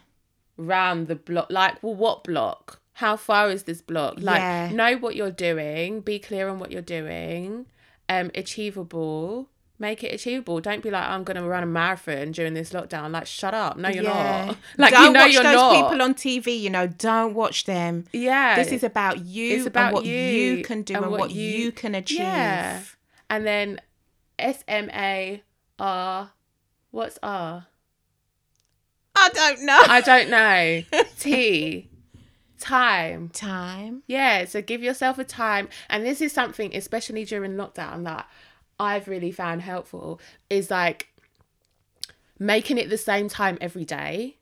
round 0.56 1.08
the 1.08 1.16
block 1.16 1.46
like 1.50 1.82
well 1.82 1.94
what 1.94 2.24
block 2.24 2.80
how 2.94 3.16
far 3.16 3.50
is 3.50 3.64
this 3.64 3.82
block 3.82 4.14
like 4.20 4.40
Yeah. 4.40 4.70
know 4.72 4.96
what 4.96 5.16
you're 5.16 5.30
doing 5.30 6.00
be 6.00 6.18
clear 6.18 6.48
on 6.48 6.58
what 6.58 6.70
you're 6.70 6.82
doing 6.82 7.66
um 8.08 8.30
achievable 8.34 9.48
make 9.84 10.02
it 10.02 10.12
achievable 10.14 10.60
don't 10.60 10.82
be 10.82 10.90
like 10.90 11.04
oh, 11.06 11.12
i'm 11.12 11.24
gonna 11.24 11.46
run 11.46 11.62
a 11.62 11.66
marathon 11.66 12.32
during 12.32 12.54
this 12.54 12.70
lockdown 12.72 13.10
like 13.10 13.26
shut 13.26 13.52
up 13.52 13.76
no 13.76 13.88
you're 13.88 14.02
yeah. 14.02 14.46
not 14.46 14.56
like 14.78 14.92
don't 14.92 15.04
you 15.04 15.12
know 15.12 15.20
watch 15.20 15.32
you're 15.34 15.42
those 15.42 15.54
not 15.54 15.74
people 15.74 16.02
on 16.02 16.14
TV. 16.14 16.58
You 16.58 16.70
know, 16.70 16.86
don't 16.86 17.34
watch 17.34 17.64
them. 17.64 18.06
yeah 18.12 18.56
This 18.56 18.72
is 18.72 18.82
about 18.82 19.24
you 19.24 19.56
It's 19.56 19.66
about 19.66 19.92
what 19.92 20.04
you 20.04 20.14
you, 20.14 20.64
can 20.64 20.82
do 20.82 20.94
and 20.94 21.04
and, 21.04 21.10
what 21.10 21.20
what, 21.20 21.30
you- 21.30 21.42
you, 21.42 21.72
can 21.72 21.94
achieve. 21.94 22.18
Yeah. 22.18 22.82
and 23.28 23.46
then 23.46 23.80
S 24.38 24.64
M 24.66 24.88
A 24.90 25.42
R. 25.78 26.30
What's 26.90 27.18
R? 27.22 27.66
I 29.16 29.28
don't 29.30 29.62
know. 29.62 29.80
I 29.88 30.00
don't 30.00 30.30
know. 30.30 31.02
T. 31.18 31.88
Time. 32.58 33.28
Time. 33.28 34.02
Yeah. 34.06 34.44
So 34.44 34.62
give 34.62 34.82
yourself 34.82 35.18
a 35.18 35.24
time, 35.24 35.68
and 35.88 36.04
this 36.04 36.20
is 36.20 36.32
something, 36.32 36.74
especially 36.74 37.24
during 37.24 37.52
lockdown, 37.52 38.04
that 38.04 38.28
I've 38.84 39.08
really 39.08 39.32
found 39.32 39.62
helpful. 39.62 40.20
Is 40.50 40.70
like 40.70 41.08
making 42.38 42.78
it 42.78 42.90
the 42.90 42.98
same 42.98 43.28
time 43.28 43.58
every 43.60 43.84
day, 43.84 44.36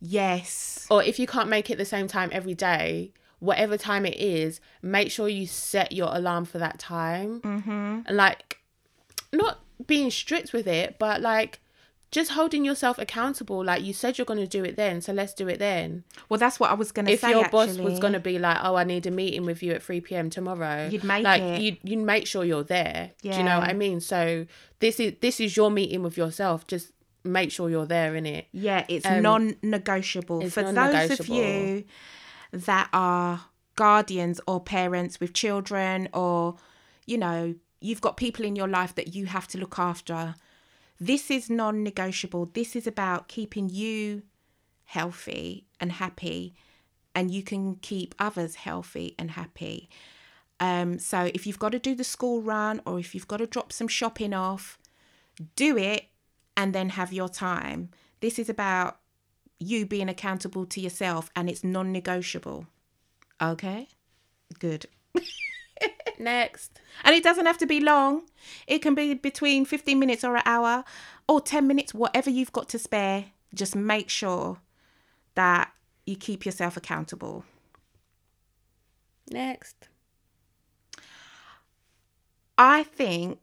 Yes. 0.00 0.86
or 0.90 1.02
if 1.02 1.18
you 1.18 1.26
can't 1.26 1.48
make 1.48 1.70
it 1.70 1.78
the 1.78 1.84
same 1.84 2.08
time 2.08 2.30
every 2.32 2.54
day. 2.54 3.12
Whatever 3.40 3.76
time 3.76 4.06
it 4.06 4.16
is, 4.16 4.60
make 4.82 5.10
sure 5.10 5.28
you 5.28 5.46
set 5.48 5.90
your 5.92 6.14
alarm 6.14 6.44
for 6.44 6.58
that 6.58 6.78
time. 6.78 7.40
Mm-hmm. 7.40 8.00
and 8.06 8.16
like 8.16 8.58
not 9.32 9.58
being 9.86 10.10
strict 10.12 10.52
with 10.52 10.66
it 10.68 10.96
but 10.98 11.20
like 11.20 11.58
just 12.12 12.30
holding 12.32 12.64
yourself 12.64 12.98
accountable 12.98 13.64
like 13.64 13.82
you 13.82 13.92
said 13.92 14.18
you're 14.18 14.24
going 14.24 14.38
to 14.38 14.46
do 14.46 14.62
it 14.64 14.76
then 14.76 15.00
so 15.00 15.12
let's 15.12 15.32
do 15.34 15.48
it 15.48 15.58
then. 15.58 16.04
Well, 16.28 16.38
that's 16.38 16.60
what 16.60 16.70
I 16.70 16.74
was 16.74 16.92
going 16.92 17.06
to 17.06 17.16
say. 17.16 17.30
if 17.30 17.34
your 17.34 17.48
boss 17.48 17.76
was 17.78 17.98
going 17.98 18.12
to 18.12 18.20
be 18.20 18.38
like 18.38 18.58
oh 18.62 18.76
i 18.76 18.84
need 18.84 19.06
a 19.06 19.10
meeting 19.10 19.44
with 19.46 19.62
you 19.62 19.72
at 19.72 19.82
3 19.82 20.00
p.m 20.02 20.30
tomorrow 20.30 20.88
You'd 20.88 21.02
make 21.04 21.24
like 21.24 21.42
it. 21.42 21.60
you 21.60 21.76
you 21.82 21.96
make 21.98 22.26
sure 22.26 22.44
you're 22.44 22.62
there. 22.62 23.10
Do 23.22 23.30
you 23.30 23.42
know 23.42 23.58
what 23.58 23.68
i 23.68 23.72
mean? 23.72 24.00
So 24.00 24.46
this 24.78 25.00
is 25.00 25.14
this 25.20 25.40
is 25.40 25.56
your 25.56 25.70
meeting 25.70 26.02
with 26.02 26.16
yourself. 26.16 26.66
Just 26.66 26.92
make 27.24 27.50
sure 27.52 27.70
you're 27.70 27.86
there 27.86 28.14
in 28.16 28.26
it 28.26 28.46
Yeah, 28.52 28.84
it's 28.88 29.06
Um, 29.06 29.22
non-negotiable. 29.22 30.42
it's 30.42 30.54
for 30.54 30.70
those 30.72 31.18
of 31.20 31.28
you 31.28 31.84
that 32.52 32.88
are 32.92 33.46
guardians 33.76 34.38
or 34.46 34.60
parents 34.60 35.18
with 35.20 35.32
children, 35.32 36.08
or 36.12 36.56
you 37.06 37.16
know, 37.16 37.54
you've 37.80 38.00
got 38.00 38.16
people 38.16 38.44
in 38.44 38.54
your 38.56 38.68
life 38.68 38.94
that 38.96 39.14
you 39.14 39.26
have 39.26 39.46
to 39.48 39.58
look 39.58 39.78
after. 39.78 40.34
This 41.04 41.32
is 41.32 41.50
non-negotiable. 41.50 42.50
This 42.54 42.76
is 42.76 42.86
about 42.86 43.26
keeping 43.26 43.68
you 43.68 44.22
healthy 44.84 45.66
and 45.80 45.90
happy, 45.90 46.54
and 47.12 47.28
you 47.28 47.42
can 47.42 47.74
keep 47.74 48.14
others 48.20 48.54
healthy 48.54 49.16
and 49.18 49.32
happy. 49.32 49.90
Um, 50.60 51.00
so 51.00 51.28
if 51.34 51.44
you've 51.44 51.58
got 51.58 51.72
to 51.72 51.80
do 51.80 51.96
the 51.96 52.04
school 52.04 52.40
run 52.40 52.80
or 52.86 53.00
if 53.00 53.16
you've 53.16 53.26
got 53.26 53.38
to 53.38 53.48
drop 53.48 53.72
some 53.72 53.88
shopping 53.88 54.32
off, 54.32 54.78
do 55.56 55.76
it 55.76 56.04
and 56.56 56.72
then 56.72 56.90
have 56.90 57.12
your 57.12 57.28
time. 57.28 57.90
This 58.20 58.38
is 58.38 58.48
about 58.48 59.00
you 59.58 59.86
being 59.86 60.08
accountable 60.08 60.66
to 60.66 60.80
yourself 60.80 61.30
and 61.34 61.50
it's 61.50 61.64
non 61.64 61.90
negotiable. 61.90 62.68
Okay? 63.40 63.88
Good. 64.60 64.86
next 66.18 66.80
And 67.04 67.14
it 67.14 67.22
doesn't 67.22 67.46
have 67.46 67.58
to 67.58 67.66
be 67.66 67.80
long, 67.80 68.22
it 68.66 68.80
can 68.80 68.94
be 68.94 69.14
between 69.14 69.64
15 69.64 69.98
minutes 69.98 70.24
or 70.24 70.36
an 70.36 70.42
hour 70.44 70.84
or 71.28 71.40
10 71.40 71.66
minutes, 71.66 71.94
whatever 71.94 72.30
you've 72.30 72.52
got 72.52 72.68
to 72.70 72.78
spare. 72.78 73.26
Just 73.54 73.76
make 73.76 74.08
sure 74.08 74.58
that 75.34 75.72
you 76.06 76.16
keep 76.16 76.44
yourself 76.44 76.76
accountable. 76.76 77.44
next 79.30 79.88
I 82.58 82.82
think 82.82 83.40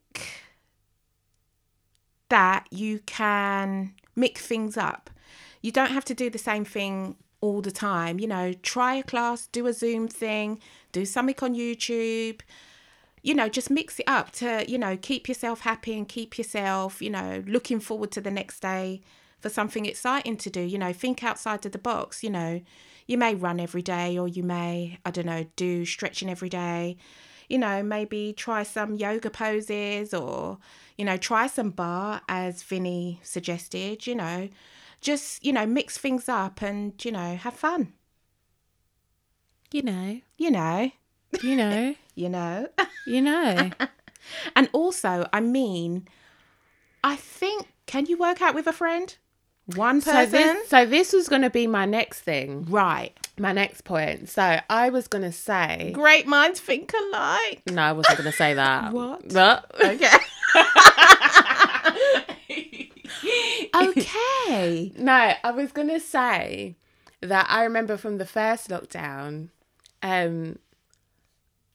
that 2.30 2.68
you 2.72 3.00
can 3.06 3.94
mix 4.16 4.46
things 4.46 4.78
up. 4.78 5.10
You 5.62 5.72
don't 5.72 5.92
have 5.92 6.06
to 6.06 6.14
do 6.14 6.30
the 6.30 6.38
same 6.38 6.64
thing 6.64 7.18
all 7.42 7.62
the 7.62 7.72
time. 7.72 8.20
You 8.20 8.28
know, 8.28 8.54
try 8.54 8.96
a 8.96 9.04
class, 9.04 9.48
do 9.48 9.68
a 9.68 9.74
Zoom 9.74 10.08
thing, 10.08 10.60
do 10.92 11.06
something 11.06 11.36
on 11.42 11.56
YouTube. 11.56 12.42
You 13.22 13.34
know, 13.34 13.50
just 13.50 13.70
mix 13.70 14.00
it 14.00 14.08
up 14.08 14.32
to, 14.34 14.66
you 14.68 14.78
know, 14.78 14.98
keep 15.02 15.28
yourself 15.28 15.62
happy 15.62 15.98
and 15.98 16.08
keep 16.08 16.38
yourself, 16.38 17.02
you 17.02 17.10
know, 17.10 17.44
looking 17.46 17.80
forward 17.80 18.12
to 18.12 18.22
the 18.22 18.32
next 18.32 18.62
day 18.62 19.02
for 19.40 19.50
something 19.50 19.86
exciting 19.86 20.38
to 20.38 20.50
do. 20.50 20.62
You 20.62 20.78
know, 20.78 20.94
think 20.94 21.24
outside 21.24 21.66
of 21.66 21.74
the 21.74 21.78
box. 21.78 22.24
You 22.24 22.30
know, 22.30 22.62
you 23.08 23.18
may 23.18 23.36
run 23.36 23.60
every 23.60 23.82
day 23.82 24.18
or 24.18 24.28
you 24.28 24.44
may, 24.44 25.00
I 25.06 25.12
don't 25.12 25.26
know, 25.26 25.46
do 25.56 25.86
stretching 25.86 26.30
every 26.30 26.50
day 26.50 26.98
you 27.50 27.58
know, 27.58 27.82
maybe 27.84 28.32
try 28.38 28.64
some 28.64 28.94
yoga 28.94 29.30
poses 29.30 30.14
or, 30.14 30.60
you 30.98 31.04
know, 31.04 31.18
try 31.18 31.48
some 31.48 31.72
barre 31.72 32.22
as 32.30 32.62
Vinny 32.62 33.20
suggested, 33.24 34.06
you 34.06 34.16
know. 34.16 34.48
Just, 35.02 35.44
you 35.44 35.52
know, 35.52 35.66
mix 35.66 35.98
things 35.98 36.30
up 36.30 36.62
and, 36.62 36.94
you 37.04 37.12
know, 37.12 37.36
have 37.36 37.56
fun. 37.56 37.94
You 39.72 39.84
know, 39.84 40.20
You 40.38 40.52
know. 40.52 40.92
you 41.44 41.56
know, 41.56 41.96
You 42.16 42.30
know. 42.30 42.68
you 43.06 43.22
know. 43.22 43.70
and 44.56 44.70
also, 44.74 45.28
I 45.32 45.40
mean, 45.42 46.08
I 47.04 47.16
think 47.16 47.68
can 47.86 48.06
you 48.08 48.18
work 48.18 48.42
out 48.42 48.56
with 48.56 48.68
a 48.68 48.74
friend? 48.74 49.16
One 49.76 50.02
so 50.02 50.12
person? 50.12 50.32
this, 50.32 50.70
so 50.70 50.86
this 50.86 51.14
was 51.14 51.30
going 51.30 51.44
to 51.44 51.50
be 51.52 51.68
my 51.68 51.86
next 51.86 52.22
thing, 52.22 52.66
right. 52.70 53.16
my 53.38 53.52
next 53.52 53.82
point. 53.84 54.28
So 54.30 54.60
I 54.68 54.90
was 54.90 55.08
going 55.08 55.22
to 55.24 55.32
say, 55.32 55.92
Great 55.94 56.26
minds 56.26 56.60
think 56.60 56.92
alike. 56.94 57.62
no, 57.68 57.82
I 57.84 57.92
wasn't 57.92 58.18
going 58.18 58.32
to 58.32 58.36
say 58.38 58.56
that. 58.56 58.92
What? 58.94 59.32
But 59.32 59.72
Okay. 59.84 60.08
okay. 63.76 64.92
no, 64.98 65.34
I 65.44 65.52
was 65.52 65.72
going 65.72 65.90
to 65.90 66.00
say 66.00 66.76
that 67.22 67.46
I 67.50 67.64
remember 67.64 67.98
from 67.98 68.18
the 68.18 68.26
first 68.26 68.70
lockdown, 68.70 69.50
um, 70.04 70.60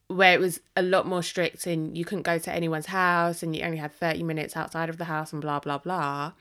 where 0.09 0.35
it 0.35 0.41
was 0.41 0.61
a 0.77 0.83
lot 0.83 1.07
more 1.07 1.23
strict 1.23 1.67
and 1.67 1.97
you 1.97 2.05
couldn't 2.05 2.23
go 2.23 2.39
to 2.39 2.53
anyone's 2.53 2.87
house 2.87 3.43
and 3.43 3.55
you 3.57 3.63
only 3.63 3.79
had 3.79 3.93
30 3.93 4.23
minutes 4.23 4.57
outside 4.57 4.89
of 4.89 4.99
the 4.99 5.05
house 5.07 5.33
and 5.33 5.43
blah, 5.43 5.61
blah, 5.61 5.79
blah. 5.79 6.33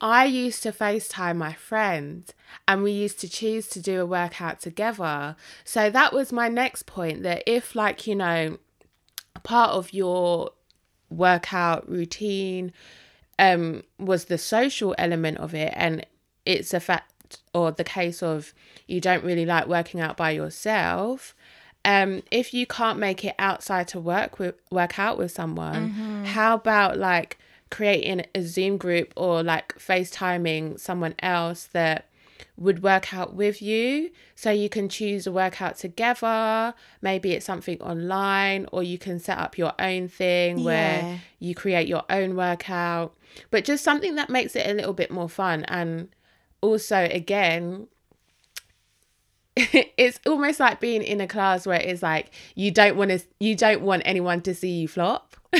I 0.00 0.24
used 0.24 0.62
to 0.62 0.72
FaceTime 0.72 1.36
my 1.36 1.52
friend 1.52 2.24
and 2.66 2.82
we 2.82 2.92
used 2.92 3.20
to 3.20 3.28
choose 3.28 3.68
to 3.68 3.80
do 3.80 4.00
a 4.00 4.06
workout 4.06 4.60
together. 4.60 5.36
So 5.64 5.90
that 5.90 6.12
was 6.12 6.32
my 6.32 6.48
next 6.48 6.86
point 6.86 7.22
that 7.22 7.42
if, 7.46 7.74
like, 7.74 8.06
you 8.06 8.14
know, 8.14 8.58
part 9.42 9.70
of 9.70 9.92
your 9.92 10.50
workout 11.10 11.88
routine 11.88 12.72
um, 13.38 13.82
was 13.98 14.26
the 14.26 14.38
social 14.38 14.94
element 14.98 15.38
of 15.38 15.54
it, 15.54 15.72
and 15.76 16.06
it's 16.44 16.74
a 16.74 16.80
fact 16.80 17.10
or 17.54 17.70
the 17.72 17.84
case 17.84 18.22
of 18.22 18.52
you 18.86 19.00
don't 19.00 19.24
really 19.24 19.46
like 19.46 19.66
working 19.66 20.00
out 20.00 20.16
by 20.16 20.30
yourself. 20.30 21.34
Um, 21.84 22.22
if 22.30 22.52
you 22.52 22.66
can't 22.66 22.98
make 22.98 23.24
it 23.24 23.34
outside 23.38 23.88
to 23.88 24.00
work 24.00 24.38
with 24.38 24.54
work 24.70 24.98
out 24.98 25.16
with 25.18 25.32
someone, 25.32 26.24
how 26.26 26.54
about 26.54 26.98
like 26.98 27.38
creating 27.70 28.26
a 28.34 28.42
Zoom 28.42 28.76
group 28.76 29.12
or 29.16 29.42
like 29.42 29.78
FaceTiming 29.78 30.78
someone 30.80 31.14
else 31.20 31.64
that 31.72 32.06
would 32.56 32.82
work 32.82 33.14
out 33.14 33.34
with 33.34 33.62
you 33.62 34.10
so 34.34 34.50
you 34.50 34.68
can 34.68 34.88
choose 34.88 35.26
a 35.26 35.32
workout 35.32 35.76
together 35.78 36.74
maybe 37.00 37.32
it's 37.32 37.46
something 37.46 37.80
online 37.80 38.66
or 38.72 38.82
you 38.82 38.98
can 38.98 39.18
set 39.18 39.38
up 39.38 39.56
your 39.56 39.72
own 39.78 40.08
thing 40.08 40.58
Yeah. 40.58 40.64
where 40.64 41.20
you 41.38 41.54
create 41.54 41.86
your 41.88 42.02
own 42.10 42.36
workout 42.36 43.14
but 43.50 43.64
just 43.64 43.82
something 43.84 44.16
that 44.16 44.28
makes 44.28 44.54
it 44.56 44.66
a 44.68 44.74
little 44.74 44.92
bit 44.92 45.10
more 45.10 45.28
fun 45.28 45.64
and 45.68 46.08
also 46.62 47.08
again 47.10 47.86
it's 49.56 50.20
almost 50.26 50.60
like 50.60 50.80
being 50.80 51.02
in 51.02 51.20
a 51.20 51.26
class 51.26 51.66
where 51.66 51.80
it's 51.80 52.02
like 52.02 52.30
you 52.54 52.70
don't 52.70 52.96
want 52.96 53.10
to 53.10 53.20
you 53.40 53.54
don't 53.54 53.82
want 53.82 54.02
anyone 54.04 54.40
to 54.40 54.54
see 54.54 54.70
you 54.70 54.88
flop 54.88 55.36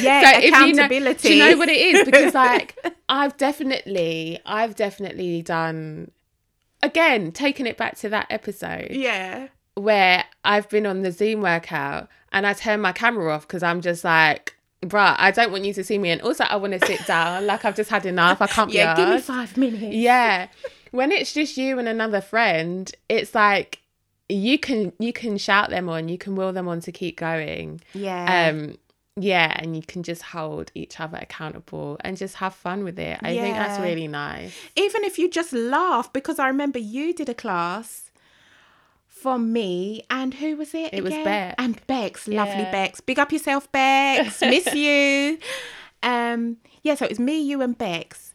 Yeah, 0.00 0.38
if 0.38 0.44
you 0.44 0.50
know- 0.50 0.56
accountability. 0.84 1.28
do 1.28 1.34
you 1.34 1.50
know 1.50 1.56
what 1.58 1.68
it 1.68 1.78
is? 1.78 2.04
Because 2.04 2.34
like 2.46 2.76
I've 3.08 3.36
definitely, 3.36 4.38
I've 4.44 4.74
definitely 4.74 5.42
done 5.42 6.10
again, 6.82 7.32
taking 7.32 7.66
it 7.66 7.76
back 7.76 7.96
to 7.98 8.08
that 8.10 8.26
episode 8.30 8.88
yeah. 8.90 9.48
where 9.74 10.24
I've 10.44 10.68
been 10.68 10.86
on 10.86 11.02
the 11.02 11.12
Zoom 11.12 11.40
workout 11.40 12.08
and 12.32 12.46
I 12.46 12.52
turn 12.52 12.80
my 12.80 12.92
camera 12.92 13.32
off 13.34 13.46
because 13.46 13.62
I'm 13.62 13.80
just 13.80 14.04
like, 14.04 14.55
bruh, 14.88 15.16
I 15.18 15.30
don't 15.30 15.52
want 15.52 15.64
you 15.64 15.74
to 15.74 15.84
see 15.84 15.98
me, 15.98 16.10
and 16.10 16.20
also 16.22 16.44
I 16.44 16.56
want 16.56 16.78
to 16.78 16.86
sit 16.86 17.06
down. 17.06 17.46
Like 17.46 17.64
I've 17.64 17.76
just 17.76 17.90
had 17.90 18.06
enough. 18.06 18.40
I 18.40 18.46
can't 18.46 18.70
be 18.70 18.76
Yeah, 18.76 18.96
give 18.96 19.08
me 19.08 19.20
five 19.20 19.56
minutes. 19.56 19.94
Yeah. 19.94 20.48
When 20.90 21.12
it's 21.12 21.32
just 21.32 21.56
you 21.56 21.78
and 21.78 21.88
another 21.88 22.20
friend, 22.20 22.92
it's 23.08 23.34
like 23.34 23.80
you 24.28 24.58
can 24.58 24.92
you 24.98 25.12
can 25.12 25.36
shout 25.38 25.70
them 25.70 25.88
on, 25.88 26.08
you 26.08 26.18
can 26.18 26.36
will 26.36 26.52
them 26.52 26.68
on 26.68 26.80
to 26.80 26.92
keep 26.92 27.18
going. 27.18 27.80
Yeah. 27.92 28.50
Um 28.50 28.78
yeah, 29.18 29.56
and 29.58 29.74
you 29.74 29.82
can 29.82 30.02
just 30.02 30.20
hold 30.20 30.70
each 30.74 31.00
other 31.00 31.18
accountable 31.18 31.96
and 32.00 32.18
just 32.18 32.34
have 32.36 32.54
fun 32.54 32.84
with 32.84 32.98
it. 32.98 33.18
I 33.22 33.34
think 33.34 33.56
that's 33.56 33.80
really 33.80 34.08
nice. 34.08 34.54
Even 34.76 35.04
if 35.04 35.18
you 35.18 35.30
just 35.30 35.54
laugh, 35.54 36.12
because 36.12 36.38
I 36.38 36.48
remember 36.48 36.78
you 36.78 37.14
did 37.14 37.30
a 37.30 37.34
class 37.34 38.10
for 39.20 39.38
me, 39.38 40.04
and 40.10 40.34
who 40.34 40.56
was 40.56 40.74
it? 40.74 40.92
It 40.92 41.02
was? 41.02 41.12
Bex. 41.12 41.54
And 41.58 41.84
Bex, 41.86 42.28
lovely 42.28 42.62
Yeah. 42.62 42.70
Bex. 42.70 43.00
Big 43.00 43.18
up 43.18 43.32
yourself, 43.32 43.70
Bex. 43.72 44.40
Miss 44.42 44.72
you. 44.74 45.38
Um, 46.02 46.58
yeah, 46.82 46.94
so 46.94 47.06
it 47.06 47.10
was 47.10 47.18
me, 47.18 47.40
you, 47.40 47.62
and 47.62 47.76
Bex, 47.76 48.34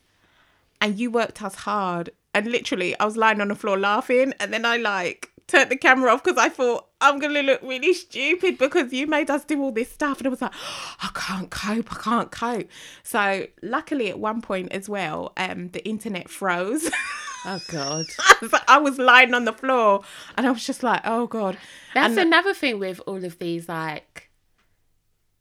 and 0.82 0.98
you 1.00 1.12
worked 1.12 1.42
us 1.42 1.56
hard. 1.56 2.10
And 2.34 2.48
literally, 2.48 2.98
I 3.00 3.06
was 3.06 3.16
lying 3.18 3.42
on 3.42 3.50
the 3.50 3.56
floor 3.56 3.78
laughing, 3.78 4.34
and 4.40 4.52
then 4.52 4.66
I 4.66 4.78
like 4.78 5.30
turned 5.48 5.70
the 5.70 5.76
camera 5.76 6.12
off 6.14 6.24
because 6.24 6.38
I 6.38 6.48
thought 6.50 6.88
I'm 7.02 7.20
gonna 7.20 7.42
look 7.44 7.62
really 7.62 7.94
stupid 7.94 8.58
because 8.58 8.94
you 8.94 9.06
made 9.06 9.30
us 9.30 9.44
do 9.46 9.62
all 9.62 9.72
this 9.72 9.92
stuff, 9.92 10.18
and 10.20 10.28
I 10.28 10.30
was 10.30 10.42
like, 10.42 10.54
I 11.04 11.10
can't 11.14 11.50
cope, 11.50 11.92
I 11.94 12.02
can't 12.02 12.32
cope. 12.32 12.70
So 13.04 13.48
luckily, 13.62 14.10
at 14.10 14.18
one 14.20 14.42
point 14.42 14.72
as 14.72 14.90
well, 14.90 15.34
um, 15.38 15.70
the 15.70 15.86
internet 15.88 16.28
froze. 16.30 16.90
Oh 17.46 17.60
god. 17.70 18.06
I 18.68 18.78
was 18.78 18.98
lying 19.00 19.34
on 19.34 19.46
the 19.46 19.54
floor, 19.54 20.02
and 20.38 20.46
I 20.48 20.52
was 20.52 20.66
just 20.66 20.84
like, 20.84 21.02
oh 21.06 21.28
god. 21.28 21.58
That's 21.94 22.18
And- 22.18 22.28
another 22.28 22.54
thing 22.54 22.80
with 22.80 23.02
all 23.08 23.24
of 23.24 23.40
these 23.40 23.68
like 23.70 24.28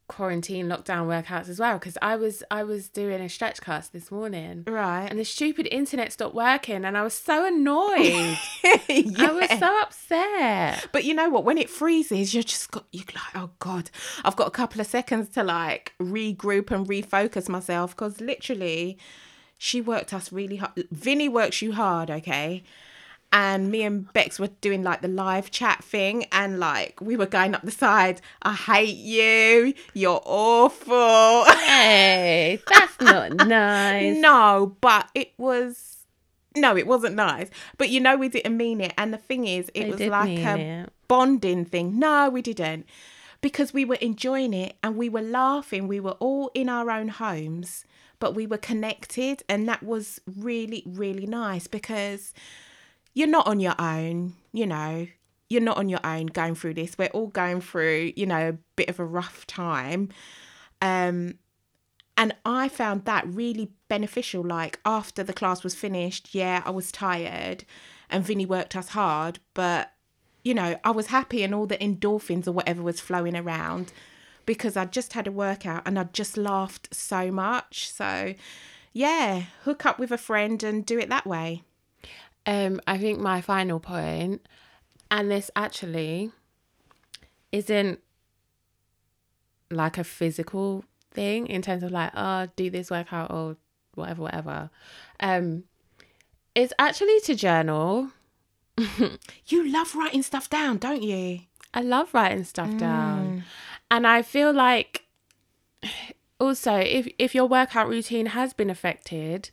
quarantine 0.08 0.66
lockdown 0.66 1.06
workouts 1.06 1.48
as 1.48 1.60
well 1.60 1.78
because 1.78 1.96
I 2.02 2.16
was 2.16 2.42
I 2.50 2.64
was 2.64 2.88
doing 2.88 3.20
a 3.20 3.28
stretch 3.28 3.60
class 3.60 3.86
this 3.90 4.10
morning 4.10 4.64
Right. 4.66 5.06
and 5.08 5.16
the 5.16 5.24
stupid 5.24 5.68
internet 5.70 6.12
stopped 6.12 6.34
working 6.34 6.84
and 6.84 6.98
I 6.98 7.02
was 7.02 7.14
so 7.14 7.46
annoyed. 7.46 8.36
I 8.64 9.30
was 9.48 9.58
so 9.60 9.80
upset. 9.82 10.88
But 10.90 11.04
you 11.04 11.14
know 11.14 11.28
what? 11.28 11.44
When 11.44 11.58
it 11.58 11.70
freezes, 11.70 12.34
you're 12.34 12.42
just 12.42 12.72
got 12.72 12.86
you 12.90 13.02
like, 13.14 13.36
oh 13.36 13.50
god, 13.60 13.90
I've 14.24 14.34
got 14.34 14.48
a 14.48 14.50
couple 14.50 14.80
of 14.80 14.88
seconds 14.88 15.28
to 15.30 15.44
like 15.44 15.92
regroup 16.00 16.72
and 16.72 16.88
refocus 16.88 17.48
myself 17.48 17.94
because 17.94 18.20
literally, 18.20 18.98
she 19.62 19.82
worked 19.82 20.14
us 20.14 20.32
really 20.32 20.56
hard. 20.56 20.72
Vinny 20.90 21.28
works 21.28 21.60
you 21.60 21.72
hard, 21.72 22.10
okay. 22.10 22.62
And 23.30 23.70
me 23.70 23.82
and 23.82 24.10
Bex 24.14 24.40
were 24.40 24.48
doing 24.62 24.82
like 24.82 25.02
the 25.02 25.08
live 25.08 25.50
chat 25.50 25.84
thing, 25.84 26.24
and 26.32 26.58
like 26.58 26.98
we 27.02 27.14
were 27.14 27.26
going 27.26 27.54
up 27.54 27.60
the 27.60 27.70
side. 27.70 28.22
I 28.40 28.54
hate 28.54 28.96
you. 28.96 29.74
You're 29.92 30.22
awful. 30.24 31.44
Hey, 31.44 32.58
that's 32.66 32.98
not 33.02 33.32
nice. 33.46 34.16
No, 34.16 34.76
but 34.80 35.10
it 35.14 35.32
was. 35.36 36.06
No, 36.56 36.74
it 36.74 36.86
wasn't 36.86 37.14
nice. 37.14 37.50
But 37.76 37.90
you 37.90 38.00
know, 38.00 38.16
we 38.16 38.30
didn't 38.30 38.56
mean 38.56 38.80
it. 38.80 38.94
And 38.96 39.12
the 39.12 39.18
thing 39.18 39.46
is, 39.46 39.70
it 39.74 39.88
I 39.88 39.90
was 39.90 40.00
like 40.00 40.38
a 40.38 40.58
it. 40.84 40.92
bonding 41.06 41.66
thing. 41.66 41.98
No, 41.98 42.30
we 42.30 42.40
didn't. 42.40 42.86
Because 43.40 43.72
we 43.72 43.84
were 43.84 43.96
enjoying 43.96 44.52
it 44.52 44.76
and 44.82 44.96
we 44.96 45.08
were 45.08 45.22
laughing. 45.22 45.88
We 45.88 46.00
were 46.00 46.12
all 46.12 46.50
in 46.54 46.68
our 46.68 46.90
own 46.90 47.08
homes, 47.08 47.84
but 48.18 48.34
we 48.34 48.46
were 48.46 48.58
connected. 48.58 49.42
And 49.48 49.68
that 49.68 49.82
was 49.82 50.20
really, 50.36 50.82
really 50.86 51.26
nice 51.26 51.66
because 51.66 52.34
you're 53.14 53.28
not 53.28 53.46
on 53.46 53.60
your 53.60 53.74
own, 53.78 54.34
you 54.52 54.66
know. 54.66 55.06
You're 55.48 55.62
not 55.62 55.78
on 55.78 55.88
your 55.88 56.00
own 56.04 56.26
going 56.26 56.54
through 56.54 56.74
this. 56.74 56.96
We're 56.96 57.08
all 57.08 57.26
going 57.26 57.60
through, 57.60 58.12
you 58.14 58.26
know, 58.26 58.50
a 58.50 58.58
bit 58.76 58.88
of 58.88 59.00
a 59.00 59.04
rough 59.04 59.46
time. 59.46 60.10
Um, 60.80 61.34
and 62.16 62.36
I 62.44 62.68
found 62.68 63.06
that 63.06 63.26
really 63.26 63.72
beneficial. 63.88 64.44
Like 64.44 64.78
after 64.84 65.24
the 65.24 65.32
class 65.32 65.64
was 65.64 65.74
finished, 65.74 66.34
yeah, 66.34 66.62
I 66.64 66.70
was 66.70 66.92
tired 66.92 67.64
and 68.10 68.24
Vinny 68.24 68.44
worked 68.44 68.76
us 68.76 68.90
hard, 68.90 69.38
but 69.54 69.92
you 70.42 70.54
know, 70.54 70.78
I 70.84 70.90
was 70.90 71.06
happy 71.06 71.42
and 71.42 71.54
all 71.54 71.66
the 71.66 71.76
endorphins 71.78 72.46
or 72.46 72.52
whatever 72.52 72.82
was 72.82 73.00
flowing 73.00 73.36
around 73.36 73.92
because 74.46 74.76
I 74.76 74.84
just 74.86 75.12
had 75.12 75.26
a 75.26 75.32
workout 75.32 75.82
and 75.86 75.98
I 75.98 76.04
just 76.04 76.36
laughed 76.36 76.94
so 76.94 77.30
much. 77.30 77.90
So, 77.90 78.34
yeah, 78.92 79.44
hook 79.64 79.86
up 79.86 79.98
with 79.98 80.10
a 80.10 80.18
friend 80.18 80.62
and 80.62 80.84
do 80.84 80.98
it 80.98 81.08
that 81.08 81.26
way. 81.26 81.62
Um, 82.46 82.80
I 82.86 82.98
think 82.98 83.20
my 83.20 83.40
final 83.40 83.80
point, 83.80 84.46
and 85.10 85.30
this 85.30 85.50
actually 85.54 86.32
isn't 87.52 88.00
like 89.70 89.98
a 89.98 90.04
physical 90.04 90.84
thing 91.12 91.46
in 91.46 91.62
terms 91.62 91.82
of 91.82 91.90
like, 91.92 92.12
oh, 92.14 92.48
do 92.56 92.70
this 92.70 92.90
workout 92.90 93.30
or 93.30 93.56
whatever, 93.94 94.22
whatever. 94.22 94.70
Um, 95.20 95.64
it's 96.54 96.72
actually 96.78 97.20
to 97.20 97.34
journal. 97.34 98.10
You 99.46 99.70
love 99.70 99.94
writing 99.94 100.22
stuff 100.22 100.48
down, 100.48 100.78
don't 100.78 101.02
you? 101.02 101.40
I 101.74 101.82
love 101.82 102.14
writing 102.14 102.44
stuff 102.44 102.70
mm. 102.70 102.78
down. 102.78 103.44
And 103.90 104.06
I 104.06 104.22
feel 104.22 104.52
like 104.52 105.04
also 106.40 106.74
if 106.74 107.08
if 107.18 107.34
your 107.34 107.46
workout 107.46 107.88
routine 107.88 108.26
has 108.26 108.52
been 108.52 108.70
affected, 108.70 109.50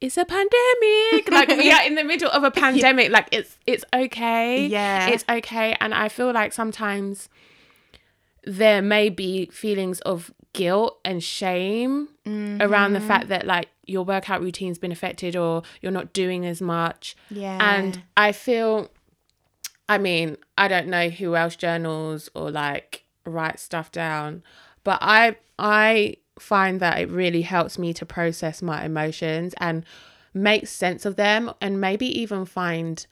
it's 0.00 0.16
a 0.16 0.24
pandemic. 0.24 1.30
Like 1.30 1.48
we 1.48 1.72
are 1.72 1.82
in 1.86 1.94
the 1.94 2.04
middle 2.04 2.30
of 2.30 2.44
a 2.44 2.50
pandemic. 2.50 3.10
Like 3.10 3.28
it's 3.32 3.58
it's 3.66 3.84
okay. 3.94 4.66
Yeah. 4.66 5.08
It's 5.08 5.24
okay. 5.28 5.76
And 5.80 5.94
I 5.94 6.08
feel 6.08 6.32
like 6.32 6.52
sometimes 6.52 7.28
there 8.44 8.82
may 8.82 9.08
be 9.08 9.46
feelings 9.46 10.00
of 10.00 10.32
guilt 10.52 10.98
and 11.04 11.22
shame 11.22 12.08
mm-hmm. 12.26 12.60
around 12.60 12.92
the 12.92 13.00
fact 13.00 13.28
that 13.28 13.46
like 13.46 13.68
your 13.86 14.04
workout 14.04 14.40
routine's 14.40 14.78
been 14.78 14.92
affected 14.92 15.36
or 15.36 15.62
you're 15.80 15.92
not 15.92 16.12
doing 16.12 16.46
as 16.46 16.60
much. 16.60 17.16
Yeah. 17.30 17.58
And 17.60 18.02
I 18.16 18.32
feel 18.32 18.90
I 19.88 19.98
mean, 19.98 20.36
I 20.56 20.68
don't 20.68 20.88
know 20.88 21.08
who 21.10 21.36
else 21.36 21.56
journals 21.56 22.30
or 22.34 22.50
like 22.50 23.04
write 23.26 23.58
stuff 23.58 23.92
down, 23.92 24.42
but 24.82 24.98
I 25.00 25.36
I 25.58 26.16
find 26.38 26.80
that 26.80 26.98
it 26.98 27.08
really 27.08 27.42
helps 27.42 27.78
me 27.78 27.92
to 27.94 28.06
process 28.06 28.60
my 28.60 28.84
emotions 28.84 29.54
and 29.58 29.84
make 30.32 30.66
sense 30.66 31.06
of 31.06 31.16
them 31.16 31.52
and 31.60 31.80
maybe 31.80 32.06
even 32.20 32.44
find 32.44 33.06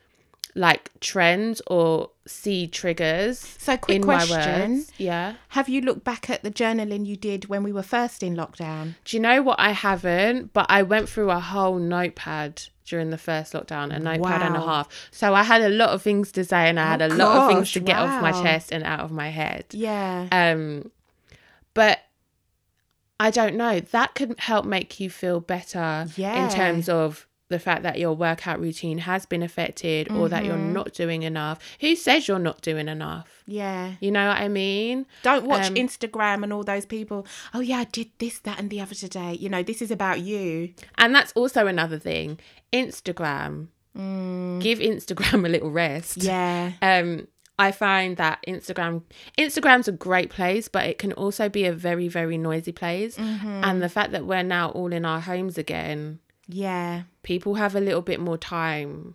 like 0.54 0.90
trends 1.00 1.62
or 1.66 2.10
see 2.26 2.66
triggers 2.66 3.38
So, 3.38 3.76
quick 3.78 4.02
question. 4.02 4.84
Yeah. 4.98 5.34
Have 5.48 5.68
you 5.70 5.80
looked 5.80 6.04
back 6.04 6.28
at 6.28 6.42
the 6.42 6.50
journaling 6.50 7.06
you 7.06 7.16
did 7.16 7.46
when 7.46 7.62
we 7.62 7.72
were 7.72 7.82
first 7.82 8.22
in 8.22 8.36
lockdown? 8.36 8.94
Do 9.06 9.16
you 9.16 9.20
know 9.22 9.40
what 9.42 9.58
I 9.58 9.70
haven't? 9.70 10.52
But 10.52 10.66
I 10.68 10.82
went 10.82 11.08
through 11.08 11.30
a 11.30 11.40
whole 11.40 11.78
notepad 11.78 12.64
during 12.84 13.08
the 13.10 13.16
first 13.18 13.54
lockdown, 13.54 13.94
a 13.94 13.98
notepad 13.98 14.42
and 14.42 14.54
a 14.56 14.60
half. 14.60 14.88
So 15.10 15.34
I 15.34 15.42
had 15.42 15.62
a 15.62 15.68
lot 15.70 15.88
of 15.90 16.02
things 16.02 16.30
to 16.32 16.44
say 16.44 16.68
and 16.68 16.78
I 16.78 16.86
had 16.86 17.00
Oh, 17.02 17.06
a 17.06 17.08
lot 17.08 17.36
of 17.38 17.48
things 17.48 17.60
gosh, 17.68 17.72
to 17.74 17.80
get 17.80 17.96
off 17.96 18.20
my 18.20 18.32
chest 18.42 18.72
and 18.72 18.84
out 18.84 19.00
of 19.00 19.10
my 19.10 19.30
head. 19.30 19.64
Yeah. 19.70 20.28
Um 20.30 20.90
but 21.74 22.00
I 23.18 23.30
don't 23.30 23.54
know. 23.56 23.80
That 23.80 24.14
could 24.14 24.34
help 24.38 24.64
make 24.66 25.00
you 25.00 25.08
feel 25.08 25.40
better 25.40 26.06
Yeah. 26.16 26.44
in 26.44 26.50
terms 26.52 26.88
of 26.88 27.26
the 27.52 27.60
fact 27.60 27.84
that 27.84 27.98
your 28.00 28.14
workout 28.14 28.58
routine 28.60 28.98
has 28.98 29.24
been 29.26 29.42
affected 29.44 30.10
or 30.10 30.28
that 30.28 30.44
you're 30.44 30.56
Mm-hmm. 30.56 30.72
not 30.72 30.92
doing 30.92 31.22
enough. 31.22 31.58
Who 31.80 31.94
says 31.94 32.26
you're 32.26 32.40
not 32.50 32.60
doing 32.62 32.88
enough? 32.88 33.28
yeah. 33.46 33.92
You 34.00 34.10
know 34.10 34.26
what 34.28 34.38
I 34.38 34.48
mean? 34.48 35.06
Don't 35.22 35.46
watch 35.46 35.68
Um, 35.68 35.74
Instagram 35.74 36.42
and 36.42 36.52
all 36.52 36.64
those 36.64 36.86
people. 36.86 37.26
Oh 37.54 37.60
yeah, 37.60 37.78
I 37.78 37.84
did 37.84 38.08
this, 38.18 38.38
that, 38.40 38.58
and 38.58 38.68
the 38.70 38.80
other 38.80 38.94
today. 38.96 39.34
You 39.34 39.48
know, 39.48 39.62
this 39.62 39.80
is 39.82 39.90
about 39.90 40.20
you. 40.20 40.72
And 40.98 41.14
that's 41.14 41.32
also 41.32 41.66
another 41.66 41.98
thing. 41.98 42.38
Instagram. 42.72 43.68
Give 43.94 44.78
Instagram 44.78 45.44
a 45.46 45.48
little 45.48 45.70
rest. 45.70 46.18
Mm. 46.20 46.24
Yeah. 46.24 46.72
Um 46.82 47.28
I 47.58 47.70
find 47.70 48.16
that 48.16 48.38
Instagram 48.48 49.02
Instagram's 49.38 49.86
a 49.86 49.92
great 49.92 50.30
place, 50.30 50.66
but 50.68 50.86
it 50.86 50.98
can 50.98 51.12
also 51.12 51.48
be 51.48 51.64
a 51.66 51.72
very, 51.72 52.08
very 52.08 52.38
noisy 52.38 52.72
place. 52.72 53.16
Mm-hmm. 53.16 53.62
And 53.64 53.82
the 53.82 53.90
fact 53.90 54.12
that 54.12 54.24
we're 54.24 54.42
now 54.42 54.70
all 54.70 54.92
in 54.92 55.04
our 55.04 55.20
homes 55.20 55.58
again, 55.58 56.18
Yeah. 56.52 57.02
people 57.22 57.54
have 57.54 57.74
a 57.74 57.80
little 57.80 58.02
bit 58.02 58.20
more 58.20 58.38
time 58.38 59.14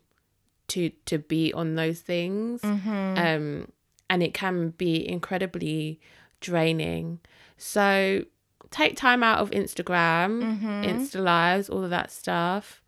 to 0.70 0.90
to 1.06 1.18
be 1.20 1.54
on 1.54 1.76
those 1.76 2.00
things. 2.02 2.62
Mm-hmm. 2.62 3.18
Um 3.18 3.72
and 4.10 4.24
it 4.24 4.34
can 4.34 4.70
be 4.72 5.08
incredibly 5.08 6.00
draining. 6.42 7.20
So 7.58 8.24
take 8.72 8.96
time 8.96 9.24
out 9.24 9.40
of 9.40 9.52
Instagram, 9.52 10.42
Mm-hmm. 10.44 10.84
Insta 10.84 11.22
lives, 11.22 11.70
all 11.70 11.84
of 11.84 11.90
that 11.90 12.12
stuff, 12.12 12.82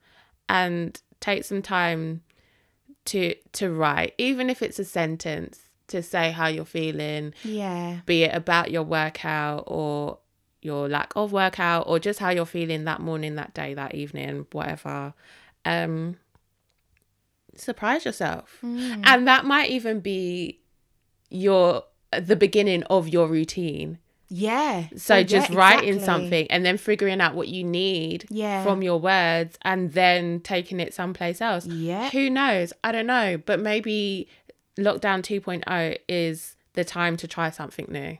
and 0.47 1.01
take 1.19 1.43
some 1.43 1.61
time 1.61 2.21
to 3.05 3.33
to 3.53 3.71
write, 3.71 4.13
even 4.17 4.49
if 4.49 4.61
it's 4.61 4.79
a 4.79 4.85
sentence 4.85 5.59
to 5.87 6.03
say 6.03 6.31
how 6.31 6.47
you're 6.47 6.65
feeling, 6.65 7.33
Yeah. 7.43 8.01
be 8.05 8.23
it 8.23 8.35
about 8.35 8.69
your 8.71 8.83
workout 8.83 9.63
or 9.67 10.19
your 10.61 10.89
lack 10.89 11.13
of 11.15 11.31
workout 11.31 11.85
or 11.87 11.99
just 11.99 12.19
how 12.19 12.29
you're 12.29 12.45
feeling 12.45 12.83
that 12.85 12.99
morning, 13.01 13.35
that 13.35 13.53
day, 13.53 13.73
that 13.73 13.95
evening, 13.95 14.45
whatever. 14.51 15.13
Um 15.65 16.17
surprise 17.55 18.05
yourself. 18.05 18.57
Mm. 18.63 19.01
And 19.05 19.27
that 19.27 19.45
might 19.45 19.69
even 19.69 19.99
be 19.99 20.59
your 21.29 21.83
the 22.17 22.35
beginning 22.35 22.83
of 22.83 23.07
your 23.07 23.27
routine. 23.27 23.99
Yeah. 24.29 24.87
So 24.95 25.17
yeah, 25.17 25.23
just 25.23 25.49
writing 25.49 25.95
exactly. 25.95 26.05
something 26.05 26.47
and 26.51 26.65
then 26.65 26.77
figuring 26.77 27.19
out 27.19 27.35
what 27.35 27.47
you 27.47 27.63
need 27.63 28.25
Yeah. 28.29 28.63
from 28.63 28.83
your 28.83 28.99
words 28.99 29.57
and 29.63 29.91
then 29.93 30.39
taking 30.41 30.79
it 30.79 30.93
someplace 30.93 31.41
else. 31.41 31.65
Yeah. 31.65 32.09
Who 32.11 32.29
knows? 32.29 32.71
I 32.83 32.91
don't 32.91 33.07
know. 33.07 33.37
But 33.43 33.59
maybe 33.59 34.27
lockdown 34.77 35.21
2.0 35.23 35.97
is 36.07 36.55
the 36.73 36.83
time 36.85 37.17
to 37.17 37.27
try 37.27 37.49
something 37.49 37.87
new. 37.89 38.17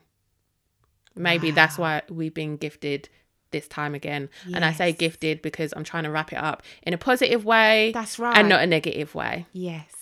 Maybe 1.16 1.50
that's 1.50 1.78
why 1.78 2.02
we've 2.08 2.34
been 2.34 2.56
gifted 2.56 3.08
this 3.50 3.68
time 3.68 3.94
again. 3.94 4.28
And 4.54 4.64
I 4.64 4.72
say 4.72 4.92
gifted 4.92 5.42
because 5.42 5.72
I'm 5.76 5.84
trying 5.84 6.04
to 6.04 6.10
wrap 6.10 6.32
it 6.32 6.36
up 6.36 6.62
in 6.82 6.94
a 6.94 6.98
positive 6.98 7.44
way 7.44 7.90
That's 7.92 8.18
right. 8.18 8.36
and 8.36 8.48
not 8.48 8.62
a 8.62 8.66
negative 8.66 9.14
way. 9.14 9.46
Yes. 9.52 9.92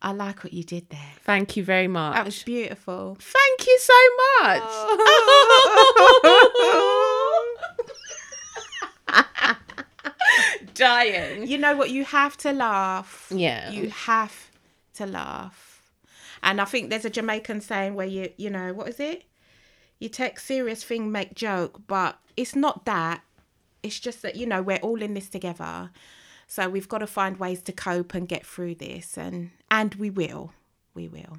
I 0.00 0.12
like 0.12 0.42
what 0.42 0.52
you 0.52 0.64
did 0.64 0.88
there. 0.90 1.12
Thank 1.20 1.56
you 1.56 1.62
very 1.62 1.86
much. 1.86 2.14
That 2.14 2.24
was 2.24 2.42
beautiful. 2.42 3.16
Thank 3.20 3.66
you 3.66 3.78
so 3.78 3.94
much. 4.42 4.62
Dying. 10.74 11.46
you 11.46 11.58
know 11.58 11.76
what? 11.76 11.90
You 11.90 12.04
have 12.04 12.36
to 12.38 12.52
laugh. 12.52 13.28
Yeah. 13.30 13.70
You 13.70 13.90
have 13.90 14.50
to 14.94 15.06
laugh. 15.06 15.82
And 16.42 16.60
I 16.60 16.64
think 16.64 16.90
there's 16.90 17.04
a 17.04 17.10
Jamaican 17.10 17.60
saying 17.60 17.94
where 17.94 18.06
you, 18.06 18.30
you 18.36 18.50
know, 18.50 18.72
what 18.72 18.88
is 18.88 18.98
it? 18.98 19.24
You 20.02 20.08
take 20.08 20.40
serious 20.40 20.82
thing, 20.82 21.12
make 21.12 21.32
joke, 21.32 21.82
but 21.86 22.18
it's 22.36 22.56
not 22.56 22.86
that. 22.86 23.22
It's 23.84 24.00
just 24.00 24.20
that, 24.22 24.34
you 24.34 24.46
know, 24.46 24.60
we're 24.60 24.78
all 24.78 25.00
in 25.00 25.14
this 25.14 25.28
together. 25.28 25.90
So 26.48 26.68
we've 26.68 26.88
got 26.88 26.98
to 26.98 27.06
find 27.06 27.38
ways 27.38 27.62
to 27.62 27.72
cope 27.72 28.12
and 28.12 28.26
get 28.26 28.44
through 28.44 28.74
this 28.74 29.16
and 29.16 29.52
and 29.70 29.94
we 29.94 30.10
will. 30.10 30.54
We 30.92 31.06
will. 31.06 31.38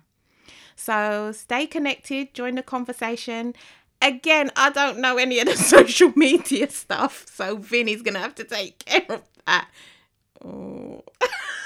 So 0.77 1.33
stay 1.33 1.67
connected, 1.67 2.33
join 2.33 2.55
the 2.55 2.63
conversation. 2.63 3.53
Again, 4.01 4.49
I 4.55 4.69
don't 4.69 4.99
know 4.99 5.17
any 5.17 5.39
of 5.39 5.47
the 5.47 5.57
social 5.75 6.13
media 6.15 6.69
stuff, 6.69 7.25
so 7.27 7.57
Vinny's 7.57 8.01
gonna 8.01 8.19
have 8.19 8.35
to 8.35 8.45
take 8.45 8.85
care 8.85 9.05
of 9.09 9.23
that. 9.45 9.67
Oh. 10.41 11.03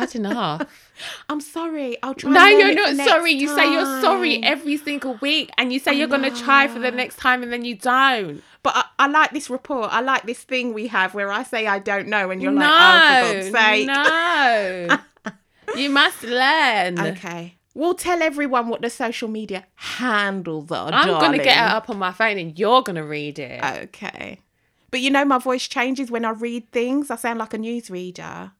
Had 0.00 0.14
enough. 0.14 0.62
I'm 1.28 1.40
sorry. 1.40 1.96
I'll 2.02 2.14
try. 2.14 2.30
No, 2.30 2.46
you're 2.46 2.74
not 2.74 2.96
sorry. 3.06 3.32
You 3.32 3.48
say 3.48 3.72
you're 3.72 4.00
sorry 4.00 4.42
every 4.42 4.76
single 4.76 5.14
week 5.20 5.50
and 5.58 5.72
you 5.72 5.78
say 5.78 5.94
you're 5.94 6.08
going 6.08 6.22
to 6.22 6.42
try 6.42 6.68
for 6.68 6.78
the 6.78 6.90
next 6.90 7.16
time 7.16 7.42
and 7.42 7.52
then 7.52 7.64
you 7.64 7.74
don't. 7.74 8.42
But 8.62 8.76
I, 8.76 8.84
I 8.98 9.06
like 9.06 9.32
this 9.32 9.48
report. 9.48 9.92
I 9.92 10.00
like 10.00 10.24
this 10.24 10.42
thing 10.42 10.74
we 10.74 10.88
have 10.88 11.14
where 11.14 11.32
I 11.32 11.42
say 11.42 11.66
I 11.66 11.78
don't 11.78 12.08
know, 12.08 12.30
and 12.30 12.42
you're 12.42 12.52
no, 12.52 12.60
like, 12.60 13.24
oh, 13.24 13.28
for 13.28 13.34
God's 13.34 13.50
sake. 13.52 13.86
no. 13.86 14.98
you 15.80 15.90
must 15.90 16.22
learn. 16.22 17.00
Okay. 17.00 17.56
We'll 17.74 17.94
tell 17.94 18.20
everyone 18.20 18.68
what 18.68 18.82
the 18.82 18.90
social 18.90 19.28
media 19.28 19.64
handles 19.76 20.70
are. 20.72 20.92
I'm 20.92 21.08
going 21.20 21.38
to 21.38 21.44
get 21.44 21.56
it 21.56 21.72
up 21.72 21.88
on 21.88 21.98
my 21.98 22.12
phone 22.12 22.36
and 22.36 22.58
you're 22.58 22.82
going 22.82 22.96
to 22.96 23.04
read 23.04 23.38
it. 23.38 23.62
Okay. 23.62 24.40
But 24.90 25.00
you 25.00 25.10
know, 25.10 25.24
my 25.24 25.38
voice 25.38 25.68
changes 25.68 26.10
when 26.10 26.24
I 26.24 26.30
read 26.30 26.70
things. 26.72 27.10
I 27.10 27.16
sound 27.16 27.38
like 27.38 27.54
a 27.54 27.58
newsreader. 27.58 28.52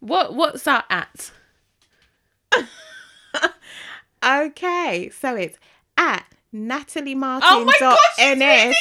What 0.00 0.34
What's 0.34 0.64
that 0.64 0.84
at? 0.90 1.30
Okay. 4.22 5.10
So 5.18 5.34
it's 5.34 5.58
at 5.96 6.26
Natalie 6.52 7.14
Martin. 7.14 7.48
Oh 7.50 7.64
my 7.64 7.72
gosh, 7.80 7.98
she's 8.16 8.26
NS. 8.36 8.38
reading 8.38 8.74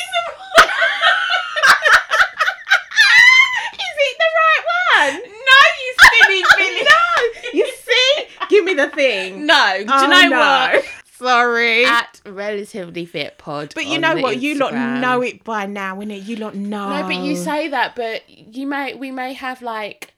Is 3.73 3.95
it 3.97 4.17
the 4.19 4.29
right 4.35 4.63
one? 4.97 5.13
No, 5.23 5.59
you 5.79 5.93
silly 6.11 6.43
Billy. 6.57 6.83
no. 6.83 7.49
You 7.53 7.71
see? 7.77 8.25
Give 8.49 8.65
me 8.65 8.73
the 8.73 8.89
thing. 8.89 9.45
No, 9.45 9.75
do 9.79 9.85
Oh, 9.89 10.01
you 10.03 10.07
know 10.09 10.27
no. 10.27 10.39
what? 10.39 10.85
Sorry. 11.13 11.85
At 11.85 12.19
relatively 12.25 13.05
fit 13.05 13.37
pod. 13.37 13.71
but 13.75 13.85
you 13.85 13.97
know 13.97 14.17
what? 14.17 14.41
You 14.41 14.55
lot 14.55 14.73
know 14.73 15.21
it 15.21 15.43
by 15.43 15.65
now, 15.67 15.97
innit? 15.99 16.25
You 16.25 16.35
lot 16.37 16.55
know. 16.55 16.89
No, 16.89 17.03
but 17.07 17.23
you 17.23 17.35
say 17.37 17.69
that, 17.69 17.95
but 17.95 18.23
you 18.29 18.67
may 18.67 18.93
we 18.95 19.11
may 19.11 19.33
have 19.33 19.61
like 19.61 20.13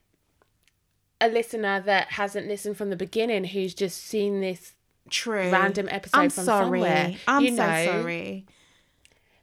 a 1.22 1.28
listener 1.30 1.80
that 1.82 2.08
hasn't 2.14 2.48
listened 2.48 2.76
from 2.78 2.90
the 2.90 2.96
beginning 2.96 3.44
who's 3.46 3.74
just 3.74 4.04
seen 4.04 4.42
this 4.42 4.74
true. 5.10 5.52
random 5.52 5.88
episode 5.90 6.18
I'm 6.18 6.30
from 6.30 6.44
sorry. 6.46 6.80
somewhere. 6.82 7.16
I'm 7.28 7.44
You 7.44 7.56
so 7.56 7.66
know. 7.68 7.86
sorry. 7.86 8.46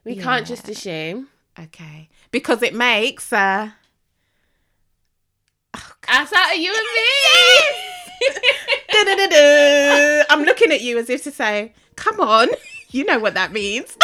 We 0.03 0.15
can't 0.15 0.45
just 0.45 0.67
assume. 0.69 1.27
Okay. 1.59 2.09
Because 2.31 2.61
it 2.63 2.73
makes 2.75 3.31
uh 3.33 3.71
As 6.07 6.29
that 6.29 6.51
are 6.51 6.55
you 6.55 6.73
and 6.73 6.87
me? 6.95 7.05
I'm 10.29 10.43
looking 10.43 10.71
at 10.71 10.81
you 10.81 10.97
as 10.97 11.09
if 11.09 11.23
to 11.23 11.31
say, 11.31 11.73
come 11.95 12.19
on, 12.19 12.49
you 12.91 13.05
know 13.05 13.19
what 13.19 13.33
that 13.35 13.51
means. 13.51 13.97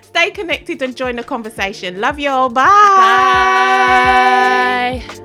Stay 0.00 0.30
connected 0.30 0.80
and 0.82 0.96
join 0.96 1.16
the 1.16 1.22
conversation. 1.22 2.00
Love 2.00 2.18
you 2.18 2.30
all. 2.30 2.48
Bye. 2.48 2.64
Bye. 5.04 5.24